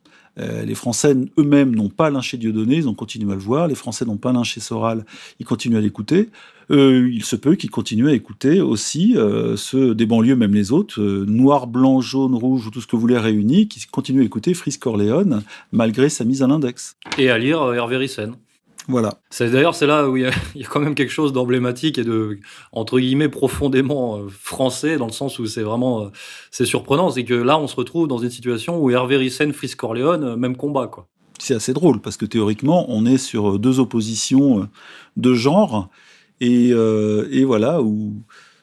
Les 0.65 0.75
Français 0.75 1.15
eux-mêmes 1.39 1.75
n'ont 1.75 1.91
pas 1.91 2.09
lynché 2.09 2.39
Dieudonné, 2.39 2.77
ils 2.77 2.89
ont 2.89 2.95
continué 2.95 3.31
à 3.31 3.35
le 3.35 3.43
voir. 3.43 3.69
Les 3.69 3.75
Français 3.75 4.07
n'ont 4.07 4.17
pas 4.17 4.33
lynché 4.33 4.59
Soral, 4.61 5.05
ils 5.39 5.45
continuent 5.45 5.77
à 5.77 5.83
l'écouter. 5.83 6.31
Euh, 6.71 7.11
il 7.13 7.25
se 7.25 7.37
peut 7.37 7.57
qu'ils 7.57 7.71
continuent 7.71 8.09
à 8.09 8.13
écouter 8.13 8.61
aussi 8.61 9.17
euh, 9.17 9.57
ceux 9.57 9.95
des 9.95 10.07
banlieues, 10.07 10.37
même 10.37 10.55
les 10.55 10.73
autres, 10.73 11.01
noir, 11.01 11.67
blanc, 11.67 12.01
jaune, 12.01 12.35
rouge 12.35 12.67
ou 12.67 12.71
tout 12.71 12.81
ce 12.81 12.87
que 12.87 12.97
vous 12.97 13.03
voulez 13.03 13.19
réunis, 13.19 13.69
qui 13.69 13.85
continuent 13.87 14.23
à 14.23 14.25
écouter 14.25 14.55
Fritz 14.55 14.77
Corleone 14.79 15.43
malgré 15.73 16.09
sa 16.09 16.25
mise 16.25 16.43
à 16.43 16.47
l'index. 16.47 16.97
Et 17.19 17.31
à 17.31 17.39
lire 17.39 17.73
Hervé 17.75 17.97
Ryssen. 17.97 18.37
Voilà. 18.89 19.15
C'est 19.31 19.51
d'ailleurs 19.51 19.75
c'est 19.75 19.87
là 19.87 20.09
où 20.09 20.17
il 20.17 20.23
y, 20.23 20.27
a, 20.27 20.67
quand 20.69 20.81
même 20.81 20.95
quelque 20.95 21.13
chose 21.13 21.33
d'emblématique 21.33 21.99
et 21.99 22.05
de 22.05 22.41
entre 22.73 22.99
guillemets 22.99 23.29
profondément 23.29 24.19
euh, 24.19 24.29
français 24.29 24.97
dans 24.97 25.07
le 25.07 25.13
sens 25.13 25.39
où 25.39 25.47
c'est 25.47 25.63
vraiment 25.63 26.03
euh, 26.03 26.09
c'est 26.51 26.65
surprenant, 26.65 27.11
c'est 27.11 27.25
que 27.25 27.35
là 27.35 27.59
on 27.59 27.69
se 27.69 27.77
retrouve 27.77 28.09
dans 28.09 28.19
une 28.19 28.31
situation 28.31 28.83
où 28.83 28.91
Hervé 28.91 29.17
Ryssen, 29.17 29.53
Fritz 29.53 29.75
Corleone, 29.75 30.25
euh, 30.25 30.37
même 30.37 30.57
combat 30.57 30.89
quoi. 30.89 31.07
C'est 31.39 31.55
assez 31.55 31.73
drôle 31.73 32.01
parce 32.01 32.17
que 32.17 32.27
théoriquement 32.27 32.87
on 32.89 33.07
est 33.07 33.17
sur 33.17 33.59
deux 33.59 33.81
oppositions 33.81 34.69
de 35.17 35.35
genre 35.35 35.89
et, 36.41 36.69
et 36.71 37.45
voilà 37.45 37.83
où 37.83 38.15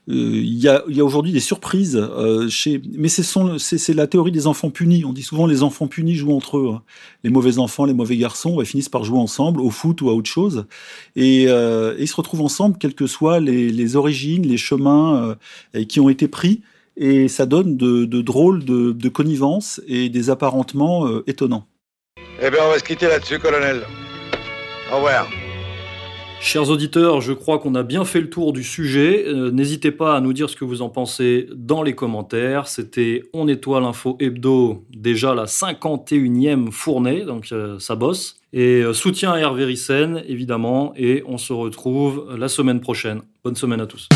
euh, 0.10 0.14
il 0.14 0.58
y 0.58 0.70
a, 0.70 0.86
aujourd'hui 0.88 1.34
des 1.34 1.42
surprises 1.42 1.98
euh, 1.98 2.48
chez, 2.48 2.82
mais 2.98 3.10
c'est 3.10 3.94
la 3.94 4.08
théorie 4.08 4.32
des 4.32 4.48
enfants 4.48 4.70
punis. 4.70 5.04
On 5.04 5.12
dit 5.12 5.24
souvent 5.24 5.48
les 5.48 5.64
enfants 5.64 5.88
punis 5.88 6.16
jouent 6.16 6.36
entre 6.36 6.58
eux. 6.58 6.72
Hein. 6.74 6.84
Les 7.24 7.30
mauvais 7.30 7.60
enfants, 7.60 7.84
les 7.84 7.94
mauvais 7.94 8.16
garçons, 8.16 8.62
ils 8.62 8.66
finissent 8.66 8.90
par 8.90 9.04
jouer 9.04 9.20
ensemble 9.20 9.60
au 9.60 9.70
foot 9.70 10.02
ou 10.02 10.10
à 10.10 10.14
autre 10.14 10.30
chose, 10.30 10.66
et, 11.16 11.46
euh, 11.50 11.96
ils 12.00 12.08
se 12.08 12.16
retrouvent 12.16 12.42
ensemble, 12.42 12.78
quelles 12.78 12.96
que 12.96 13.08
soient 13.08 13.40
les, 13.40 13.96
origines, 13.96 14.48
les 14.48 14.58
chemins 14.58 15.36
qui 15.88 16.00
ont 16.00 16.10
été 16.10 16.28
pris, 16.28 16.62
et 16.96 17.28
ça 17.28 17.46
donne 17.46 17.78
de, 17.78 18.06
drôles 18.22 18.64
de, 18.64 18.92
de 18.92 19.10
connivence 19.10 19.82
et 19.88 20.10
des 20.10 20.30
apparentements 20.30 21.08
étonnants. 21.26 21.66
Eh 22.42 22.50
bien, 22.50 22.60
on 22.66 22.72
va 22.72 22.80
se 22.80 22.84
quitter 22.84 23.08
là-dessus, 23.08 23.40
colonel. 23.40 23.84
Au 24.92 24.98
revoir. 24.98 25.28
Chers 26.40 26.70
auditeurs, 26.70 27.20
je 27.20 27.34
crois 27.34 27.60
qu'on 27.60 27.76
a 27.76 27.84
bien 27.84 28.06
fait 28.06 28.22
le 28.22 28.30
tour 28.30 28.54
du 28.54 28.64
sujet. 28.64 29.26
Euh, 29.28 29.52
n'hésitez 29.52 29.92
pas 29.92 30.16
à 30.16 30.22
nous 30.22 30.34
dire 30.34 30.50
ce 30.50 30.56
que 30.56 30.66
vous 30.66 30.82
en 30.82 30.90
pensez 30.90 31.50
dans 31.54 31.82
les 31.84 31.94
commentaires. 31.94 32.68
C'était 32.68 33.24
On 33.34 33.48
étoile 33.48 33.84
info 33.84 34.18
hebdo, 34.20 34.86
déjà 34.96 35.34
la 35.34 35.46
51e 35.46 36.72
fournée, 36.72 37.26
donc 37.26 37.50
euh, 37.52 37.80
ça 37.80 37.96
bosse. 37.96 38.40
Et 38.54 38.82
euh, 38.82 38.94
soutien 38.94 39.34
à 39.34 39.40
Hervé 39.40 39.66
Rissen, 39.66 40.24
évidemment, 40.28 40.94
et 40.96 41.24
on 41.28 41.38
se 41.38 41.54
retrouve 41.54 42.28
la 42.38 42.48
semaine 42.48 42.80
prochaine. 42.80 43.22
Bonne 43.44 43.56
semaine 43.56 43.82
à 43.82 43.88
tous. 43.88 44.08